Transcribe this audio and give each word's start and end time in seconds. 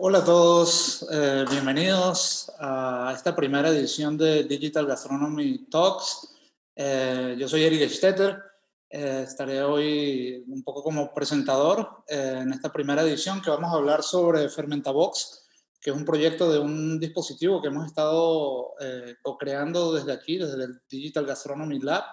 Hola 0.00 0.18
a 0.18 0.24
todos, 0.24 1.04
eh, 1.10 1.44
bienvenidos 1.50 2.52
a 2.60 3.12
esta 3.16 3.34
primera 3.34 3.70
edición 3.70 4.16
de 4.16 4.44
Digital 4.44 4.86
Gastronomy 4.86 5.66
Talks. 5.68 6.36
Eh, 6.76 7.34
yo 7.36 7.48
soy 7.48 7.64
Eric 7.64 7.90
Stetter, 7.90 8.40
eh, 8.88 9.24
estaré 9.26 9.60
hoy 9.60 10.44
un 10.46 10.62
poco 10.62 10.84
como 10.84 11.12
presentador 11.12 12.04
en 12.06 12.52
esta 12.52 12.72
primera 12.72 13.02
edición 13.02 13.42
que 13.42 13.50
vamos 13.50 13.72
a 13.72 13.76
hablar 13.76 14.04
sobre 14.04 14.48
Fermentabox, 14.48 15.48
que 15.80 15.90
es 15.90 15.96
un 15.96 16.04
proyecto 16.04 16.48
de 16.52 16.60
un 16.60 17.00
dispositivo 17.00 17.60
que 17.60 17.66
hemos 17.66 17.84
estado 17.84 18.74
co-creando 19.22 19.92
desde 19.92 20.12
aquí, 20.12 20.38
desde 20.38 20.62
el 20.62 20.80
Digital 20.88 21.26
Gastronomy 21.26 21.80
Lab, 21.80 22.04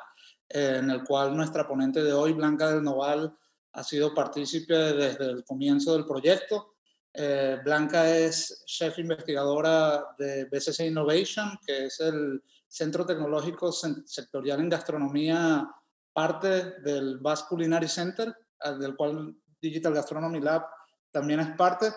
en 0.50 0.90
el 0.90 1.04
cual 1.04 1.38
nuestra 1.38 1.68
ponente 1.68 2.02
de 2.04 2.14
hoy, 2.14 2.34
Blanca 2.34 2.68
del 2.68 2.82
Noval, 2.82 3.38
ha 3.74 3.84
sido 3.84 4.16
partícipe 4.16 4.74
desde 4.74 5.26
el 5.30 5.46
comienzo 5.46 5.94
del 5.94 6.08
proyecto 6.08 6.75
eh, 7.18 7.60
Blanca 7.64 8.10
es 8.10 8.64
chef 8.66 9.00
investigadora 9.00 10.16
de 10.18 10.46
BCC 10.46 10.88
Innovation, 10.88 11.58
que 11.66 11.86
es 11.86 12.00
el 12.00 12.44
centro 12.68 13.06
tecnológico 13.06 13.72
sectorial 13.72 14.60
en 14.60 14.70
gastronomía, 14.70 15.70
parte 16.12 16.80
del 16.82 17.20
Basque 17.20 17.48
Culinary 17.50 17.88
Center, 17.88 18.36
del 18.80 18.96
cual 18.96 19.36
Digital 19.62 19.94
Gastronomy 19.94 20.40
Lab 20.40 20.66
también 21.12 21.40
es 21.40 21.56
parte. 21.56 21.92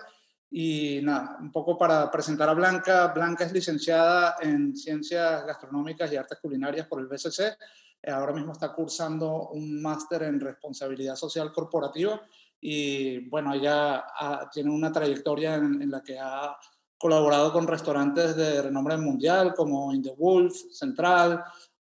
Y 0.50 1.00
nada, 1.02 1.36
un 1.40 1.52
poco 1.52 1.76
para 1.76 2.10
presentar 2.10 2.48
a 2.48 2.54
Blanca. 2.54 3.08
Blanca 3.08 3.44
es 3.44 3.52
licenciada 3.52 4.36
en 4.40 4.74
Ciencias 4.74 5.44
Gastronómicas 5.44 6.10
y 6.12 6.16
Artes 6.16 6.38
Culinarias 6.40 6.86
por 6.86 7.00
el 7.00 7.06
BCC. 7.06 7.56
Eh, 8.00 8.10
ahora 8.10 8.32
mismo 8.32 8.52
está 8.52 8.72
cursando 8.72 9.50
un 9.50 9.82
máster 9.82 10.22
en 10.22 10.40
Responsabilidad 10.40 11.16
Social 11.16 11.52
Corporativa 11.52 12.22
y 12.60 13.28
bueno, 13.28 13.54
ella 13.54 14.04
tiene 14.52 14.70
una 14.70 14.90
trayectoria 14.90 15.54
en, 15.54 15.90
la 15.90 16.02
que 16.02 16.18
ha 16.18 16.56
colaborado 16.98 17.52
con 17.52 17.66
restaurantes 17.66 18.34
de 18.34 18.62
renombre 18.62 18.96
mundial 18.96 19.54
como 19.54 19.92
In 19.92 20.02
the 20.02 20.14
Wolf, 20.16 20.54
Central, 20.72 21.44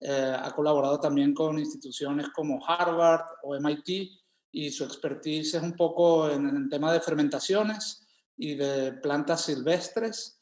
eh, 0.01 0.37
ha 0.37 0.51
colaborado 0.53 0.99
también 1.01 1.35
con 1.35 1.59
instituciones 1.59 2.29
como 2.31 2.65
Harvard 2.65 3.25
o 3.43 3.59
MIT 3.59 4.11
y 4.51 4.71
su 4.71 4.85
expertise 4.85 5.55
es 5.55 5.63
un 5.63 5.75
poco 5.75 6.29
en, 6.31 6.49
el 6.49 6.69
tema 6.69 6.93
de 6.93 7.01
fermentaciones 7.01 8.07
y 8.37 8.55
de 8.55 8.93
plantas 8.93 9.43
silvestres. 9.43 10.41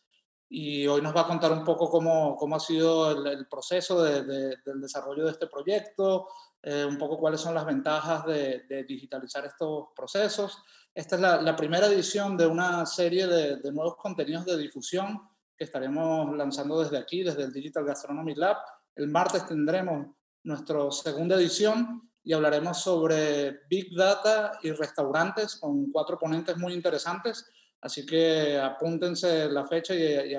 Y 0.48 0.86
hoy 0.86 1.03
nos 1.03 1.14
va 1.14 1.23
a 1.23 1.27
contar 1.27 1.53
un 1.53 1.64
poco 1.64 1.91
cómo, 1.91 2.36
cómo 2.36 2.56
ha 2.56 2.61
sido 2.61 3.11
el, 3.11 3.48
proceso 3.48 4.03
del 4.03 4.80
desarrollo 4.80 5.25
de 5.25 5.33
este 5.33 5.48
proyecto, 5.48 6.28
eh, 6.69 6.84
un 6.84 6.98
poco 6.98 7.17
cuáles 7.17 7.41
son 7.41 7.55
las 7.55 7.64
ventajas 7.64 8.27
de, 8.27 8.84
digitalizar 8.89 9.47
estos 9.47 9.86
procesos. 9.95 10.64
Esta 10.92 11.14
es 11.14 11.23
la, 11.23 11.55
primera 11.55 11.86
edición 11.86 12.36
de 12.36 12.45
una 12.45 12.84
serie 12.86 13.28
de, 13.28 13.70
nuevos 13.70 13.95
contenidos 13.95 14.45
de 14.47 14.56
difusión 14.56 15.23
que 15.56 15.62
estaremos 15.62 16.36
lanzando 16.36 16.83
desde 16.83 16.98
aquí, 16.98 17.23
desde 17.23 17.45
el 17.45 17.53
Digital 17.53 17.84
Gastronomy 17.84 18.34
Lab. 18.34 18.56
El 18.97 19.06
martes 19.06 19.47
tendremos 19.47 20.08
nuestra 20.42 20.91
segunda 20.91 21.36
edición 21.36 22.11
y 22.25 22.33
hablaremos 22.33 22.80
sobre 22.80 23.61
Big 23.70 23.95
Data 23.95 24.58
y 24.61 24.73
restaurantes 24.73 25.55
con 25.61 25.92
cuatro 25.92 26.19
ponentes 26.19 26.56
muy 26.56 26.73
interesantes. 26.73 27.48
Así 27.80 28.05
que 28.05 28.58
apúntense 28.58 29.48
la 29.48 29.64
fecha 29.69 29.95
y, 29.95 30.34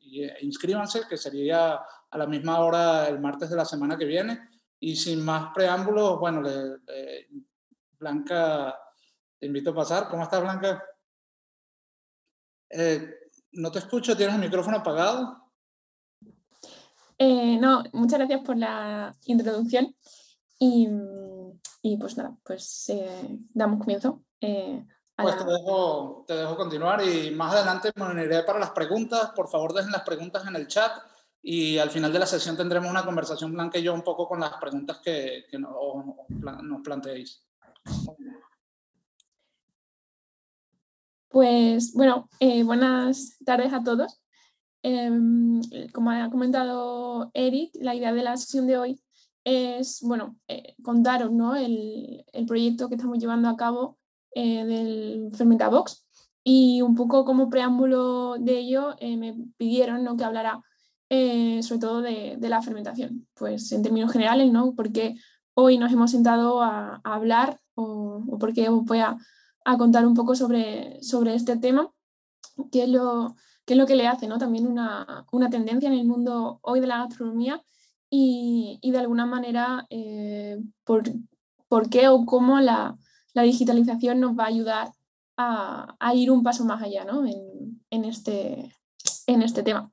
y 0.00 0.28
inscríbanse, 0.40 1.02
que 1.08 1.16
sería 1.16 1.80
a 2.10 2.18
la 2.18 2.26
misma 2.26 2.58
hora 2.58 3.06
el 3.06 3.20
martes 3.20 3.48
de 3.48 3.56
la 3.56 3.64
semana 3.64 3.96
que 3.96 4.06
viene. 4.06 4.57
Y 4.80 4.96
sin 4.96 5.24
más 5.24 5.52
preámbulos, 5.54 6.18
bueno, 6.20 6.42
Blanca, 7.98 8.78
te 9.38 9.46
invito 9.46 9.70
a 9.70 9.74
pasar. 9.74 10.08
¿Cómo 10.08 10.22
estás, 10.22 10.40
Blanca? 10.40 10.82
Eh, 12.70 13.14
no 13.52 13.72
te 13.72 13.78
escucho, 13.80 14.16
¿tienes 14.16 14.34
el 14.34 14.40
micrófono 14.40 14.78
apagado? 14.78 15.50
Eh, 17.18 17.58
no, 17.58 17.82
muchas 17.92 18.18
gracias 18.18 18.40
por 18.42 18.56
la 18.56 19.14
introducción. 19.24 19.94
Y, 20.60 20.88
pues 21.98 22.16
nada, 22.16 22.36
pues 22.44 22.88
eh, 22.90 23.38
damos 23.54 23.80
comienzo. 23.80 24.24
pues 24.40 25.36
te, 25.36 25.44
dejo, 25.44 26.24
te 26.26 26.34
dejo 26.34 26.56
continuar 26.56 27.02
y 27.02 27.30
más 27.30 27.54
adelante 27.54 27.90
me 27.96 28.04
uniré 28.04 28.42
para 28.42 28.58
las 28.58 28.70
preguntas. 28.70 29.30
Por 29.34 29.48
favor, 29.48 29.72
dejen 29.72 29.92
las 29.92 30.02
preguntas 30.02 30.46
en 30.46 30.56
el 30.56 30.68
chat 30.68 30.92
y 31.42 31.78
al 31.78 31.90
final 31.90 32.12
de 32.12 32.18
la 32.18 32.26
sesión 32.26 32.56
tendremos 32.56 32.90
una 32.90 33.04
conversación 33.04 33.52
blanca 33.52 33.78
y 33.78 33.82
yo 33.82 33.94
un 33.94 34.02
poco 34.02 34.26
con 34.26 34.40
las 34.40 34.54
preguntas 34.60 35.00
que, 35.02 35.44
nos, 35.58 35.72
nos 36.62 36.82
planteéis. 36.82 37.44
Pues 41.28 41.92
bueno, 41.94 42.28
eh, 42.40 42.62
buenas 42.64 43.38
tardes 43.44 43.72
a 43.72 43.82
todos. 43.82 44.20
Em, 44.82 45.60
como 45.92 46.10
ha 46.10 46.30
comentado 46.30 47.30
Eric, 47.34 47.72
la 47.80 47.94
idea 47.94 48.12
de 48.12 48.22
la 48.22 48.36
sesión 48.36 48.66
de 48.66 48.78
hoy 48.78 49.00
es 49.44 50.00
bueno, 50.02 50.36
eh, 50.48 50.74
contaros 50.82 51.32
¿no? 51.32 51.56
el, 51.56 52.24
el, 52.32 52.46
proyecto 52.46 52.88
que 52.88 52.94
estamos 52.94 53.18
llevando 53.18 53.48
a 53.48 53.56
cabo 53.56 53.98
eh, 54.34 54.64
del 54.64 55.30
Fermentabox 55.34 56.06
y 56.44 56.82
un 56.82 56.94
poco 56.94 57.24
como 57.24 57.50
preámbulo 57.50 58.36
de 58.38 58.58
ello 58.58 58.94
me 59.00 59.34
pidieron 59.56 60.04
¿no? 60.04 60.16
que 60.16 60.24
hablara 60.24 60.62
eh, 61.10 61.62
sobre 61.62 61.80
todo 61.80 62.02
de, 62.02 62.38
la 62.40 62.62
fermentación. 62.62 63.26
Pues 63.34 63.72
en 63.72 63.82
términos 63.82 64.12
generales, 64.12 64.50
¿no? 64.52 64.74
Porque 64.74 65.16
hoy 65.54 65.78
nos 65.78 65.92
hemos 65.92 66.10
sentado 66.10 66.62
a, 66.62 67.00
hablar 67.04 67.60
o, 67.74 68.38
porque 68.38 68.68
voy 68.68 69.00
a, 69.00 69.16
contar 69.76 70.06
un 70.06 70.14
poco 70.14 70.34
sobre, 70.34 71.02
sobre 71.02 71.34
este 71.34 71.56
tema, 71.58 71.90
qué 72.72 72.84
es 72.84 72.88
lo, 72.88 73.36
qué 73.66 73.74
es 73.74 73.78
lo 73.78 73.86
que 73.86 73.96
le 73.96 74.06
hace 74.06 74.26
¿no? 74.26 74.38
también 74.38 74.66
una, 74.66 75.26
tendencia 75.50 75.88
en 75.88 75.98
el 75.98 76.06
mundo 76.06 76.58
hoy 76.62 76.80
de 76.80 76.86
la 76.86 76.98
gastronomía 76.98 77.62
y, 78.08 78.80
de 78.82 78.98
alguna 78.98 79.26
manera 79.26 79.86
eh, 79.90 80.58
por, 80.84 81.02
qué 81.90 82.08
o 82.08 82.24
cómo 82.24 82.60
la, 82.60 82.96
digitalización 83.34 84.18
nos 84.18 84.36
va 84.36 84.44
a 84.44 84.48
ayudar 84.48 84.92
a, 85.36 86.14
ir 86.14 86.30
un 86.30 86.42
paso 86.42 86.64
más 86.64 86.82
allá 86.82 87.04
¿no? 87.04 87.24
en, 87.26 88.04
este, 88.04 88.74
en 89.26 89.42
este 89.42 89.62
tema. 89.62 89.92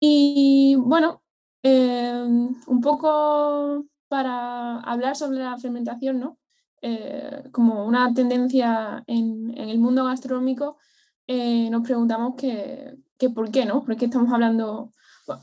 Y 0.00 0.76
bueno, 0.76 1.22
em, 1.62 2.54
un 2.66 2.80
poco 2.80 3.86
para 4.08 4.80
hablar 4.80 5.16
sobre 5.16 5.38
la 5.40 5.58
fermentación, 5.58 6.20
¿no? 6.20 6.38
Eh, 6.82 7.44
como 7.52 7.84
una 7.84 8.12
tendencia 8.14 9.02
en, 9.06 9.52
el 9.56 9.78
mundo 9.78 10.04
gastronómico, 10.04 10.78
eh, 11.26 11.68
nos 11.70 11.82
preguntamos 11.82 12.34
que, 12.36 12.96
por 13.34 13.50
qué, 13.50 13.66
¿no? 13.66 13.84
¿Por 13.84 13.96
qué 13.96 14.06
estamos 14.06 14.32
hablando 14.32 14.92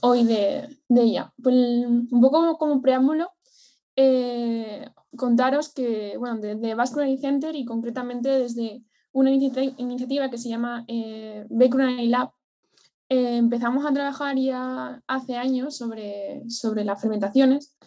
hoy 0.02 0.24
de, 0.24 0.70
ella? 0.90 1.34
Pues 1.42 1.56
un 1.56 2.22
poco 2.22 2.58
como 2.58 2.82
preámbulo, 2.82 3.32
eh, 3.96 4.90
contaros 5.18 5.74
que, 5.74 6.18
bueno, 6.18 6.38
desde 6.38 6.76
Vascular 6.76 7.10
Center 7.20 7.56
y 7.56 7.66
concretamente 7.66 8.30
desde 8.30 8.84
una 9.12 9.32
iniciativa 9.32 10.30
que 10.30 10.38
se 10.38 10.50
llama 10.50 10.84
eh, 10.88 11.46
Lab, 11.50 12.32
eh, 13.10 13.38
empezamos 13.38 13.86
a 13.86 13.94
trabajar 13.94 14.36
ya 14.38 15.02
hace 15.08 15.38
años 15.38 15.78
sobre, 15.78 16.44
sobre 16.50 16.84
las 16.84 17.00
fermentaciones, 17.00 17.78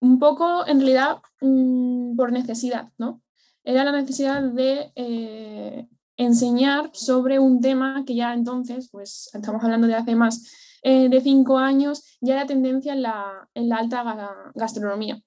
un 0.00 0.18
poco 0.18 0.66
en 0.66 0.78
realidad 0.78 1.18
mm, 1.40 2.16
por 2.16 2.32
necesidad, 2.32 2.90
¿no? 2.96 3.20
Era 3.64 3.84
la 3.84 3.92
necesidad 3.92 4.42
de 4.42 4.92
eh, 4.94 5.88
enseñar 6.16 6.90
sobre 6.94 7.38
un 7.38 7.60
tema 7.60 8.04
que 8.06 8.14
ya 8.14 8.32
entonces, 8.32 8.88
pues 8.90 9.30
estamos 9.34 9.62
hablando 9.64 9.86
de 9.86 9.94
hace 9.94 10.14
más 10.14 10.50
eh, 10.82 11.08
de 11.08 11.20
cinco 11.20 11.58
años, 11.58 12.18
ya 12.20 12.34
era 12.34 12.46
tendencia 12.46 12.92
en 12.92 13.02
la, 13.02 13.48
en 13.54 13.68
la 13.68 13.76
alta 13.76 14.52
gastronomía. 14.54 15.20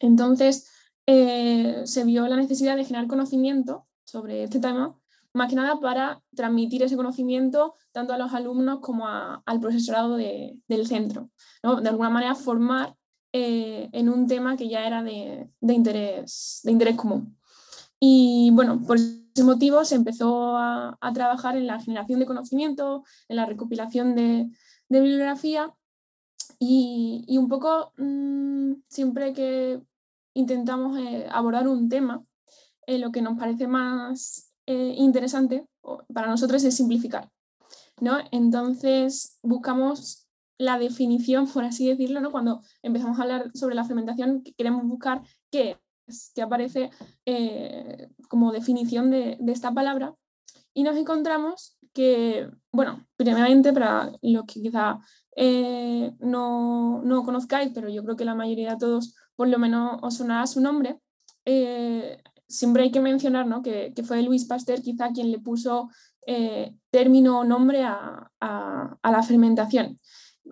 Entonces, 0.00 0.70
se 1.06 2.04
vio 2.04 2.26
la 2.26 2.36
necesidad 2.36 2.76
de 2.76 2.84
generar 2.84 3.06
conocimiento 3.06 3.86
sobre 4.04 4.42
este 4.42 4.58
tema 4.58 4.98
más 5.36 5.50
que 5.50 5.56
nada 5.56 5.78
para 5.80 6.22
transmitir 6.34 6.82
ese 6.82 6.96
conocimiento 6.96 7.74
tanto 7.92 8.12
a 8.12 8.18
los 8.18 8.32
alumnos 8.32 8.80
como 8.80 9.06
al 9.06 9.60
profesorado 9.60 10.16
del 10.16 10.86
centro. 10.86 11.30
De 11.62 11.88
alguna 11.88 12.10
manera 12.10 12.34
formar 12.34 12.96
eh, 13.32 13.90
en 13.92 14.08
un 14.08 14.26
tema 14.26 14.56
que 14.56 14.68
ya 14.68 14.86
era 14.86 15.02
de, 15.02 15.46
interés, 15.60 16.60
de 16.64 16.72
interés 16.72 16.96
común. 16.96 17.36
Y 18.00 18.50
bueno, 18.52 18.80
por 18.86 18.96
ese 18.96 19.44
motivo 19.44 19.84
se 19.84 19.94
empezó 19.94 20.56
a, 20.56 20.98
trabajar 21.12 21.56
en 21.56 21.66
la 21.66 21.80
generación 21.80 22.18
de 22.18 22.26
conocimiento, 22.26 23.04
en 23.28 23.36
la 23.36 23.46
recopilación 23.46 24.14
de, 24.14 24.48
bibliografía 24.88 25.74
y, 26.58 27.36
un 27.36 27.48
poco 27.48 27.92
mm, 27.98 28.74
siempre 28.88 29.32
que 29.34 29.82
intentamos 30.32 30.98
eh, 30.98 31.26
abordar 31.30 31.68
un 31.68 31.88
tema, 31.88 32.24
eh, 32.86 32.98
lo 32.98 33.10
que 33.12 33.20
nos 33.20 33.38
parece 33.38 33.66
más 33.68 34.55
eh, 34.66 34.94
interesante 34.96 35.66
para 36.12 36.28
nosotros 36.28 36.62
es 36.64 36.76
simplificar. 36.76 37.30
¿no? 38.00 38.18
Entonces 38.30 39.38
buscamos 39.42 40.26
la 40.58 40.78
definición, 40.78 41.48
por 41.48 41.64
así 41.64 41.88
decirlo, 41.88 42.20
¿no? 42.20 42.30
cuando 42.30 42.62
empezamos 42.82 43.18
a 43.18 43.22
hablar 43.22 43.50
sobre 43.54 43.74
la 43.74 43.84
fermentación, 43.84 44.42
queremos 44.56 44.84
buscar 44.84 45.22
qué 45.50 45.78
es, 46.06 46.32
qué 46.34 46.42
aparece 46.42 46.90
eh, 47.26 48.08
como 48.28 48.52
definición 48.52 49.10
de, 49.10 49.38
esta 49.48 49.72
palabra 49.72 50.14
y 50.72 50.82
nos 50.82 50.96
encontramos 50.96 51.78
que, 51.92 52.48
bueno, 52.72 53.06
primeramente 53.16 53.72
para 53.72 54.12
los 54.22 54.44
que 54.44 54.60
quizá 54.60 54.98
eh, 55.34 56.12
no, 56.20 57.02
no, 57.02 57.22
conozcáis, 57.22 57.70
pero 57.74 57.88
yo 57.88 58.02
creo 58.04 58.16
que 58.16 58.24
la 58.24 58.34
mayoría 58.34 58.72
de 58.72 58.78
todos 58.78 59.14
por 59.34 59.48
lo 59.48 59.58
menos 59.58 59.98
os 60.02 60.14
sonará 60.16 60.46
su 60.46 60.60
nombre, 60.60 60.98
siempre 62.48 62.84
hay 62.84 62.90
que 62.90 63.00
mencionar 63.00 63.46
¿no? 63.46 63.62
que, 63.62 63.92
que, 63.94 64.02
fue 64.02 64.22
Luis 64.22 64.44
Pasteur 64.44 64.82
quizá 64.82 65.12
quien 65.12 65.30
le 65.30 65.38
puso 65.38 65.88
eh, 66.26 66.74
término 66.90 67.40
o 67.40 67.44
nombre 67.44 67.84
a, 67.84 68.30
a, 68.40 69.10
la 69.10 69.22
fermentación. 69.22 70.00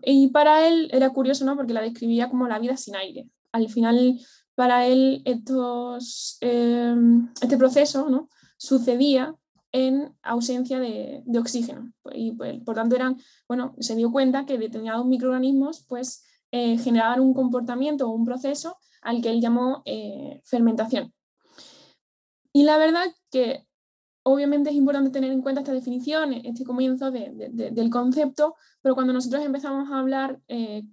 Y 0.03 0.29
para 0.29 0.67
él 0.67 0.89
era 0.93 1.11
curioso 1.11 1.45
¿no? 1.45 1.57
porque 1.57 1.73
la 1.73 1.83
describía 1.83 2.29
como 2.29 2.49
la 2.49 2.59
vida 2.59 2.77
sin 2.77 2.97
aire. 2.97 3.29
Al 3.53 3.69
final, 3.69 4.21
para 4.55 4.87
él, 4.87 5.23
estos, 5.25 6.39
este 6.41 7.57
proceso 7.57 8.09
¿no? 8.09 8.29
sucedía 8.57 9.35
en 9.75 10.15
ausencia 10.23 10.79
de, 10.79 11.25
oxígeno. 11.37 11.93
Y 12.13 12.33
pues, 12.33 12.63
por 12.63 12.77
tanto 12.77 12.95
eran, 12.95 13.19
bueno, 13.49 13.75
se 13.81 13.97
dio 13.97 14.13
cuenta 14.13 14.47
que 14.47 14.57
determinados 14.57 15.07
microorganismos 15.07 15.85
pues, 15.89 16.25
eh, 16.53 16.79
generaban 16.79 17.19
un 17.19 17.35
comportamiento 17.35 18.09
o 18.09 18.15
un 18.15 18.25
proceso 18.25 18.77
al 19.03 19.21
que 19.21 19.31
él 19.31 19.41
llamó 19.41 19.83
eh, 19.85 20.41
fermentación. 20.45 21.13
Y 22.57 22.63
la 22.63 22.79
verdad 22.79 23.07
que 23.33 23.67
obviamente 24.23 24.71
es 24.71 24.77
importante 24.77 25.11
tener 25.11 25.33
en 25.33 25.43
cuenta 25.43 25.61
esta 25.61 25.73
definición, 25.73 26.33
este 26.33 26.65
comienzo 26.65 27.11
del 27.11 27.91
concepto, 27.91 28.55
pero 28.81 28.95
cuando 28.95 29.13
nosotros 29.13 29.45
empezamos 29.45 29.91
a 29.91 29.99
hablar 29.99 30.41
eh, 30.47 30.85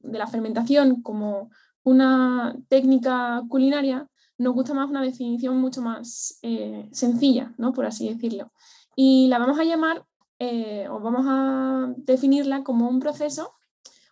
de 0.00 0.18
la 0.18 0.26
fermentación 0.26 1.02
como 1.02 1.50
una 1.84 2.56
técnica 2.68 3.42
culinaria, 3.48 4.08
nos 4.38 4.54
gusta 4.54 4.72
más 4.72 4.88
una 4.88 5.02
definición 5.02 5.60
mucho 5.60 5.82
más 5.82 6.38
eh, 6.40 6.88
sencilla, 6.92 7.52
¿no? 7.58 7.74
por 7.74 7.84
así 7.84 8.08
decirlo. 8.08 8.50
Y 8.96 9.28
la 9.28 9.38
vamos 9.38 9.58
a 9.58 9.64
llamar, 9.64 10.06
eh, 10.38 10.88
o 10.88 10.98
vamos 10.98 11.26
a 11.28 11.92
definirla 11.98 12.64
como 12.64 12.88
un 12.88 13.00
proceso, 13.00 13.52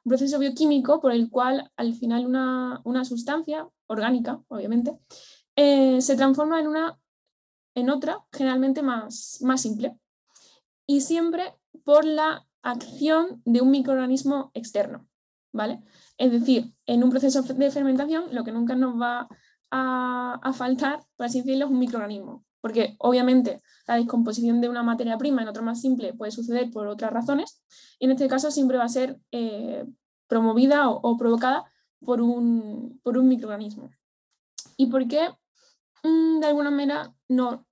un 0.04 0.10
proceso 0.10 0.38
bioquímico 0.38 1.00
por 1.00 1.12
el 1.12 1.30
cual 1.30 1.72
al 1.76 1.94
final 1.94 2.26
una, 2.26 2.82
una 2.84 3.06
sustancia 3.06 3.66
orgánica, 3.86 4.42
obviamente, 4.48 4.98
eh, 5.62 6.00
se 6.00 6.16
transforma 6.16 6.58
en, 6.58 6.68
una, 6.68 6.98
en 7.74 7.90
otra, 7.90 8.24
generalmente 8.32 8.80
más, 8.80 9.40
más 9.42 9.60
simple. 9.60 9.94
Y 10.86 11.02
siempre 11.02 11.54
por 11.84 12.06
la 12.06 12.46
acción 12.62 13.42
de 13.44 13.60
un 13.60 13.70
microorganismo 13.70 14.52
externo, 14.54 15.06
¿vale? 15.52 15.82
Es 16.16 16.32
decir, 16.32 16.72
en 16.86 17.04
un 17.04 17.10
proceso 17.10 17.42
de 17.42 17.70
fermentación 17.70 18.34
lo 18.34 18.42
que 18.42 18.52
nunca 18.52 18.74
nos 18.74 18.98
va 18.98 19.28
a, 19.70 20.52
faltar, 20.54 21.04
por 21.16 21.26
así 21.26 21.42
decirlo, 21.42 21.66
es 21.66 21.70
un 21.70 21.78
microorganismo. 21.78 22.42
Porque 22.62 22.96
obviamente 22.98 23.60
la 23.86 23.96
descomposición 23.96 24.62
de 24.62 24.70
una 24.70 24.82
materia 24.82 25.18
prima 25.18 25.42
en 25.42 25.48
otra 25.48 25.62
más 25.62 25.82
simple 25.82 26.14
puede 26.14 26.32
suceder 26.32 26.70
por 26.70 26.86
otras 26.86 27.12
razones 27.12 27.62
y 27.98 28.06
en 28.06 28.12
este 28.12 28.28
caso 28.28 28.50
siempre 28.50 28.78
va 28.78 28.84
a 28.84 28.88
ser 28.88 29.18
eh, 29.30 29.84
promovida 30.26 30.88
o, 30.88 31.18
provocada 31.18 31.64
por 32.00 32.22
un, 32.22 32.98
por 33.02 33.18
un, 33.18 33.28
microorganismo. 33.28 33.90
¿Y 34.78 34.86
por 34.86 35.06
qué 35.06 35.28
de 36.02 36.46
alguna 36.46 36.70
manera 36.70 37.14
no 37.28 37.66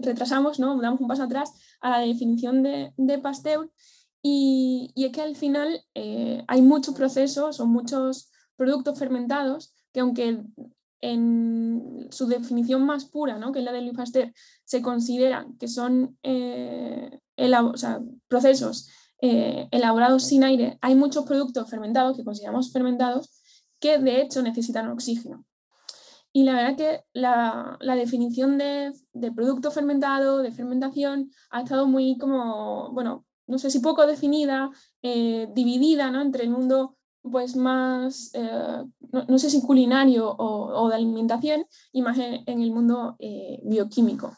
retrasamos, 0.00 0.58
¿no? 0.58 0.80
damos 0.80 1.00
un 1.00 1.08
paso 1.08 1.24
atrás 1.24 1.52
a 1.80 1.90
la 1.90 1.98
definición 1.98 2.62
de, 2.62 2.92
de 2.96 3.18
Pasteur? 3.18 3.70
Y, 4.22 4.90
y, 4.94 5.06
es 5.06 5.12
que 5.12 5.22
al 5.22 5.34
final 5.34 5.82
eh, 5.94 6.44
hay 6.46 6.60
muchos 6.60 6.94
procesos 6.94 7.58
o 7.58 7.66
muchos 7.66 8.30
productos 8.56 8.98
fermentados 8.98 9.74
que 9.92 10.00
aunque 10.00 10.42
en 11.00 12.08
su 12.10 12.26
definición 12.26 12.84
más 12.84 13.06
pura, 13.06 13.38
¿no? 13.38 13.52
que 13.52 13.60
es 13.60 13.64
la 13.64 13.72
de 13.72 13.80
Louis 13.80 13.96
Pasteur, 13.96 14.32
se 14.64 14.82
consideran 14.82 15.56
que 15.56 15.68
son 15.68 16.18
eh, 16.22 17.18
procesos 18.28 18.90
eh, 19.22 19.68
elaborados 19.70 20.24
sin 20.24 20.44
aire, 20.44 20.78
hay 20.82 20.94
muchos 20.94 21.24
productos 21.24 21.68
fermentados 21.70 22.16
que 22.16 22.24
consideramos 22.24 22.72
fermentados 22.72 23.30
que 23.78 23.98
de 23.98 24.20
hecho 24.20 24.42
necesitan 24.42 24.88
oxígeno. 24.88 25.44
Y 26.32 26.44
la 26.44 26.54
verdad 26.54 26.76
que 26.76 27.00
la, 27.12 27.78
definición 27.96 28.56
de, 28.58 28.92
producto 29.34 29.70
fermentado, 29.70 30.42
de 30.42 30.52
fermentación, 30.52 31.32
ha 31.50 31.62
estado 31.62 31.86
muy 31.86 32.16
como, 32.18 32.92
bueno, 32.92 33.24
no 33.46 33.58
sé 33.58 33.70
si 33.70 33.80
poco 33.80 34.06
definida, 34.06 34.70
eh, 35.02 35.48
dividida 35.54 36.10
¿no? 36.10 36.22
entre 36.22 36.44
el 36.44 36.50
mundo 36.50 36.96
pues 37.22 37.54
más, 37.54 38.30
eh, 38.32 38.82
no, 39.28 39.38
sé 39.38 39.50
si 39.50 39.60
culinario 39.60 40.34
o, 40.38 40.88
de 40.88 40.94
alimentación, 40.94 41.66
y 41.92 42.00
más 42.00 42.16
en, 42.16 42.44
el 42.46 42.70
mundo 42.70 43.16
eh, 43.18 43.60
bioquímico. 43.62 44.32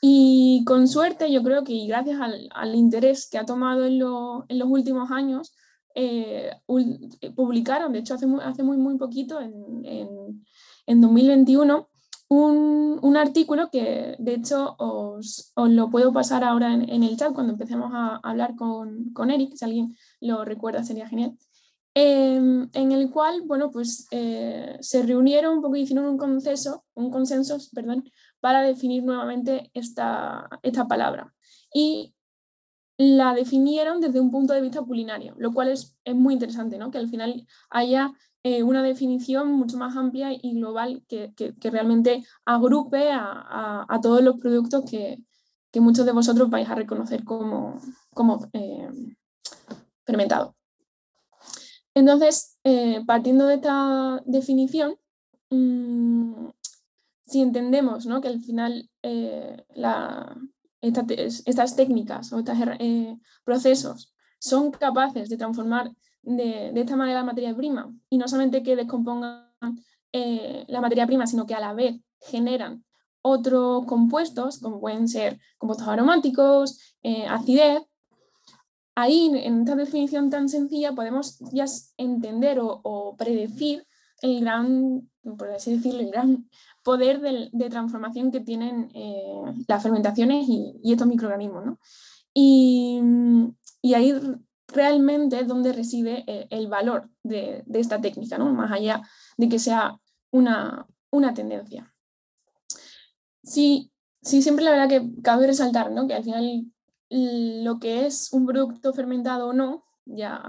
Y 0.00 0.64
con 0.66 0.88
suerte, 0.88 1.30
yo 1.30 1.44
creo 1.44 1.62
que 1.62 1.72
y 1.72 1.86
gracias 1.86 2.18
al, 2.20 2.74
interés 2.74 3.28
que 3.30 3.38
ha 3.38 3.44
tomado 3.44 3.84
en, 3.84 3.92
en 3.92 4.58
los 4.58 4.68
últimos 4.68 5.12
años, 5.12 5.54
publicaron, 7.36 7.92
de 7.92 8.00
hecho 8.00 8.14
hace 8.14 8.26
muy, 8.26 8.40
hace 8.42 8.64
muy, 8.64 8.76
muy 8.76 8.98
poquito, 8.98 9.40
en, 9.40 10.44
2021, 10.86 11.88
un, 12.28 12.98
un, 13.02 13.16
artículo 13.16 13.70
que 13.70 14.16
de 14.18 14.34
hecho 14.34 14.74
os, 14.78 15.52
os, 15.54 15.70
lo 15.70 15.90
puedo 15.90 16.12
pasar 16.12 16.42
ahora 16.42 16.74
en, 16.74 17.02
el 17.02 17.16
chat 17.16 17.32
cuando 17.32 17.52
empecemos 17.52 17.92
a 17.94 18.16
hablar 18.22 18.56
con, 18.56 19.12
con 19.12 19.30
Eric, 19.30 19.54
si 19.54 19.64
alguien 19.64 19.96
lo 20.20 20.44
recuerda 20.44 20.82
sería 20.82 21.08
genial. 21.08 21.36
Em, 21.98 22.68
en 22.74 22.92
el 22.92 23.10
cual, 23.10 23.42
bueno, 23.46 23.70
pues 23.70 24.06
eh, 24.10 24.76
se 24.80 25.02
reunieron 25.02 25.56
un 25.56 25.62
poco 25.62 25.76
y 25.76 25.80
hicieron 25.80 26.04
un 26.04 26.18
consenso, 26.18 26.84
un 26.94 27.10
consenso 27.10 27.56
perdón, 27.72 28.04
para 28.40 28.60
definir 28.60 29.02
nuevamente 29.02 29.70
esta, 29.72 30.46
esta 30.62 30.86
palabra. 30.86 31.32
Y 31.72 32.14
la 32.98 33.34
definieron 33.34 34.00
desde 34.00 34.20
un 34.20 34.30
punto 34.30 34.52
de 34.52 34.60
vista 34.60 34.82
culinario, 34.82 35.34
lo 35.38 35.52
cual 35.52 35.68
es, 35.68 35.96
es 36.04 36.14
muy 36.14 36.34
interesante, 36.34 36.76
¿no? 36.76 36.90
que 36.90 36.98
al 36.98 37.08
final 37.08 37.46
haya 37.70 38.12
eh, 38.48 38.62
una 38.62 38.80
definición 38.80 39.50
mucho 39.50 39.76
más 39.76 39.96
amplia 39.96 40.30
y 40.32 40.54
global 40.54 41.02
que, 41.08 41.34
que, 41.34 41.68
realmente 41.68 42.24
agrupe 42.44 43.10
a, 43.10 43.84
a, 43.88 44.00
todos 44.00 44.22
los 44.22 44.36
productos 44.38 44.88
que, 44.88 45.18
que, 45.72 45.80
muchos 45.80 46.06
de 46.06 46.12
vosotros 46.12 46.48
vais 46.48 46.70
a 46.70 46.76
reconocer 46.76 47.24
como, 47.24 47.80
como 48.14 48.48
eh. 48.52 48.88
Entonces, 51.92 52.56
eh, 52.62 53.02
partiendo 53.04 53.48
de 53.48 53.54
esta 53.56 54.22
definición, 54.26 54.94
mm, 55.50 56.50
si 57.24 57.40
entendemos 57.40 58.06
¿no? 58.06 58.20
que 58.20 58.28
al 58.28 58.40
final 58.40 58.88
estas 60.80 61.74
técnicas 61.74 62.32
o 62.32 62.38
estos 62.38 62.56
procesos 63.42 64.14
son 64.38 64.70
capaces 64.70 65.28
de 65.30 65.36
transformar 65.36 65.90
de, 66.26 66.78
esta 66.78 66.96
manera 66.96 67.20
la 67.20 67.26
materia 67.26 67.56
prima 67.56 67.90
y 68.10 68.18
no 68.18 68.28
solamente 68.28 68.62
que 68.62 68.76
descompongan 68.76 69.46
la 70.68 70.80
materia 70.80 71.06
prima, 71.06 71.26
sino 71.26 71.46
que 71.46 71.54
a 71.54 71.60
la 71.60 71.74
vez 71.74 72.00
generan 72.20 72.84
otros 73.22 73.84
compuestos, 73.86 74.58
como 74.60 74.80
pueden 74.80 75.08
ser 75.08 75.38
compuestos 75.58 75.88
aromáticos, 75.88 76.96
acidez, 77.28 77.82
ahí, 78.96 79.30
en 79.44 79.60
esta 79.60 79.76
definición 79.76 80.30
tan 80.30 80.48
sencilla, 80.48 80.92
podemos 80.92 81.38
ya 81.52 81.66
entender 81.98 82.58
o, 82.60 83.14
predecir 83.16 83.86
el 84.22 84.40
gran, 84.40 85.08
por 85.38 85.50
así 85.50 85.76
decirlo, 85.76 86.00
el 86.00 86.10
gran 86.10 86.48
poder 86.82 87.20
de, 87.20 87.70
transformación 87.70 88.32
que 88.32 88.40
tienen 88.40 88.90
eh, 88.94 89.64
las 89.68 89.82
fermentaciones 89.82 90.46
y, 90.48 90.80
estos 90.82 91.06
microorganismos. 91.06 91.78
Y, 92.34 93.00
ahí 93.94 94.14
realmente 94.68 95.40
es 95.40 95.48
donde 95.48 95.72
reside 95.72 96.24
eh, 96.26 96.46
el 96.50 96.68
valor 96.68 97.10
de, 97.22 97.64
esta 97.74 98.00
técnica, 98.00 98.38
¿no? 98.38 98.52
más 98.52 98.72
allá 98.72 99.02
de 99.36 99.48
que 99.48 99.58
sea 99.58 99.98
una, 100.30 100.86
tendencia. 101.34 101.94
Sí, 103.42 103.90
sí, 104.22 104.42
siempre 104.42 104.64
la 104.64 104.72
verdad 104.72 104.88
que 104.88 105.22
cabe 105.22 105.46
resaltar 105.46 105.90
¿no? 105.90 106.06
que 106.06 106.14
al 106.14 106.24
final 106.24 106.66
lo 107.08 107.78
que 107.78 108.06
es 108.06 108.32
un 108.32 108.46
producto 108.46 108.92
fermentado 108.92 109.48
o 109.48 109.52
no, 109.52 109.84
ya 110.04 110.42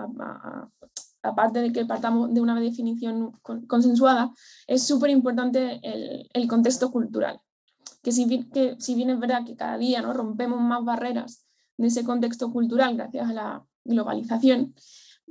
aparte 1.24 1.62
de 1.62 1.72
que 1.72 1.86
partamos 1.86 2.34
de 2.34 2.42
una 2.42 2.60
definición 2.60 3.40
consensuada, 3.68 4.32
es 4.66 4.86
súper 4.86 5.10
importante 5.10 5.80
el, 5.84 6.48
contexto 6.48 6.92
cultural. 6.92 7.40
Que 8.02 8.12
si, 8.12 8.28
que 8.50 8.76
si 8.80 8.96
bien 8.96 9.10
es 9.10 9.20
verdad 9.20 9.46
que 9.46 9.56
cada 9.56 9.78
día 9.78 10.02
¿no? 10.02 10.14
rompemos 10.14 10.62
más 10.62 10.84
barreras 10.84 11.46
de 11.78 11.88
ese 11.88 12.04
contexto 12.04 12.52
cultural 12.52 12.96
gracias 12.96 13.30
a 13.30 13.34
la 13.34 13.66
globalización, 13.88 14.75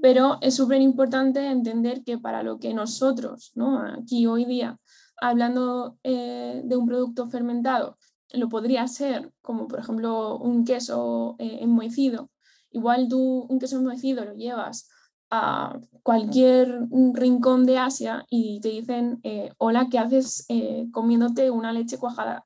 pero 0.00 0.38
es 0.40 0.54
súper 0.54 0.80
importante 0.80 1.46
entender 1.46 2.02
que 2.04 2.18
para 2.18 2.42
lo 2.42 2.58
que 2.58 2.75
nosotros, 2.75 3.52
¿no? 3.54 3.80
aquí 3.80 4.26
hoy 4.26 4.44
día, 4.44 4.78
hablando 5.20 5.98
eh, 6.02 6.62
de 6.64 6.76
un 6.76 6.86
producto 6.86 7.26
fermentado, 7.28 7.96
lo 8.32 8.48
podría 8.48 8.86
ser, 8.88 9.32
como 9.40 9.68
por 9.68 9.80
ejemplo 9.80 10.38
un 10.38 10.64
queso 10.64 11.36
eh, 11.38 11.58
enmohecido. 11.60 12.30
Igual 12.70 13.08
tú 13.08 13.46
un 13.48 13.58
queso 13.58 13.78
enmohecido 13.78 14.25
lo 14.25 14.34
llevas 14.34 14.88
a 15.30 15.78
cualquier 16.02 16.86
rincón 17.14 17.66
de 17.66 17.78
Asia 17.78 18.25
y 18.30 18.60
te 18.60 18.68
dicen, 18.68 19.20
eh, 19.22 19.52
hola, 19.58 19.88
¿qué 19.90 19.98
haces 19.98 20.44
eh, 20.48 20.86
comiéndote 20.92 21.50
una 21.50 21.72
leche 21.72 21.98
cuajada 21.98 22.44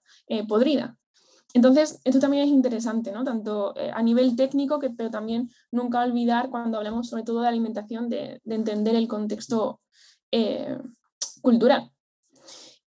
podrida? 0.49 0.97
Entonces, 1.53 2.01
esto 2.05 2.21
también 2.21 2.45
es 2.45 2.51
interesante, 2.51 3.13
¿no? 3.13 3.25
Tanto 3.25 3.77
eh, 3.77 3.91
a 3.93 4.03
nivel 4.03 4.37
técnico, 4.37 4.79
pero 4.97 5.11
también 5.11 5.51
nunca 5.71 6.03
olvidar 6.05 6.49
cuando 6.51 6.79
hablamos 6.79 7.09
sobre 7.09 7.25
todo 7.25 7.43
de 7.43 7.49
alimentación, 7.49 8.09
de, 8.09 8.41
entender 8.45 8.95
el 8.95 9.09
contexto 9.09 9.81
eh, 10.31 10.79
cultural. 11.43 11.91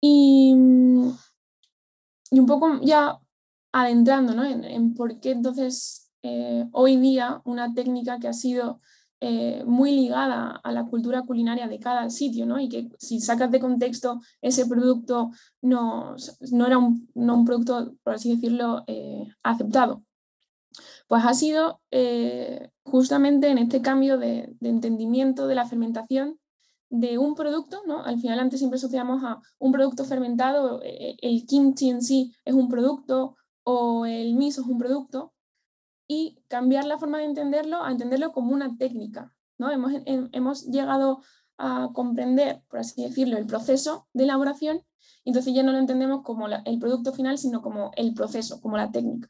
Y, 0.00 0.54
y, 2.30 2.38
un 2.38 2.46
poco 2.46 2.80
ya 2.82 3.18
adentrando 3.72 4.34
¿no? 4.34 4.44
en, 4.44 4.94
por 4.94 5.20
qué 5.20 5.32
entonces 5.32 6.10
eh, 6.22 6.66
hoy 6.72 6.96
día 6.96 7.42
una 7.44 7.74
técnica 7.74 8.18
que 8.18 8.28
ha 8.28 8.32
sido 8.32 8.80
eh, 9.20 9.64
muy 9.64 9.92
ligada 9.92 10.60
a 10.62 10.72
la 10.72 10.84
cultura 10.84 11.22
culinaria 11.22 11.68
de 11.68 11.78
cada 11.78 12.10
sitio, 12.10 12.44
¿no? 12.44 12.60
Y 12.60 12.68
que 12.68 12.90
si 12.98 13.20
sacas 13.20 13.50
de 13.50 13.60
contexto 13.60 14.20
ese 14.42 14.66
producto 14.66 15.30
no, 15.62 16.16
no 16.52 16.66
era 16.66 16.76
un, 16.76 17.08
no 17.14 17.36
un, 17.36 17.46
producto, 17.46 17.94
por 18.02 18.14
así 18.14 18.34
decirlo, 18.34 18.84
eh, 18.86 19.26
aceptado. 19.42 20.02
Pues 21.08 21.24
ha 21.24 21.32
sido 21.32 21.80
eh, 21.90 22.70
justamente 22.84 23.48
en 23.48 23.56
este 23.58 23.80
cambio 23.80 24.18
de, 24.18 24.54
de, 24.60 24.68
entendimiento 24.68 25.46
de 25.46 25.54
la 25.54 25.66
fermentación 25.66 26.38
de 26.90 27.16
un 27.16 27.34
producto, 27.34 27.82
¿no? 27.86 28.04
Al 28.04 28.20
final 28.20 28.38
antes 28.38 28.58
siempre 28.58 28.76
asociamos 28.76 29.24
a 29.24 29.40
un 29.58 29.72
producto 29.72 30.04
fermentado, 30.04 30.80
el 30.82 31.46
kimchi 31.46 31.88
en 31.88 32.02
sí 32.02 32.34
es 32.44 32.54
un 32.54 32.68
producto 32.68 33.36
o 33.64 34.04
el 34.06 34.34
miso 34.34 34.60
es 34.60 34.66
un 34.68 34.78
producto, 34.78 35.32
y 36.08 36.38
cambiar 36.48 36.84
la 36.84 36.98
forma 36.98 37.18
de 37.18 37.24
entenderlo 37.24 37.82
a 37.82 37.90
entenderlo 37.90 38.32
como 38.32 38.52
una 38.52 38.76
técnica. 38.76 39.32
¿no? 39.58 39.70
Hemos, 39.70 39.92
hemos 40.04 40.66
llegado 40.66 41.22
a 41.58 41.90
comprender, 41.92 42.62
por 42.68 42.80
así 42.80 43.02
decirlo, 43.02 43.38
el 43.38 43.46
proceso 43.46 44.06
de 44.12 44.24
elaboración, 44.24 44.82
y 45.24 45.30
entonces 45.30 45.54
ya 45.54 45.62
no 45.62 45.72
lo 45.72 45.78
entendemos 45.78 46.22
como 46.22 46.46
el 46.46 46.78
producto 46.78 47.12
final, 47.12 47.38
sino 47.38 47.62
como 47.62 47.90
el 47.96 48.14
proceso, 48.14 48.60
como 48.60 48.76
la 48.76 48.90
técnica. 48.90 49.28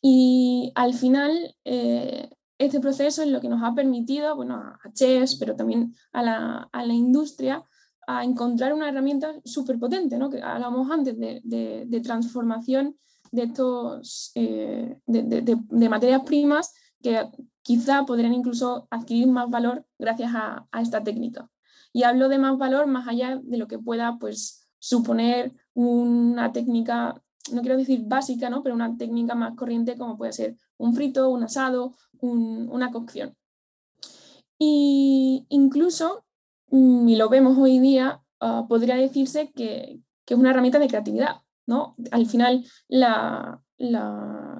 Y 0.00 0.72
al 0.74 0.94
final, 0.94 1.56
eh, 1.64 2.30
este 2.58 2.80
proceso 2.80 3.22
es 3.22 3.28
lo 3.28 3.40
que 3.40 3.48
nos 3.48 3.62
ha 3.62 3.74
permitido, 3.74 4.36
bueno, 4.36 4.56
a 4.56 4.92
Chess, 4.92 5.36
pero 5.36 5.56
también 5.56 5.94
a 6.12 6.22
la, 6.22 6.68
a 6.72 6.84
la 6.84 6.92
industria, 6.92 7.64
a 8.06 8.24
encontrar 8.24 8.72
una 8.72 8.88
herramienta 8.88 9.34
súper 9.44 9.78
potente, 9.78 10.18
¿no? 10.18 10.30
que 10.30 10.40
hablábamos 10.40 10.90
antes 10.90 11.18
de, 11.18 11.40
de, 11.44 11.84
de 11.86 12.00
transformación 12.00 12.96
de, 13.30 13.42
estos, 13.42 14.32
eh, 14.34 14.98
de, 15.06 15.88
materias 15.88 16.22
primas 16.24 16.74
que 17.02 17.28
quizá 17.62 18.04
podrían 18.06 18.34
incluso 18.34 18.86
adquirir 18.90 19.28
más 19.28 19.48
valor 19.50 19.84
gracias 19.98 20.32
a, 20.34 20.68
esta 20.80 21.02
técnica. 21.02 21.50
Y 21.92 22.02
hablo 22.02 22.28
de 22.28 22.38
más 22.38 22.58
valor 22.58 22.86
más 22.86 23.08
allá 23.08 23.40
de 23.42 23.58
lo 23.58 23.66
que 23.66 23.78
pueda 23.78 24.18
pues, 24.18 24.68
suponer 24.78 25.52
una 25.74 26.52
técnica, 26.52 27.22
no 27.52 27.60
quiero 27.62 27.76
decir 27.76 28.02
básica, 28.06 28.50
¿no? 28.50 28.62
pero 28.62 28.74
una 28.74 28.96
técnica 28.96 29.34
más 29.34 29.54
corriente 29.54 29.96
como 29.96 30.18
puede 30.18 30.32
ser 30.32 30.56
un 30.76 30.94
frito, 30.94 31.30
un 31.30 31.44
asado, 31.44 31.94
una 32.20 32.90
cocción. 32.90 33.36
Y 34.58 35.46
incluso, 35.48 36.24
mm, 36.70 37.08
y 37.08 37.16
lo 37.16 37.28
vemos 37.28 37.56
hoy 37.58 37.78
día, 37.78 38.22
ah, 38.40 38.66
podría 38.68 38.96
decirse 38.96 39.52
que, 39.52 40.00
que 40.24 40.34
es 40.34 40.40
una 40.40 40.50
herramienta 40.50 40.78
de 40.78 40.88
creatividad, 40.88 41.42
al 42.10 42.26
final, 42.26 42.64
la, 42.88 43.62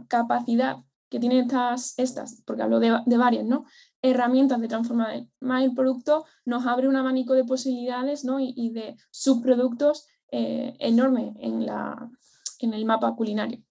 capacidad 0.08 0.76
que 1.10 1.18
tienen 1.18 1.40
estas, 1.44 1.98
estas 1.98 2.42
porque 2.46 2.62
hablo 2.62 2.78
de, 2.80 3.16
varias, 3.16 3.44
¿no? 3.44 3.64
herramientas 4.02 4.60
de 4.60 4.68
transformar 4.68 5.26
el 5.62 5.74
producto, 5.74 6.24
nos 6.44 6.66
abre 6.66 6.88
un 6.88 6.96
abanico 6.96 7.34
de 7.34 7.44
posibilidades 7.44 8.24
y, 8.38 8.70
de 8.70 8.96
subproductos 9.10 10.06
eh, 10.30 10.76
enorme 10.78 11.34
en, 11.40 11.66
la, 11.66 12.10
en 12.60 12.74
el 12.74 12.84
mapa 12.84 13.14
culinario. 13.16 13.62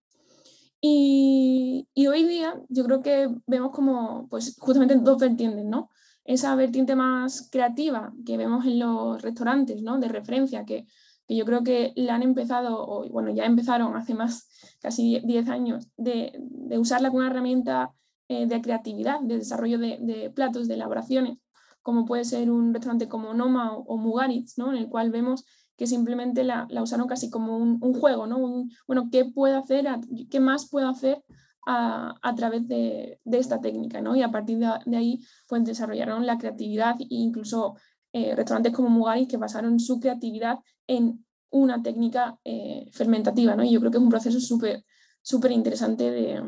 Y, 0.82 1.88
hoy 2.08 2.24
día 2.24 2.60
yo 2.70 2.84
creo 2.84 3.02
que 3.02 3.30
vemos 3.48 3.72
como 3.72 4.28
pues, 4.30 4.56
justamente 4.60 4.96
dos 4.96 5.18
vertientes, 5.18 5.66
¿no? 5.66 5.90
Esa 6.24 6.56
vertiente 6.56 6.96
más 6.96 7.50
creativa 7.50 8.14
que 8.26 8.38
vemos 8.38 8.66
en 8.66 8.80
los 8.80 9.22
restaurantes, 9.22 9.82
¿no? 9.82 9.98
De 9.98 10.08
referencia, 10.08 10.66
que 10.66 10.86
que 11.28 11.36
yo 11.36 11.46
creo 11.46 11.64
que 11.64 11.94
la 11.96 12.16
han 12.16 12.24
empezado, 12.24 12.88
o 12.88 13.08
bueno, 13.10 13.32
ya 13.32 13.46
empezaron 13.46 13.96
hace 13.96 14.14
más, 14.14 14.48
casi 14.80 15.20
10 15.26 15.50
años, 15.50 15.90
de, 15.98 16.34
de, 16.40 16.78
usarla 16.80 17.10
como 17.10 17.20
una 17.20 17.30
herramienta 17.30 17.94
eh, 18.30 18.46
de 18.46 18.62
creatividad, 18.62 19.20
de 19.22 19.38
desarrollo 19.38 19.78
de, 19.78 20.32
platos, 20.34 20.68
de 20.68 20.76
elaboraciones, 20.76 21.38
como 21.82 22.06
puede 22.06 22.26
ser 22.26 22.50
un 22.50 22.74
restaurante 22.74 23.08
como 23.08 23.34
Noma 23.34 23.74
o, 23.76 23.98
Mugaritz, 23.98 24.58
¿no? 24.58 24.72
en 24.72 24.78
el 24.78 24.90
cual 24.90 25.12
vemos 25.12 25.46
que 25.78 25.88
simplemente 25.88 26.44
la, 26.44 26.66
la 26.70 26.82
usaron 26.82 27.08
casi 27.08 27.30
como 27.30 27.58
un, 27.58 27.80
juego, 27.94 28.26
¿no? 28.26 28.66
Bueno, 28.88 29.10
¿qué 29.12 29.32
hacer, 29.56 29.88
qué 30.30 30.40
más 30.40 30.70
puedo 30.70 30.90
hacer 30.90 31.24
a, 31.68 32.16
a, 32.22 32.36
través 32.36 32.68
de, 32.68 33.20
de, 33.24 33.38
esta 33.38 33.62
técnica, 33.62 34.02
¿no? 34.02 34.16
Y 34.16 34.24
a 34.24 34.32
partir 34.32 34.58
de, 34.58 34.70
de, 34.86 34.98
ahí, 34.98 35.20
pues 35.48 35.64
desarrollaron 35.64 36.26
la 36.26 36.38
creatividad 36.38 37.00
e 37.00 37.06
incluso 37.10 37.76
eh, 38.18 38.36
restaurantes 38.36 38.74
como 38.74 38.90
Mugaritz 38.90 39.30
que 39.30 39.38
basaron 39.38 39.80
su 39.80 40.00
creatividad 40.00 40.60
en 40.88 41.26
una 41.50 41.82
técnica 41.82 42.40
eh, 42.44 42.90
fermentativa, 42.92 43.56
¿no? 43.56 43.64
Y 43.64 43.72
yo 43.72 43.80
creo 43.80 43.92
que 43.92 43.98
es 43.98 44.04
un 44.04 44.10
proceso 44.10 44.40
súper 44.40 44.84
súper 45.28 45.52
interesante 45.52 46.10
de, 46.10 46.42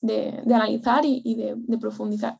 de, 0.00 0.54
analizar 0.54 1.04
y, 1.04 1.34
de, 1.34 1.78
profundizar. 1.78 2.38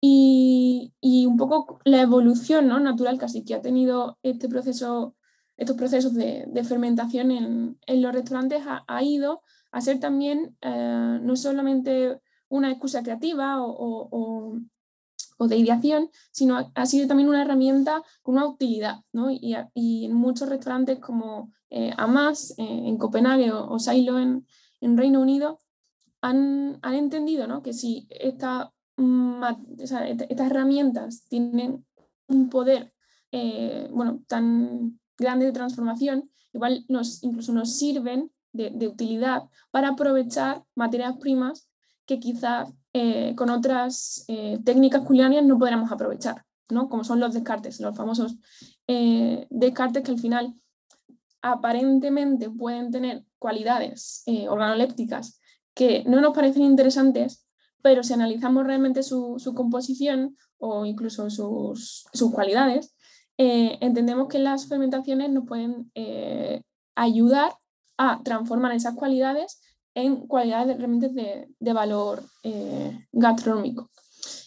Y, 0.00 0.94
y, 1.00 1.26
un 1.26 1.36
poco 1.36 1.80
la 1.84 2.00
evolución 2.00 2.68
¿no? 2.68 2.78
natural 2.78 3.18
casi 3.18 3.44
que 3.44 3.56
ha 3.56 3.60
tenido 3.60 4.18
este 4.22 4.48
proceso, 4.48 5.16
estos 5.56 5.76
procesos 5.76 6.14
de, 6.14 6.64
fermentación 6.64 7.32
en, 7.32 7.78
en, 7.86 8.02
los 8.02 8.12
restaurantes 8.12 8.62
ha, 8.66 9.02
ido 9.02 9.42
a 9.72 9.80
ser 9.80 9.98
también 9.98 10.56
eh, 10.60 11.18
no 11.20 11.34
solamente 11.34 12.20
una 12.48 12.70
excusa 12.70 13.02
creativa 13.02 13.60
o 13.60 14.60
de 15.46 15.56
ideación, 15.56 16.10
sino 16.32 16.72
ha 16.74 16.86
sido 16.86 17.06
también 17.06 17.28
una 17.28 17.42
herramienta 17.42 18.02
con 18.22 18.34
una 18.34 18.46
utilidad. 18.46 19.04
¿no? 19.12 19.30
Y, 19.30 19.54
en 19.54 20.14
muchos 20.14 20.48
restaurantes 20.48 20.98
como 20.98 21.52
eh, 21.70 21.92
Amas 21.96 22.54
eh, 22.58 22.64
en 22.64 22.96
Copenhague 22.98 23.52
o, 23.52 23.78
Silo 23.78 24.18
en, 24.18 24.46
Reino 24.80 25.20
Unido 25.20 25.60
han, 26.20 26.80
entendido 26.82 27.46
¿no? 27.46 27.62
que 27.62 27.72
si 27.72 28.08
esta, 28.10 28.72
estas 29.78 30.46
herramientas 30.50 31.24
tienen 31.28 31.84
un 32.26 32.48
poder 32.48 32.92
eh, 33.30 33.88
bueno, 33.92 34.22
tan 34.26 34.98
grande 35.16 35.46
de 35.46 35.52
transformación, 35.52 36.30
igual 36.52 36.84
nos, 36.88 37.22
incluso 37.22 37.52
nos 37.52 37.76
sirven 37.76 38.32
de, 38.52 38.70
de 38.70 38.88
utilidad 38.88 39.44
para 39.70 39.90
aprovechar 39.90 40.64
materias 40.74 41.16
primas 41.18 41.68
que 42.06 42.18
quizás 42.18 42.72
eh, 43.00 43.36
con 43.36 43.48
otras 43.48 44.24
eh, 44.26 44.58
técnicas 44.64 45.02
culinarias 45.02 45.44
no 45.44 45.56
podríamos 45.56 45.92
aprovechar, 45.92 46.44
¿no? 46.68 46.88
como 46.88 47.04
son 47.04 47.20
los 47.20 47.32
descartes, 47.32 47.78
los 47.78 47.96
famosos 47.96 48.34
eh, 48.88 49.46
descartes 49.50 50.02
que 50.02 50.10
al 50.10 50.18
final 50.18 50.52
aparentemente 51.40 52.50
pueden 52.50 52.90
tener 52.90 53.24
cualidades 53.38 54.24
organolépticas 54.48 55.40
que 55.74 56.02
no 56.08 56.20
nos 56.20 56.34
parecen 56.34 56.64
interesantes, 56.64 57.46
pero 57.82 58.02
si 58.02 58.14
analizamos 58.14 58.66
realmente 58.66 59.04
su, 59.04 59.40
composición 59.54 60.36
o 60.58 60.84
incluso 60.84 61.30
sus, 61.30 62.04
sus 62.12 62.32
cualidades, 62.32 62.96
entendemos 63.36 64.26
que 64.26 64.40
las 64.40 64.66
fermentaciones 64.66 65.30
nos 65.30 65.46
pueden 65.46 65.92
ayudar 66.96 67.52
a 67.96 68.20
transformar 68.24 68.72
esas 68.72 68.96
cualidades 68.96 69.60
en 69.98 70.26
cualidades 70.26 70.76
realmente 70.78 71.08
de, 71.08 71.48
de 71.58 71.72
valor 71.72 72.22
eh, 72.42 73.06
gastronómico. 73.12 73.90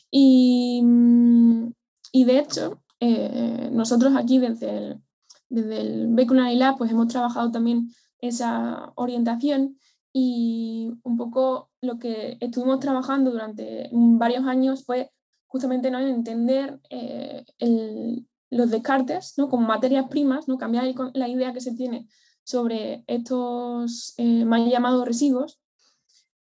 Y, 0.10 0.82
mm, 0.84 1.72
y, 2.12 2.26
de 2.26 2.40
hecho, 2.40 2.82
eh, 3.00 3.70
nosotros 3.72 4.14
aquí 4.16 4.40
desde 4.40 4.78
el, 4.78 5.02
desde 5.50 5.82
el 5.82 6.60
Lab 6.60 6.78
pues 6.78 6.92
hemos 6.92 7.08
trabajado 7.08 7.52
también 7.52 7.90
esa 8.20 8.92
orientación 8.96 9.78
y 10.14 10.92
un 11.04 11.18
poco 11.18 11.70
lo 11.82 11.98
que 11.98 12.38
estuvimos 12.40 12.80
trabajando 12.80 13.32
durante 13.32 13.90
varios 13.92 14.46
años 14.46 14.84
fue 14.86 15.12
justamente 15.48 15.90
¿no? 15.90 16.00
entender 16.00 16.80
eh, 16.90 17.44
el, 17.60 18.28
los 18.50 18.70
descartes 18.70 19.34
¿no? 19.38 19.50
como 19.50 19.66
materias 19.66 20.08
primas, 20.10 20.48
¿no? 20.48 20.58
cambiar 20.58 20.86
la 21.14 21.28
idea 21.28 21.54
que 21.54 21.62
se 21.62 21.74
tiene 21.74 22.08
sobre 22.44 23.04
estos 23.08 24.14
eh, 24.18 24.46
más 24.46 24.68
llamados 24.70 25.06
residuos. 25.06 25.60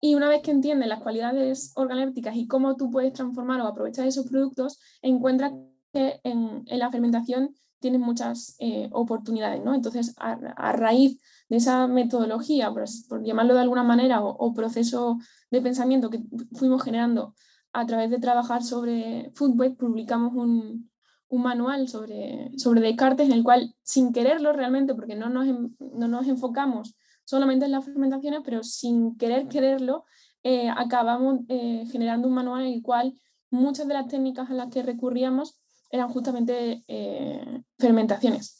Y 0.00 0.14
una 0.14 0.28
vez 0.28 0.42
que 0.42 0.50
entiendes 0.50 0.88
las 0.88 1.02
cualidades 1.02 1.72
organolépticas 1.74 2.34
y 2.34 2.46
cómo 2.46 2.76
tú 2.76 2.90
puedes 2.90 3.12
transformar 3.12 3.60
o 3.60 3.66
aprovechar 3.66 4.06
esos 4.06 4.26
productos, 4.26 4.80
encuentras 5.02 5.52
que 5.92 6.20
en, 6.24 6.64
la 6.66 6.90
fermentación 6.90 7.54
tienes 7.80 8.00
muchas 8.00 8.56
eh, 8.60 8.88
oportunidades. 8.92 9.62
¿no? 9.62 9.74
Entonces, 9.74 10.14
a, 10.18 10.72
raíz 10.72 11.18
de 11.48 11.56
esa 11.56 11.86
metodología, 11.86 12.72
por, 12.72 13.22
llamarlo 13.22 13.54
de 13.54 13.60
alguna 13.60 13.82
manera, 13.82 14.22
o, 14.22 14.54
proceso 14.54 15.18
de 15.50 15.60
pensamiento 15.60 16.08
que 16.08 16.22
fuimos 16.54 16.82
generando 16.82 17.34
a 17.72 17.86
través 17.86 18.10
de 18.10 18.18
trabajar 18.18 18.62
sobre 18.62 19.30
Foodweb, 19.34 19.76
publicamos 19.76 20.32
un, 20.34 20.89
un 21.30 21.42
manual 21.42 21.88
sobre, 21.88 22.50
sobre 22.58 22.80
Descartes 22.80 23.26
en 23.26 23.32
el 23.32 23.42
cual, 23.42 23.74
sin 23.82 24.12
quererlo 24.12 24.52
realmente, 24.52 24.94
porque 24.94 25.16
no 25.16 25.30
nos, 25.30 25.46
no 25.78 26.08
nos 26.08 26.26
enfocamos 26.26 26.94
solamente 27.24 27.64
en 27.64 27.72
las 27.72 27.84
fermentaciones, 27.84 28.40
pero 28.44 28.62
sin 28.62 29.16
querer 29.16 29.48
quererlo, 29.48 30.04
eh, 30.42 30.68
acabamos 30.68 31.40
eh, 31.48 31.86
generando 31.90 32.28
un 32.28 32.34
manual 32.34 32.66
en 32.66 32.74
el 32.74 32.82
cual 32.82 33.14
muchas 33.50 33.88
de 33.88 33.94
las 33.94 34.08
técnicas 34.08 34.50
a 34.50 34.54
las 34.54 34.68
que 34.68 34.82
recurríamos 34.82 35.60
eran 35.90 36.08
justamente 36.08 36.84
fermentaciones. 37.78 38.58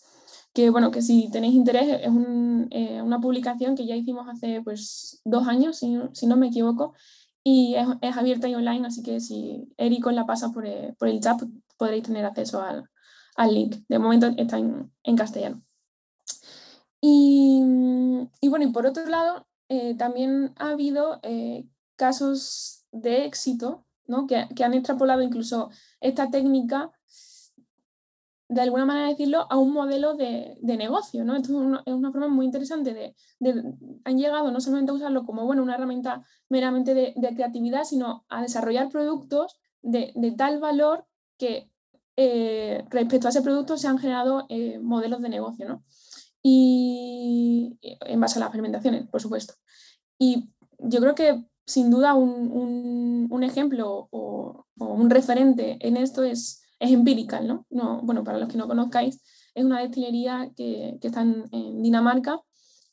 Que 0.52 0.70
bueno, 0.70 0.90
que 0.90 1.00
si 1.00 1.30
tenéis 1.30 1.54
interés 1.54 2.00
es 2.02 2.08
una 2.08 3.20
publicación 3.20 3.76
que 3.76 3.86
ya 3.86 3.94
hicimos 3.94 4.28
hace 4.28 4.60
pues 4.62 5.20
dos 5.24 5.46
años, 5.46 5.76
si, 5.76 5.96
si 6.12 6.26
no 6.26 6.36
me 6.36 6.48
equivoco, 6.48 6.94
y 7.42 7.74
es, 7.74 8.16
abierta 8.16 8.48
y 8.48 8.54
online, 8.54 8.86
así 8.86 9.02
que 9.02 9.20
si 9.20 9.72
Eric 9.78 10.06
la 10.06 10.26
pasa 10.26 10.50
por, 10.50 10.66
eh, 10.66 10.94
por, 10.98 11.08
el 11.08 11.20
chat 11.20 11.40
podréis 11.80 12.04
tener 12.04 12.26
acceso 12.26 12.62
al, 12.62 13.54
link. 13.54 13.76
De 13.88 13.98
momento 13.98 14.30
está 14.36 14.58
en, 14.58 15.16
castellano. 15.16 15.62
Y, 17.00 17.62
bueno, 18.42 18.66
y 18.66 18.72
por 18.72 18.84
otro 18.84 19.06
lado, 19.06 19.46
eh, 19.70 19.94
también 19.96 20.52
ha 20.58 20.72
habido 20.72 21.20
eh, 21.22 21.66
casos 21.96 22.84
de 22.92 23.24
éxito 23.24 23.86
¿no? 24.06 24.26
que, 24.26 24.46
que, 24.54 24.62
han 24.62 24.74
extrapolado 24.74 25.22
incluso 25.22 25.70
esta 26.00 26.30
técnica 26.30 26.92
de 28.50 28.60
alguna 28.60 28.84
manera 28.84 29.08
decirlo, 29.08 29.46
a 29.48 29.56
un 29.56 29.72
modelo 29.72 30.14
de, 30.14 30.58
negocio. 30.60 31.24
¿no? 31.24 31.36
Esto 31.36 31.52
es 31.86 31.92
una, 31.94 32.10
forma 32.10 32.26
muy 32.26 32.44
interesante 32.44 32.92
de, 32.92 33.14
Han 34.04 34.18
llegado 34.18 34.50
no 34.50 34.60
solamente 34.60 34.90
a 34.90 34.94
usarlo 34.94 35.24
como 35.24 35.46
bueno, 35.46 35.62
una 35.62 35.76
herramienta 35.76 36.24
meramente 36.48 36.92
de, 36.92 37.14
creatividad, 37.34 37.84
sino 37.84 38.24
a 38.28 38.42
desarrollar 38.42 38.88
productos 38.88 39.56
de, 39.82 40.34
tal 40.36 40.58
valor 40.58 41.06
que 41.40 41.70
eh, 42.16 42.84
respecto 42.90 43.26
a 43.26 43.30
ese 43.30 43.40
producto 43.40 43.78
se 43.78 43.88
han 43.88 43.98
generado 43.98 44.44
eh, 44.50 44.78
modelos 44.78 45.22
de 45.22 45.30
negocio. 45.30 45.66
¿no? 45.66 45.82
Y 46.42 47.78
en 47.82 48.20
base 48.20 48.38
a 48.38 48.40
las 48.40 48.52
fermentaciones, 48.52 49.08
por 49.08 49.22
supuesto. 49.22 49.54
Y 50.18 50.50
yo 50.78 51.00
creo 51.00 51.14
que 51.14 51.44
sin 51.66 51.90
duda 51.90 52.14
un, 52.14 53.42
ejemplo 53.42 54.08
o, 54.10 54.66
un 54.76 55.08
referente 55.08 55.78
en 55.80 55.96
esto 55.96 56.22
es 56.22 56.60
es 56.80 56.90
empírica, 56.92 57.40
¿no? 57.40 57.66
¿no? 57.70 58.00
Bueno, 58.02 58.24
para 58.24 58.38
los 58.38 58.48
que 58.48 58.56
no 58.56 58.66
conozcáis, 58.66 59.22
es 59.54 59.64
una 59.64 59.80
destilería 59.80 60.50
que, 60.56 60.98
que 61.00 61.08
está 61.08 61.20
en, 61.20 61.82
Dinamarca 61.82 62.40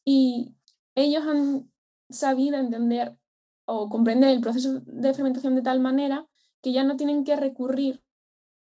y 0.04 0.54
ellos 0.94 1.24
han 1.25 1.72
sabido 2.10 2.58
entender 2.58 3.18
o 3.66 3.89
comprender 3.89 4.30
el 4.30 4.42
proceso 4.42 4.82
de 4.86 5.13
fermentación 5.13 5.56
de 5.56 5.62
tal 5.62 5.80
manera 5.80 6.27
que 6.62 6.74
ya 6.74 6.84
no 6.84 6.98
tienen 6.98 7.24
que 7.24 7.36
recurrir 7.36 8.04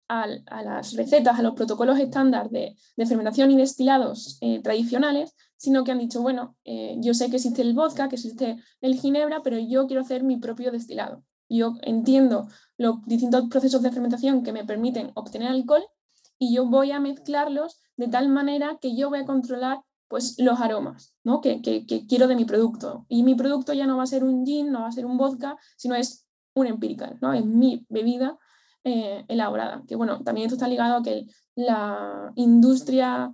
a, 0.07 0.27
las 0.63 0.93
recetas, 0.93 1.39
a 1.39 1.41
los 1.41 1.53
protocolos 1.53 1.99
estándar 1.99 2.49
de, 2.49 2.75
fermentación 3.07 3.51
y 3.51 3.57
destilados 3.57 4.37
eh, 4.41 4.61
tradicionales, 4.61 5.35
sino 5.57 5.83
que 5.83 5.91
han 5.91 5.99
dicho, 5.99 6.21
bueno, 6.21 6.55
eh, 6.63 6.95
yo 6.99 7.13
sé 7.13 7.29
que 7.29 7.37
existe 7.37 7.61
el 7.61 7.73
vodka, 7.73 8.09
que 8.09 8.15
existe 8.15 8.57
el 8.81 8.95
ginebra, 8.95 9.41
pero 9.43 9.57
yo 9.57 9.87
quiero 9.87 10.01
hacer 10.01 10.23
mi 10.23 10.37
propio 10.37 10.71
destilado. 10.71 11.23
Yo 11.49 11.75
entiendo 11.81 12.47
los 12.77 13.05
distintos 13.05 13.47
procesos 13.49 13.81
de 13.81 13.91
fermentación 13.91 14.43
que 14.43 14.51
me 14.51 14.65
permiten 14.65 15.11
obtener 15.15 15.49
alcohol 15.49 15.83
y 16.39 16.53
yo 16.53 16.65
voy 16.65 16.91
a 16.91 16.99
mezclarlos 16.99 17.81
de 17.97 18.07
tal 18.07 18.29
manera 18.29 18.77
que 18.81 18.95
yo 18.95 19.09
voy 19.09 19.19
a 19.19 19.25
controlar 19.25 19.81
pues, 20.07 20.35
los 20.39 20.59
aromas 20.59 21.15
¿no? 21.23 21.41
que, 21.41 21.61
quiero 22.07 22.27
de 22.27 22.35
mi 22.35 22.45
producto. 22.45 23.05
Y 23.09 23.23
mi 23.23 23.35
producto 23.35 23.73
ya 23.73 23.85
no 23.85 23.97
va 23.97 24.03
a 24.03 24.07
ser 24.07 24.23
un 24.23 24.45
gin, 24.45 24.71
no 24.71 24.81
va 24.81 24.87
a 24.87 24.91
ser 24.91 25.05
un 25.05 25.17
vodka, 25.17 25.57
sino 25.77 25.95
es 25.95 26.25
un 26.53 26.67
empirical, 26.67 27.17
¿no? 27.21 27.33
es 27.33 27.45
mi 27.45 27.85
bebida 27.89 28.37
eh, 28.85 29.25
elaborada. 29.27 29.83
Que 29.87 29.95
bueno, 29.95 30.21
también 30.23 30.45
esto 30.45 30.55
está 30.55 30.69
ligado 30.69 30.95
a 30.95 31.03
que 31.03 31.25
la 31.55 32.31
industria 32.35 33.33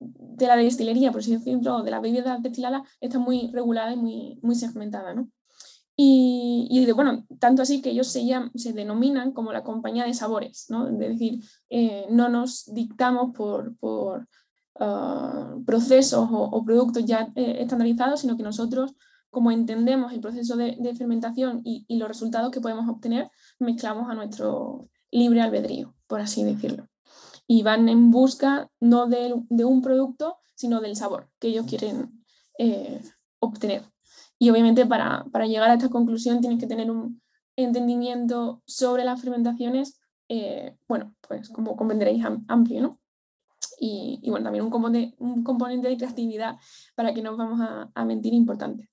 de 0.00 0.46
la 0.46 0.56
destilería, 0.56 1.12
por 1.12 1.20
así 1.20 1.36
decirlo, 1.36 1.82
de 1.82 1.90
las 1.90 2.00
bebidas 2.00 2.42
destiladas, 2.42 2.82
está 3.00 3.18
muy 3.18 3.50
regulada 3.52 3.92
y 3.92 3.96
muy, 3.96 4.38
muy 4.42 4.54
segmentada. 4.54 5.12
¿no? 5.14 5.28
Y, 5.96 6.90
bueno, 6.94 7.26
tanto 7.38 7.62
así 7.62 7.82
que 7.82 7.90
ellos 7.90 8.08
se, 8.08 8.22
se 8.54 8.72
denominan 8.72 9.32
como 9.32 9.52
la 9.52 9.62
compañía 9.62 10.04
de 10.04 10.14
sabores, 10.14 10.66
¿no? 10.68 10.88
Es 10.88 10.98
decir, 10.98 11.44
eh, 11.68 12.06
no 12.10 12.28
nos 12.28 12.72
dictamos 12.72 13.34
por, 13.36 13.76
por 13.76 14.26
ah, 14.80 15.54
procesos 15.66 16.28
o, 16.30 16.64
productos 16.64 17.04
ya 17.04 17.30
eh, 17.36 17.58
estandarizados, 17.60 18.20
sino 18.20 18.36
que 18.36 18.42
nosotros, 18.42 18.94
como 19.30 19.50
entendemos 19.50 20.12
el 20.12 20.20
proceso 20.20 20.56
de, 20.56 20.94
fermentación 20.96 21.60
y, 21.64 21.84
los 21.98 22.08
resultados 22.08 22.50
que 22.50 22.60
podemos 22.60 22.88
obtener, 22.88 23.30
mezclamos 23.58 24.10
a 24.10 24.14
nuestro 24.14 24.88
libre 25.12 25.40
albedrío, 25.40 25.94
por 26.08 26.20
así 26.20 26.42
decirlo. 26.42 26.88
Y 27.46 27.62
van 27.62 27.88
en 27.88 28.10
busca 28.10 28.70
no 28.80 29.06
de, 29.06 29.34
un 29.64 29.82
producto, 29.82 30.38
sino 30.56 30.80
del 30.80 30.96
sabor 30.96 31.28
que 31.38 31.48
ellos 31.48 31.66
quieren 31.66 32.24
eh, 32.58 33.00
obtener. 33.38 33.84
Y 34.38 34.50
obviamente 34.50 34.86
para, 34.86 35.24
llegar 35.46 35.70
a 35.70 35.74
esta 35.74 35.88
conclusión 35.88 36.40
tienes 36.40 36.58
que 36.58 36.66
tener 36.66 36.90
un 36.90 37.22
entendimiento 37.54 38.62
sobre 38.66 39.04
las 39.04 39.20
fermentaciones, 39.20 40.00
eh, 40.28 40.76
bueno, 40.88 41.14
pues 41.28 41.48
como 41.50 41.76
comprenderéis, 41.76 42.24
amplio, 42.48 42.82
¿no? 42.82 42.98
Y, 43.78 44.20
bueno, 44.30 44.44
también 44.44 44.64
un 44.64 44.70
componente, 44.70 45.16
un 45.18 45.42
componente 45.42 45.88
de 45.88 45.96
creatividad 45.96 46.56
para 46.94 47.12
que 47.12 47.22
no 47.22 47.36
vamos 47.36 47.60
a, 47.94 48.04
mentir 48.04 48.32
importante. 48.32 48.88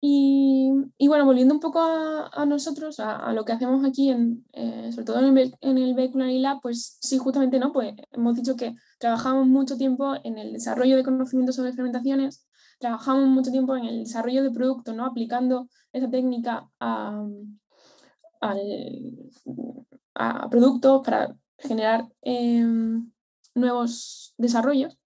Y, 0.00 0.70
bueno, 1.08 1.24
volviendo 1.24 1.54
un 1.54 1.60
poco 1.60 1.80
a, 1.80 2.46
nosotros, 2.46 3.00
a, 3.00 3.32
lo 3.32 3.44
que 3.44 3.52
hacemos 3.52 3.84
aquí, 3.84 4.10
en, 4.10 4.44
eh, 4.52 4.90
sobre 4.92 5.04
todo 5.04 5.18
en 5.18 5.36
el, 5.36 5.56
en 5.60 5.78
el 5.78 5.94
Vehicular 5.94 6.30
Lab, 6.30 6.60
pues 6.60 6.98
sí, 7.00 7.18
justamente, 7.18 7.58
¿no? 7.58 7.72
Pues 7.72 7.94
hemos 8.12 8.36
dicho 8.36 8.54
que 8.56 8.74
trabajamos 8.98 9.46
mucho 9.48 9.76
tiempo 9.76 10.14
en 10.22 10.38
el 10.38 10.52
desarrollo 10.52 10.96
de 10.96 11.02
conocimientos 11.02 11.56
sobre 11.56 11.72
fermentaciones, 11.72 12.46
trabajamos 12.78 13.28
mucho 13.28 13.50
tiempo 13.50 13.76
en 13.76 13.84
el 13.84 14.04
desarrollo 14.04 14.42
de 14.42 14.50
productos, 14.50 14.94
¿no? 14.94 15.04
aplicando 15.04 15.68
esa 15.92 16.10
técnica 16.10 16.68
a, 16.80 17.26
productos 20.50 21.02
para 21.04 21.36
generar 21.58 22.08
em, 22.22 23.10
nuevos 23.54 24.34
desarrollos. 24.38 24.96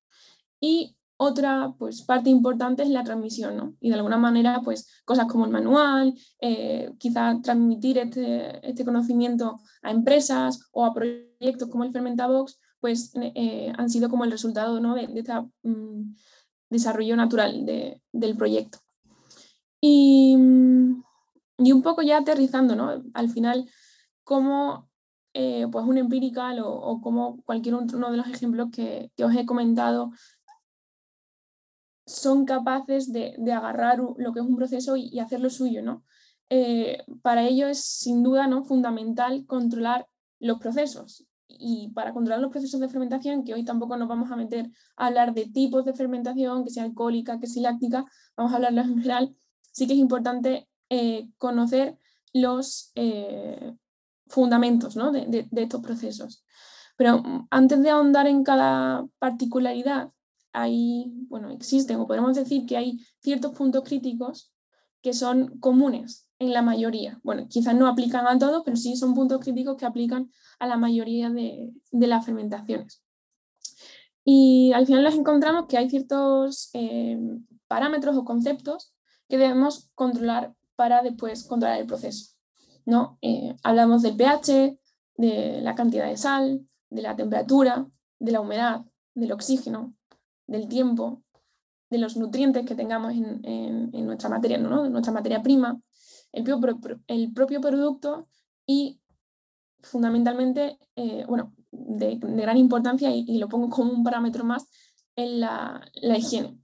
Y 0.61 0.97
otra 1.23 1.75
pues, 1.79 2.03
parte 2.03 2.31
importante 2.31 2.83
es 2.83 2.89
la 2.89 3.05
transmisión, 3.05 3.57
¿no? 3.57 3.75
Y 3.81 3.89
de 3.91 3.95
alguna 3.95 4.17
manera, 4.17 4.61
pues, 4.63 4.89
cosas 5.05 5.27
como 5.27 5.45
el 5.45 5.51
manual, 5.51 6.15
eh, 6.41 6.91
quizá 6.99 7.41
transmitir 7.43 7.99
este, 7.99 8.69
este, 8.69 8.85
conocimiento 8.85 9.61
a 9.83 9.91
empresas 9.91 10.69
o 10.73 10.85
a 10.85 10.93
proyectos 10.93 11.69
como 11.69 11.85
el 11.85 11.93
Fermentabox, 11.93 12.59
pues 12.81 13.13
eh, 13.15 13.73
han 13.79 13.89
sido 13.89 14.11
como 14.11 14.25
el 14.25 14.33
resultado 14.33 14.81
¿no? 14.81 14.95
de, 14.95 15.09
esta 15.15 15.47
mm, 15.63 16.15
desarrollo 16.69 17.17
natural 17.17 17.65
del 17.65 18.37
proyecto. 18.37 18.79
Y, 19.81 20.37
y, 21.59 21.73
un 21.73 21.83
poco 21.83 22.03
ya 22.03 22.19
aterrizando, 22.19 22.75
¿no? 22.75 23.03
Al 23.15 23.29
final, 23.31 23.69
como 24.25 24.89
eh, 25.35 25.67
pues 25.73 25.87
un 25.87 25.97
empirical 25.97 26.61
o, 26.63 27.01
como 27.01 27.43
cualquier 27.45 27.75
uno 27.75 28.11
de 28.11 28.17
los 28.19 28.27
ejemplos 28.27 28.69
que, 28.71 29.11
os 29.25 29.35
he 29.35 29.47
comentado 29.47 30.11
son 32.13 32.45
capaces 32.45 33.13
de, 33.13 33.35
agarrar 33.53 33.99
lo 33.99 34.33
que 34.33 34.41
es 34.41 34.47
un 34.47 34.57
proceso 34.57 34.97
y, 34.97 35.19
hacerlo 35.19 35.51
suyo, 35.51 35.83
¿no? 35.83 36.05
Eh, 36.51 37.03
para 37.23 37.45
ello 37.45 37.67
es 37.69 37.83
sin 37.83 38.23
duda 38.23 38.47
¿no? 38.47 38.63
fundamental 38.65 39.47
controlar 39.47 40.07
los 40.39 40.59
procesos 40.59 41.27
y 41.49 41.89
para 41.95 42.13
controlar 42.13 42.41
los 42.41 42.51
procesos 42.51 42.81
de 42.81 42.89
fermentación, 42.89 43.45
que 43.45 43.55
hoy 43.55 43.65
tampoco 43.65 43.97
nos 43.97 44.09
vamos 44.09 44.31
a 44.31 44.37
meter 44.37 44.71
a 44.97 45.07
hablar 45.07 45.35
de 45.35 45.47
tipos 45.47 45.85
de 45.85 45.95
fermentación, 45.95 46.65
que 46.65 46.71
sea 46.71 46.85
alcohólica, 46.85 47.39
que 47.39 47.47
sea 47.47 47.71
láctica, 47.71 48.05
vamos 48.37 48.53
a 48.53 48.57
hablarlo 48.57 48.83
en 48.83 48.89
general, 48.89 49.37
sí 49.71 49.87
que 49.87 49.95
es 49.95 49.99
importante 49.99 50.69
eh, 50.91 51.29
conocer 51.39 51.97
los 52.33 52.93
eh, 52.95 53.75
fundamentos 54.27 54.95
de, 54.95 55.49
estos 55.57 55.83
procesos. 55.83 56.45
Pero 56.97 57.19
mm, 57.19 57.49
antes 57.51 57.83
de 57.83 57.91
ahondar 57.91 58.27
en 58.27 58.43
cada 58.45 59.07
particularidad, 59.19 60.11
hay, 60.53 61.13
bueno, 61.29 61.51
existen, 61.51 61.99
o 62.01 62.07
podemos 62.07 62.35
decir 62.35 62.67
que 62.67 62.77
hay 62.77 62.99
ciertos 63.21 63.53
puntos 63.53 63.85
críticos 63.85 64.53
que 65.01 65.13
son 65.13 65.59
comunes 65.59 66.29
en 66.39 66.53
la 66.53 66.63
mayoría. 66.63 67.21
Bueno, 67.23 67.47
quizás 67.49 67.75
no 67.75 67.87
aplican 67.87 68.27
a 68.27 68.39
todos, 68.39 68.63
pero 68.65 68.77
sí 68.77 68.97
son 68.97 69.15
puntos 69.15 69.41
críticos 69.41 69.77
que 69.77 69.87
aplican 69.87 70.31
a 70.59 70.67
la 70.67 70.77
mayoría 70.77 71.31
de, 71.31 71.73
las 71.91 72.25
fermentaciones. 72.25 73.03
Y 74.25 74.73
al 74.73 74.87
final 74.87 75.03
nos 75.03 75.15
encontramos 75.15 75.67
que 75.67 75.79
hay 75.79 75.91
ciertos 75.91 76.71
eh, 76.75 77.19
parámetros 77.67 78.17
o 78.17 78.25
conceptos 78.25 78.95
que 79.29 79.39
debemos 79.39 79.91
controlar 79.95 80.55
para 80.77 81.03
después 81.03 81.45
controlar 81.45 81.81
el 81.81 81.87
proceso. 81.87 82.37
¿no? 82.85 83.19
Eh, 83.23 83.57
hablamos 83.63 84.03
del 84.03 84.17
pH, 84.17 84.79
de 85.17 85.61
la 85.63 85.75
cantidad 85.75 86.07
de 86.07 86.17
sal, 86.17 86.67
de 86.91 87.03
la 87.03 87.17
temperatura, 87.17 87.87
de 88.19 88.33
la 88.33 88.41
humedad, 88.41 88.85
del 89.15 89.33
oxígeno, 89.33 89.95
del 90.53 90.69
tiempo, 90.69 91.23
de 91.91 91.99
los 91.99 92.17
nutrientes 92.17 92.65
que 92.65 92.75
tengamos 92.75 93.13
en, 93.13 93.91
nuestra 94.07 94.29
materia, 94.29 94.59
nuestra 94.59 95.13
materia 95.13 95.43
prima, 95.43 95.81
el 96.33 96.45
propio, 97.33 97.61
producto 97.61 98.29
y 98.67 99.01
fundamentalmente, 99.81 100.79
eh, 100.97 101.25
bueno, 101.29 101.55
de, 101.71 102.17
gran 102.17 102.57
importancia 102.57 103.11
y, 103.15 103.39
lo 103.39 103.49
pongo 103.49 103.69
como 103.69 103.93
un 103.93 104.05
parámetro 104.05 104.45
más 104.45 104.69
en 105.17 105.41
la, 105.41 105.83
higiene. 105.95 106.59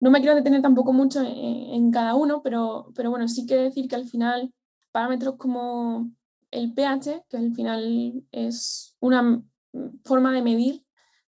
No 0.00 0.10
me 0.10 0.20
quiero 0.20 0.34
detener 0.34 0.60
tampoco 0.60 0.92
mucho 0.92 1.22
en, 1.22 1.90
cada 1.90 2.14
uno, 2.14 2.42
pero, 2.42 2.92
pero 2.94 3.10
bueno, 3.10 3.28
sí 3.28 3.46
que 3.46 3.56
decir 3.56 3.88
que 3.88 3.96
al 3.96 4.06
final 4.06 4.52
parámetros 4.92 5.36
como 5.36 6.10
el 6.50 6.74
pH, 6.74 7.24
que 7.28 7.36
al 7.36 7.54
final 7.54 8.24
es 8.32 8.96
una 9.00 9.42
forma 10.04 10.32
de 10.32 10.42
medir 10.42 10.85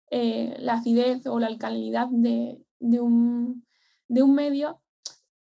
eh, 0.10 0.56
la 0.60 0.74
acidez 0.74 1.26
o 1.28 1.40
la 1.40 1.48
alcalinidad 1.48 2.08
de, 2.10 2.62
un, 2.80 3.64
medio, 4.10 4.82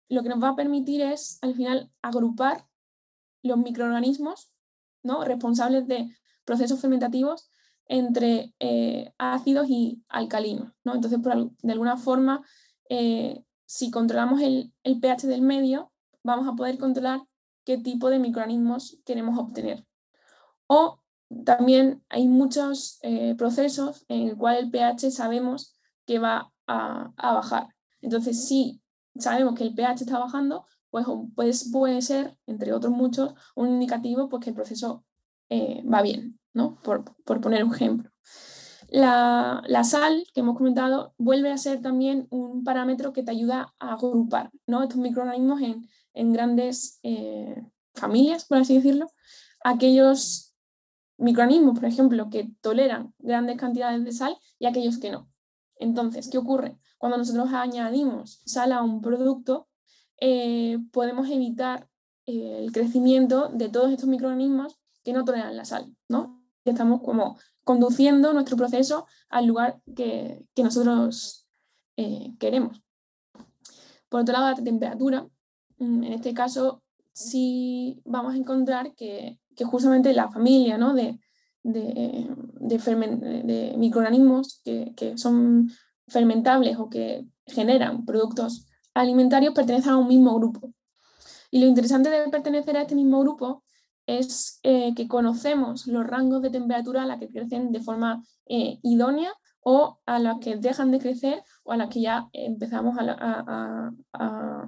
lo 0.09 0.23
que 0.23 0.29
nos 0.29 0.41
va 0.41 0.49
a 0.49 0.55
permitir 0.55 1.01
es 1.01 1.37
al 1.41 1.53
final 1.53 1.91
agrupar 2.01 2.67
los 3.43 3.57
microorganismos 3.57 4.51
¿no? 5.03 5.23
responsables 5.23 5.87
de 5.87 6.09
procesos 6.45 6.81
fermentativos 6.81 7.51
entre 7.87 8.53
eh, 8.59 9.13
ácidos 9.19 9.67
y 9.69 10.03
alcalinos. 10.07 10.73
¿no? 10.83 10.95
Entonces, 10.95 11.19
de 11.21 11.71
alguna 11.71 11.97
forma, 11.97 12.43
eh, 12.89 13.43
si 13.65 13.91
controlamos 13.91 14.41
el, 14.41 14.73
el, 14.83 14.99
pH 14.99 15.27
del 15.27 15.41
medio, 15.41 15.91
vamos 16.23 16.47
a 16.47 16.55
poder 16.55 16.79
controlar 16.79 17.21
qué 17.65 17.77
tipo 17.77 18.09
de 18.09 18.17
microorganismos 18.17 18.99
queremos 19.05 19.37
obtener. 19.37 19.85
O 20.67 20.99
también 21.43 22.03
hay 22.09 22.27
muchos 22.27 22.99
eh, 23.01 23.35
procesos 23.35 24.05
en 24.07 24.29
el 24.29 24.37
cual 24.37 24.57
el 24.57 24.71
pH 24.71 25.11
sabemos 25.11 25.75
que 26.05 26.19
va 26.19 26.51
a, 26.67 27.13
bajar. 27.17 27.67
Entonces, 28.01 28.47
si 28.47 28.81
sabemos 29.15 29.55
que 29.55 29.63
el 29.63 29.73
pH 29.73 30.01
está 30.01 30.19
bajando, 30.19 30.65
pues, 30.89 31.05
pues 31.35 31.69
puede 31.71 32.01
ser, 32.01 32.37
entre 32.45 32.73
otros 32.73 32.93
muchos, 32.93 33.33
un 33.55 33.69
indicativo 33.69 34.29
pues, 34.29 34.43
que 34.43 34.51
el 34.51 34.55
proceso 34.55 35.03
eh, 35.49 35.83
va 35.91 36.01
bien, 36.01 36.39
¿no? 36.53 36.79
Por, 36.81 37.03
poner 37.41 37.63
un 37.63 37.73
ejemplo. 37.73 38.09
La, 38.89 39.63
sal 39.83 40.25
que 40.33 40.41
hemos 40.41 40.57
comentado 40.57 41.13
vuelve 41.17 41.51
a 41.51 41.57
ser 41.57 41.81
también 41.81 42.27
un 42.29 42.63
parámetro 42.63 43.13
que 43.13 43.23
te 43.23 43.31
ayuda 43.31 43.73
a 43.79 43.93
agrupar 43.93 44.51
¿no? 44.67 44.83
estos 44.83 44.97
microorganismos 44.97 45.61
en, 45.61 45.89
en 46.13 46.31
grandes 46.31 46.99
eh, 47.03 47.63
familias, 47.95 48.45
por 48.45 48.59
así 48.59 48.75
decirlo. 48.75 49.07
Aquellos 49.63 50.44
microorganismos, 51.17 51.79
por 51.79 51.85
ejemplo, 51.85 52.29
que 52.29 52.49
toleran 52.61 53.13
grandes 53.19 53.57
cantidades 53.57 54.03
de 54.03 54.11
sal 54.11 54.37
y 54.59 54.65
aquellos 54.65 54.97
que 54.99 55.11
no. 55.11 55.29
Entonces, 55.77 56.29
¿qué 56.29 56.37
ocurre? 56.37 56.77
Cuando 56.97 57.17
nosotros 57.17 57.51
añadimos 57.53 58.41
sal 58.45 58.71
a 58.71 58.81
un 58.81 59.01
producto, 59.01 59.67
eh, 60.19 60.79
podemos 60.91 61.29
evitar 61.29 61.89
eh, 62.25 62.59
el 62.63 62.71
crecimiento 62.71 63.49
de 63.49 63.69
todos 63.69 63.91
estos 63.91 64.07
microorganismos 64.07 64.79
que 65.03 65.13
no 65.13 65.25
toleran 65.25 65.55
la 65.55 65.65
sal, 65.65 65.95
¿no? 66.07 66.41
Estamos 66.63 67.01
como 67.01 67.37
conduciendo 67.63 68.33
nuestro 68.33 68.57
proceso 68.57 69.05
al 69.29 69.45
lugar 69.45 69.81
que, 69.95 70.45
nosotros 70.57 71.47
eh, 71.97 72.33
queremos. 72.39 72.81
Por 74.09 74.21
otro 74.21 74.33
lado, 74.33 74.49
la 74.49 74.63
temperatura, 74.63 75.27
mm, 75.77 76.03
en 76.03 76.13
este 76.13 76.33
caso, 76.33 76.83
sí 77.11 78.01
vamos 78.05 78.33
a 78.33 78.37
encontrar 78.37 78.95
que 78.95 79.39
que 79.55 79.65
justamente 79.65 80.13
la 80.13 80.29
familia 80.29 80.77
¿no? 80.77 80.93
de, 80.93 81.19
de, 81.63 82.29
de, 82.61 83.75
microorganismos 83.77 84.61
que, 84.63 84.93
que, 84.95 85.17
son 85.17 85.71
fermentables 86.07 86.77
o 86.77 86.89
que 86.89 87.25
generan 87.47 88.05
productos 88.05 88.67
alimentarios 88.93 89.53
pertenecen 89.53 89.93
a 89.93 89.97
un 89.97 90.07
mismo 90.07 90.35
grupo. 90.35 90.71
Y 91.51 91.59
lo 91.59 91.67
interesante 91.67 92.09
de 92.09 92.29
pertenecer 92.29 92.77
a 92.77 92.81
este 92.81 92.95
mismo 92.95 93.19
grupo 93.21 93.63
es 94.05 94.59
eh, 94.63 94.93
que 94.95 95.07
conocemos 95.07 95.87
los 95.87 96.05
rangos 96.05 96.41
de 96.41 96.49
temperatura 96.49 97.03
a 97.03 97.05
la 97.05 97.17
que 97.17 97.29
crecen 97.29 97.71
de 97.71 97.81
forma 97.81 98.23
eh, 98.45 98.79
idónea 98.83 99.31
o 99.61 99.99
a 100.05 100.19
las 100.19 100.39
que 100.39 100.57
dejan 100.57 100.91
de 100.91 100.99
crecer 100.99 101.43
o 101.65 101.73
a 101.73 101.77
las 101.77 101.89
que 101.89 102.01
ya 102.01 102.29
empezamos 102.31 102.95
a, 102.99 103.91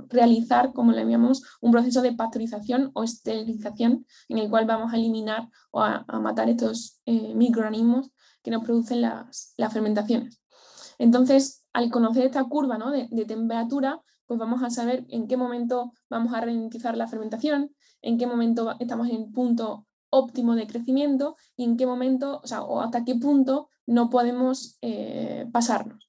realizar, 0.10 0.74
como 0.74 0.92
le 0.92 1.06
llamamos, 1.06 1.44
un 1.62 1.72
proceso 1.72 2.02
de 2.02 2.14
pasteurización 2.14 2.92
o 2.94 3.04
esterilización 3.04 4.06
en 4.30 4.38
el 4.38 4.50
cual 4.50 4.66
vamos 4.66 4.94
a 4.94 4.98
eliminar 4.98 5.50
o 5.72 5.82
a, 5.82 6.06
matar 6.20 6.50
estos 6.50 7.00
eh, 7.06 7.34
microorganismos 7.36 8.12
que 8.42 8.52
nos 8.52 8.64
producen 8.64 9.02
las, 9.02 9.56
fermentaciones. 9.72 10.42
Entonces, 10.98 11.66
al 11.74 11.92
conocer 11.92 12.26
esta 12.26 12.44
curva 12.46 12.78
de, 12.92 13.08
de, 13.12 13.26
temperatura, 13.26 14.02
pues 14.26 14.40
vamos 14.40 14.64
a 14.64 14.70
saber 14.70 15.06
en 15.10 15.28
qué 15.28 15.38
momento 15.38 15.94
vamos 16.10 16.34
a 16.34 16.42
ralentizar 16.42 16.98
la 16.98 17.08
fermentación, 17.08 17.72
en 18.02 18.18
qué 18.18 18.26
momento 18.26 18.76
estamos 18.80 19.10
en 19.10 19.18
el 19.18 19.32
punto 19.32 19.86
óptimo 20.10 20.56
de 20.56 20.68
crecimiento 20.68 21.36
y 21.56 21.66
en 21.66 21.78
qué 21.78 21.86
momento, 21.86 22.42
o, 22.44 22.48
sea, 22.48 22.64
o 22.64 22.82
hasta 22.82 23.04
qué 23.04 23.16
punto 23.16 23.70
no 23.86 24.10
podemos 24.10 24.78
eh, 24.82 25.48
pasarnos. 25.52 26.07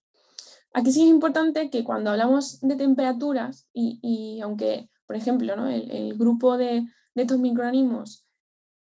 Aquí 0.72 0.92
sí 0.92 1.02
es 1.02 1.08
importante 1.08 1.70
que 1.70 1.84
cuando 1.84 2.10
hablamos 2.10 2.60
de 2.60 2.76
temperaturas, 2.76 3.68
y, 3.72 4.40
aunque, 4.42 4.90
por 5.06 5.16
ejemplo, 5.16 5.56
¿no? 5.56 5.68
el, 5.68 6.16
grupo 6.16 6.56
de, 6.56 6.86
estos 7.14 7.38
microorganismos, 7.38 8.26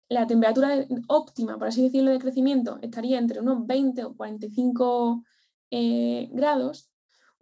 la 0.09 0.27
temperatura 0.27 0.87
óptima, 1.09 1.59
por 1.59 1.68
así 1.68 1.83
decirlo, 1.83 2.11
de 2.11 2.18
crecimiento 2.18 2.79
estaría 2.83 3.18
entre 3.18 3.40
unos 3.40 3.66
20 3.66 4.05
o 4.05 4.16
45 4.16 5.25
eh, 5.70 6.29
grados, 6.33 6.90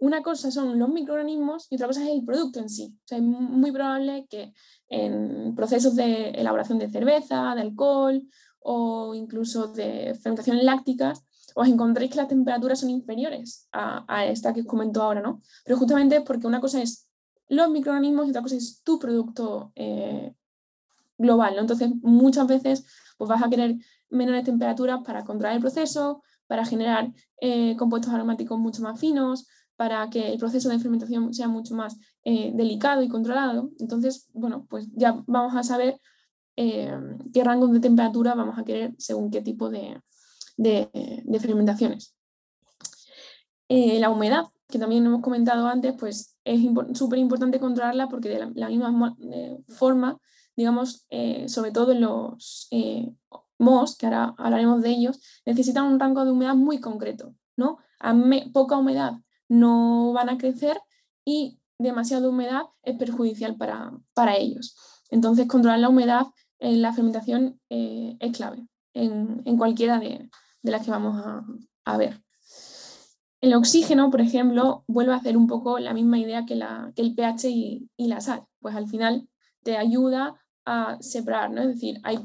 una 0.03 0.21
cosa 0.21 0.51
son 0.51 0.77
los 0.77 0.89
microorganismos 0.89 1.67
y 1.69 1.75
otra 1.75 1.87
cosa 1.87 2.03
es 2.03 2.09
el 2.09 2.25
producto 2.25 2.59
en 2.59 2.69
sí. 2.69 2.93
O 2.93 3.07
sea, 3.07 3.19
es 3.19 3.23
muy 3.23 3.71
probable 3.71 4.27
que 4.29 4.53
en 4.89 5.55
procesos 5.55 5.95
de 5.95 6.31
elaboración 6.31 6.77
de 6.77 6.89
cerveza, 6.89 7.55
de 7.55 7.61
alcohol 7.61 8.21
o 8.59 9.15
incluso 9.15 9.67
de 9.67 10.13
fermentación 10.21 10.65
láctica, 10.65 11.13
os 11.55 11.67
encontréis 11.67 12.11
que 12.11 12.17
las 12.17 12.27
temperaturas 12.27 12.79
son 12.79 12.89
inferiores 12.89 13.67
a, 13.71 14.25
esta 14.25 14.53
que 14.53 14.61
os 14.61 14.67
comento 14.67 15.01
ahora, 15.01 15.21
¿no? 15.21 15.41
Pero 15.63 15.77
justamente 15.77 16.21
porque 16.21 16.47
una 16.47 16.61
cosa 16.61 16.81
es 16.81 17.07
los 17.47 17.69
microorganismos 17.69 18.27
y 18.27 18.29
otra 18.29 18.41
cosa 18.41 18.55
es 18.55 18.81
tu 18.83 18.99
producto 18.99 19.71
eh, 19.75 20.33
global, 21.17 21.55
¿no? 21.55 21.61
Entonces, 21.61 21.91
muchas 22.01 22.47
veces 22.47 22.85
pues, 23.17 23.29
vas 23.29 23.43
a 23.43 23.49
querer 23.49 23.75
menores 24.09 24.43
temperaturas 24.43 25.01
para 25.03 25.23
controlar 25.23 25.55
el 25.55 25.61
proceso, 25.61 26.23
para 26.47 26.65
generar 26.65 27.11
eh, 27.41 27.75
compuestos 27.77 28.13
aromáticos 28.13 28.57
mucho 28.59 28.81
más 28.81 28.99
finos, 28.99 29.47
para 29.75 30.09
que 30.09 30.31
el 30.31 30.37
proceso 30.37 30.69
de 30.69 30.79
fermentación 30.79 31.33
sea 31.33 31.47
mucho 31.47 31.75
más 31.75 31.97
eh, 32.23 32.51
delicado 32.53 33.01
y 33.01 33.09
controlado. 33.09 33.71
Entonces, 33.79 34.29
bueno, 34.33 34.65
pues 34.69 34.87
ya 34.93 35.23
vamos 35.27 35.55
a 35.55 35.63
saber 35.63 35.99
qué 36.55 37.43
rango 37.43 37.67
de 37.67 37.79
temperatura 37.79 38.35
vamos 38.35 38.59
a 38.59 38.63
querer 38.63 38.93
según 38.99 39.31
qué 39.31 39.41
tipo 39.41 39.71
de, 39.71 39.99
fermentaciones. 41.39 42.15
Eh, 43.69 43.99
la 43.99 44.09
humedad, 44.09 44.45
que 44.67 44.79
también 44.79 45.05
hemos 45.05 45.21
comentado 45.21 45.67
antes, 45.67 45.93
pues 45.97 46.37
es 46.43 46.61
súper 46.93 47.19
importante 47.19 47.59
controlarla 47.59 48.09
porque 48.09 48.29
de 48.29 48.51
la, 48.53 48.69
misma 48.69 49.15
forma, 49.67 50.19
digamos, 50.55 51.07
sobre 51.47 51.71
todo 51.71 51.93
los 51.93 52.67
MOS, 53.59 53.97
que 53.97 54.05
ahora 54.05 54.35
hablaremos 54.37 54.81
de 54.81 54.89
ellos, 54.89 55.21
necesitan 55.45 55.85
un 55.85 55.99
rango 55.99 56.25
de 56.25 56.31
humedad 56.31 56.55
muy 56.55 56.79
concreto, 56.79 57.33
¿no? 57.55 57.77
A 57.99 58.13
poca 58.51 58.77
humedad 58.77 59.13
no 59.47 60.13
van 60.13 60.29
a 60.29 60.37
crecer 60.37 60.79
y 61.25 61.59
demasiada 61.77 62.27
humedad 62.29 62.63
es 62.83 62.97
perjudicial 62.97 63.55
para, 63.55 64.35
ellos. 64.37 64.75
Entonces, 65.09 65.47
controlar 65.47 65.79
la 65.79 65.89
humedad 65.89 66.25
en 66.59 66.81
la 66.81 66.93
fermentación 66.93 67.59
eh, 67.69 68.17
es 68.19 68.35
clave 68.35 68.67
en, 68.93 69.57
cualquiera 69.57 69.99
de, 69.99 70.29
las 70.71 70.83
que 70.83 70.91
vamos 70.91 71.21
a, 71.85 71.97
ver. 71.97 72.21
El 73.41 73.53
oxígeno, 73.53 74.09
por 74.09 74.21
ejemplo, 74.21 74.83
vuelve 74.87 75.13
a 75.13 75.17
hacer 75.17 75.35
un 75.35 75.47
poco 75.47 75.79
la 75.79 75.93
misma 75.93 76.17
idea 76.17 76.45
que, 76.45 76.53
el 76.53 77.15
pH 77.15 77.49
y, 77.49 77.89
la 77.97 78.21
sal. 78.21 78.45
Pues 78.59 78.75
al 78.75 78.87
final 78.87 79.27
te 79.63 79.77
ayuda 79.77 80.39
a 80.65 80.97
separar, 81.01 81.51
¿no? 81.51 81.61
Es 81.61 81.67
decir, 81.67 81.99
hay, 82.03 82.19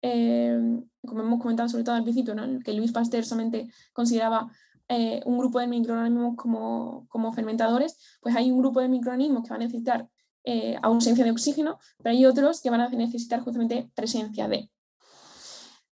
eh, 0.00 0.58
como 1.06 1.22
hemos 1.22 1.40
comentado 1.40 1.68
sobre 1.68 1.84
todo 1.84 1.94
al 1.94 2.04
principio, 2.04 2.34
que 2.64 2.72
Luis 2.72 2.92
Pasteur 2.92 3.24
solamente 3.24 3.70
consideraba 3.92 4.50
eh, 4.88 5.22
un 5.24 5.38
grupo 5.38 5.60
de 5.60 5.66
microorganismos 5.66 6.36
como, 6.36 7.06
como, 7.08 7.32
fermentadores, 7.32 7.96
pues 8.20 8.34
hay 8.34 8.50
un 8.50 8.58
grupo 8.58 8.80
de 8.80 8.88
microorganismos 8.88 9.42
que 9.42 9.50
van 9.50 9.62
a 9.62 9.64
necesitar 9.64 10.08
eh, 10.44 10.76
ausencia 10.82 11.24
de 11.24 11.30
oxígeno, 11.30 11.78
pero 11.98 12.10
hay 12.10 12.26
otros 12.26 12.60
que 12.60 12.70
van 12.70 12.80
a 12.80 12.88
necesitar 12.88 13.40
justamente 13.40 13.90
presencia 13.94 14.48
de. 14.48 14.70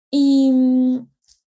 Y 0.09 0.51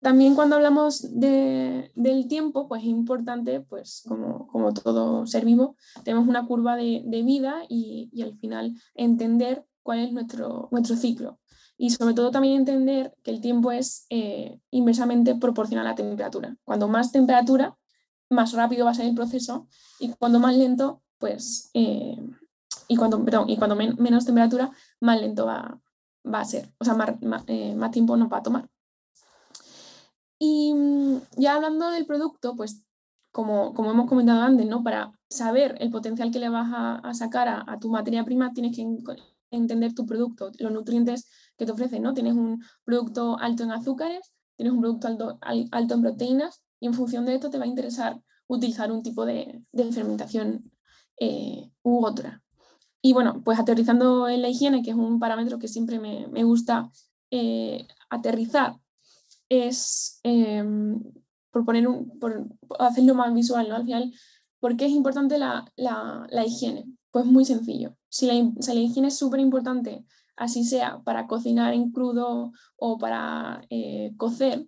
también 0.00 0.34
cuando 0.34 0.56
hablamos 0.56 1.20
de, 1.20 1.92
del 1.94 2.28
tiempo, 2.28 2.68
pues 2.68 2.82
es 2.82 2.88
importante, 2.88 3.60
pues 3.60 4.02
como, 4.08 4.46
como, 4.48 4.72
todo 4.72 5.26
ser 5.26 5.44
vivo, 5.44 5.76
tenemos 6.04 6.26
una 6.26 6.46
curva 6.46 6.76
de, 6.76 7.22
vida 7.24 7.62
y, 7.68 8.10
al 8.22 8.36
final 8.38 8.74
entender 8.94 9.64
cuál 9.82 10.00
es 10.00 10.12
nuestro, 10.12 10.68
nuestro 10.70 10.96
ciclo 10.96 11.38
y 11.76 11.90
sobre 11.90 12.12
todo 12.12 12.30
también 12.30 12.56
entender 12.56 13.14
que 13.22 13.30
el 13.30 13.40
tiempo 13.40 13.72
es 13.72 14.04
eh, 14.10 14.60
inversamente 14.70 15.34
proporcional 15.34 15.86
a 15.86 15.90
la 15.90 15.96
temperatura. 15.96 16.54
Cuando 16.62 16.88
más 16.88 17.10
temperatura, 17.10 17.74
más 18.28 18.52
rápido 18.52 18.84
va 18.84 18.90
a 18.90 18.94
ser 18.94 19.06
el 19.06 19.14
proceso 19.14 19.66
y 19.98 20.10
cuando 20.10 20.38
más 20.40 20.54
lento, 20.56 21.02
pues, 21.18 21.70
eh, 21.72 22.18
y 22.86 22.96
cuando, 22.96 23.24
y 23.46 23.56
cuando 23.56 23.76
menos 23.76 24.26
temperatura, 24.26 24.70
más 25.00 25.20
lento 25.20 25.46
va, 25.46 25.80
va 26.26 26.40
a 26.40 26.44
ser, 26.44 26.70
o 26.78 26.84
sea, 26.84 26.94
más, 26.94 27.14
eh, 27.46 27.74
más, 27.74 27.90
tiempo 27.90 28.16
nos 28.16 28.30
va 28.30 28.38
a 28.38 28.42
tomar. 28.42 28.68
Y 30.42 30.74
ya 31.36 31.56
hablando 31.56 31.90
del 31.90 32.06
producto, 32.06 32.56
pues 32.56 32.82
como, 33.30 33.74
como, 33.74 33.90
hemos 33.90 34.08
comentado 34.08 34.40
antes, 34.40 34.66
¿no? 34.66 34.82
para 34.82 35.12
saber 35.28 35.76
el 35.80 35.90
potencial 35.90 36.30
que 36.30 36.38
le 36.38 36.48
vas 36.48 36.70
a, 36.72 37.14
sacar 37.14 37.46
a, 37.48 37.78
tu 37.78 37.90
materia 37.90 38.24
prima, 38.24 38.52
tienes 38.52 38.74
que 38.74 38.86
entender 39.50 39.94
tu 39.94 40.06
producto, 40.06 40.50
los 40.58 40.72
nutrientes 40.72 41.28
que 41.58 41.66
te 41.66 41.72
ofrecen. 41.72 42.02
¿no? 42.02 42.14
Tienes 42.14 42.32
un 42.34 42.64
producto 42.84 43.38
alto 43.38 43.64
en 43.64 43.72
azúcares, 43.72 44.32
tienes 44.56 44.72
un 44.72 44.80
producto 44.80 45.08
alto, 45.08 45.38
alto 45.42 45.94
en 45.94 46.00
proteínas 46.00 46.62
y 46.80 46.86
en 46.86 46.94
función 46.94 47.26
de 47.26 47.34
esto 47.34 47.50
te 47.50 47.58
va 47.58 47.64
a 47.64 47.68
interesar 47.68 48.18
utilizar 48.50 48.90
un 48.90 49.02
tipo 49.02 49.24
de, 49.24 49.62
fermentación 49.92 50.72
eh, 51.18 51.70
u 51.82 52.04
otra. 52.04 52.42
Y 53.02 53.12
bueno, 53.12 53.42
pues 53.44 53.58
aterrizando 53.58 54.28
en 54.28 54.42
la 54.42 54.48
higiene, 54.48 54.82
que 54.82 54.90
es 54.90 54.96
un 54.96 55.18
parámetro 55.18 55.58
que 55.58 55.68
siempre 55.68 56.00
me, 56.00 56.26
me 56.28 56.44
gusta 56.44 56.90
eh, 57.30 57.86
aterrizar, 58.10 58.76
es 59.50 60.20
em, 60.22 61.02
por, 61.50 61.66
poner 61.66 61.86
un, 61.86 62.18
por 62.18 62.46
hacerlo 62.78 63.14
más 63.14 63.34
visual, 63.34 63.68
¿no? 63.68 63.76
Al 63.76 63.84
final, 63.84 64.14
¿por 64.60 64.76
qué 64.76 64.86
es 64.86 64.92
importante 64.92 65.36
la, 65.36 65.70
la, 65.76 66.46
higiene? 66.46 66.86
Pues 67.10 67.26
muy 67.26 67.44
sencillo. 67.44 67.96
Si 68.08 68.26
la, 68.26 68.32
si 68.60 68.74
la 68.74 68.80
higiene 68.80 69.08
es 69.08 69.18
súper 69.18 69.40
importante, 69.40 70.04
así 70.36 70.64
sea 70.64 71.02
para 71.02 71.26
cocinar 71.26 71.74
en 71.74 71.90
crudo 71.90 72.52
o 72.76 72.98
para 72.98 73.62
eh, 73.68 74.12
cocer, 74.16 74.66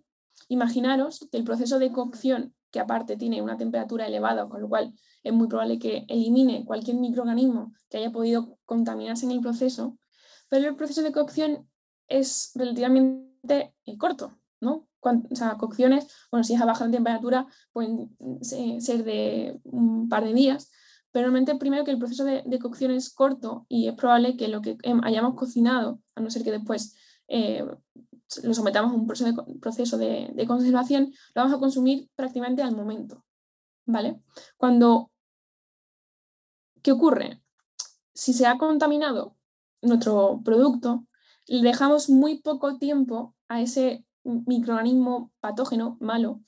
imaginaros 0.49 1.27
que 1.31 1.38
el 1.38 1.45
proceso 1.45 1.79
de 1.79 1.92
cocción, 1.92 2.55
que 2.71 2.81
aparte 2.81 3.16
tiene 3.16 3.42
una 3.42 3.57
temperatura 3.57 4.07
elevada, 4.07 4.49
con 4.49 4.61
lo 4.61 4.68
cual 4.68 4.92
es 5.23 5.33
muy 5.33 5.47
probable 5.47 5.79
que 5.79 6.05
elimine 6.09 6.64
cualquier 6.64 6.97
microorganismo 6.97 7.73
que 7.88 7.99
haya 7.99 8.11
podido 8.11 8.59
contaminarse 8.64 9.27
en 9.27 9.33
el 9.33 9.40
proceso, 9.40 9.99
pero 10.49 10.68
el 10.68 10.77
proceso 10.77 11.03
de 11.03 11.12
cocción 11.12 11.68
es 12.09 12.51
relativamente 12.55 13.75
eh, 13.87 13.99
corto, 13.99 14.41
¿no? 14.62 14.87
o 15.01 15.35
sea, 15.35 15.57
cocciones, 15.59 16.07
bueno, 16.31 16.44
si 16.44 16.55
es 16.55 16.61
a 16.61 16.64
baja 16.64 16.88
temperatura, 16.90 17.46
pueden 17.72 18.16
ser 18.40 19.05
de 19.05 19.61
un 19.64 20.09
par 20.09 20.25
de 20.25 20.33
días, 20.33 20.70
pero 21.11 21.25
realmente 21.25 21.57
primero 21.57 21.85
que 21.85 21.90
el 21.90 21.98
proceso 21.98 22.25
de, 22.25 22.59
cocción 22.61 22.92
es 22.92 23.12
corto 23.12 23.66
y 23.68 23.88
es 23.88 23.94
probable 23.94 24.37
que 24.37 24.48
lo 24.48 24.62
que 24.62 24.79
hayamos 25.03 25.35
cocinado, 25.35 26.01
a 26.14 26.20
no 26.20 26.31
ser 26.31 26.44
que 26.44 26.53
después 26.53 26.96
eh, 27.27 27.66
lo 28.44 28.55
sometamos 28.55 28.92
a 28.92 28.94
un 28.94 29.07
proceso, 29.07 29.33
de, 29.33 29.59
proceso 29.59 29.98
de, 29.98 30.44
conservación, 30.46 31.12
lo 31.35 31.42
vamos 31.42 31.57
a 31.57 31.61
consumir 31.61 32.09
prácticamente 32.14 32.62
al 32.62 32.75
momento, 32.75 33.25
¿vale? 33.85 34.20
Cuando, 34.57 35.11
¿qué 36.81 36.92
ocurre? 36.92 37.42
Si 38.14 38.33
se 38.33 38.46
ha 38.46 38.57
contaminado 38.57 39.37
nuestro 39.83 40.40
producto, 40.44 41.07
le 41.48 41.62
dejamos 41.62 42.09
muy 42.09 42.40
poco 42.40 42.79
tiempo 42.79 43.35
a 43.48 43.61
ese 43.61 44.07
microorganismo 44.24 45.32
patógeno 45.40 45.96
malo 46.00 46.40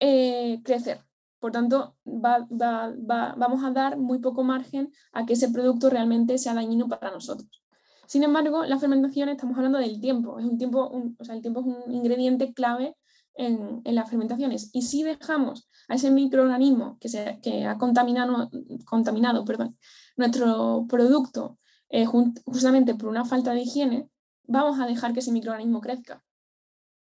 eh, 0.00 0.60
crecer. 0.64 1.02
Por 1.38 1.52
tanto, 1.52 1.96
vamos 2.04 3.64
a 3.64 3.70
dar 3.70 3.98
muy 3.98 4.18
poco 4.18 4.42
margen 4.42 4.90
a 5.12 5.26
que 5.26 5.34
ese 5.34 5.50
producto 5.50 5.90
realmente 5.90 6.38
sea 6.38 6.54
dañino 6.54 6.88
para 6.88 7.10
nosotros. 7.10 7.62
Sin 8.06 8.22
embargo, 8.22 8.64
la 8.64 8.78
fermentación 8.78 9.28
estamos 9.28 9.56
hablando 9.56 9.78
del 9.78 10.00
tiempo. 10.00 10.38
Es 10.38 10.44
un 10.44 10.58
tiempo, 10.58 10.90
o 11.18 11.24
sea, 11.24 11.34
el 11.34 11.42
tiempo 11.42 11.60
es 11.60 11.66
un 11.66 11.92
ingrediente 11.92 12.54
clave 12.54 12.96
en, 13.34 13.82
las 13.84 14.08
fermentaciones. 14.08 14.70
Y 14.72 14.82
si 14.82 15.02
dejamos 15.02 15.68
a 15.88 15.94
ese 15.94 16.10
microorganismo 16.10 16.98
que, 17.00 17.08
se, 17.08 17.38
que 17.42 17.66
ha 17.66 17.76
contaminado, 17.78 18.50
contaminado 18.84 19.44
perdón, 19.44 19.76
nuestro 20.16 20.86
producto 20.88 21.58
eh, 21.88 22.06
justamente 22.06 22.94
por 22.94 23.08
una 23.08 23.24
falta 23.24 23.52
de 23.52 23.62
higiene, 23.62 24.08
vamos 24.44 24.80
a 24.80 24.86
dejar 24.86 25.12
que 25.12 25.20
ese 25.20 25.32
microorganismo 25.32 25.80
crezca 25.80 26.24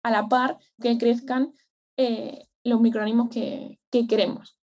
a 0.05 0.11
la 0.11 0.29
par 0.29 0.59
que 0.81 0.97
crezcan 0.99 1.53
eh, 1.97 2.47
los 2.63 2.81
microorganismos 2.81 3.31
que, 3.31 3.81
queremos. 4.09 4.59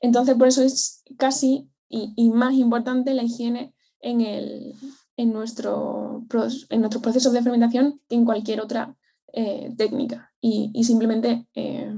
Entonces, 0.00 0.36
por 0.36 0.48
eso 0.48 0.62
es 0.62 1.02
casi 1.18 1.68
y, 1.88 2.30
más 2.30 2.54
importante 2.54 3.14
la 3.14 3.24
higiene 3.24 3.74
en, 4.00 4.20
el, 4.20 4.74
en, 5.16 5.32
nuestro, 5.32 6.24
en 6.68 6.80
nuestros 6.80 7.02
procesos 7.02 7.32
de 7.32 7.42
fermentación 7.42 8.00
que 8.08 8.14
en 8.14 8.24
cualquier 8.24 8.60
otra 8.60 8.96
eh, 9.32 9.74
técnica. 9.76 10.32
Y, 10.40 10.84
simplemente 10.84 11.46
eh, 11.54 11.92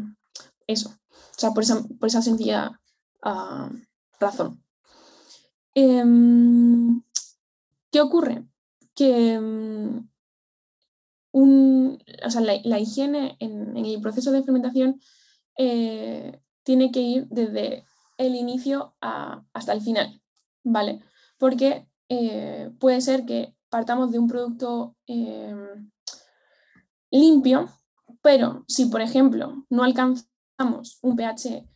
eso, 0.67 0.89
o 0.89 1.39
sea, 1.39 1.51
por 1.51 1.63
esa, 1.63 2.23
sencilla 2.23 2.81
ah, 3.23 3.71
razón. 4.19 4.65
Em, 5.75 7.03
¿Qué 7.91 8.01
ocurre? 8.01 8.47
Que 8.95 9.39
la, 11.35 12.79
higiene 12.79 13.37
en, 13.41 13.77
el 13.77 14.01
proceso 14.01 14.33
de 14.33 14.43
fermentación 14.43 15.01
eh, 15.57 16.41
tiene 16.63 16.91
que 16.91 17.01
ir 17.01 17.27
desde 17.29 17.85
el 18.19 18.35
inicio 18.35 18.95
hasta 19.01 19.73
el 19.73 19.81
final, 19.81 20.21
¿vale? 20.63 21.01
Porque 21.39 21.89
eh, 22.09 22.71
puede 22.79 23.01
ser 23.01 23.25
que 23.25 23.55
partamos 23.69 24.13
de 24.13 24.19
un 24.19 24.29
producto 24.29 24.97
eh, 25.07 25.55
limpio, 27.11 27.69
pero 28.21 28.65
si, 28.69 28.87
por 28.87 29.01
ejemplo, 29.01 29.65
no 29.71 29.83
alcanzamos 29.83 30.99
un 31.03 31.17
pH 31.17 31.67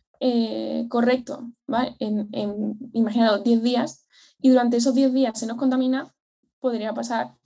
correcto, 0.88 1.50
¿vale? 1.66 1.96
En, 1.98 2.28
en 2.32 2.78
10 2.92 3.62
días, 3.62 4.06
y 4.40 4.50
durante 4.50 4.76
esos 4.76 4.94
10 4.94 5.12
días 5.12 5.38
se 5.38 5.46
nos 5.46 5.56
contamina, 5.56 6.14
podría 6.60 6.94
pasar 6.94 7.36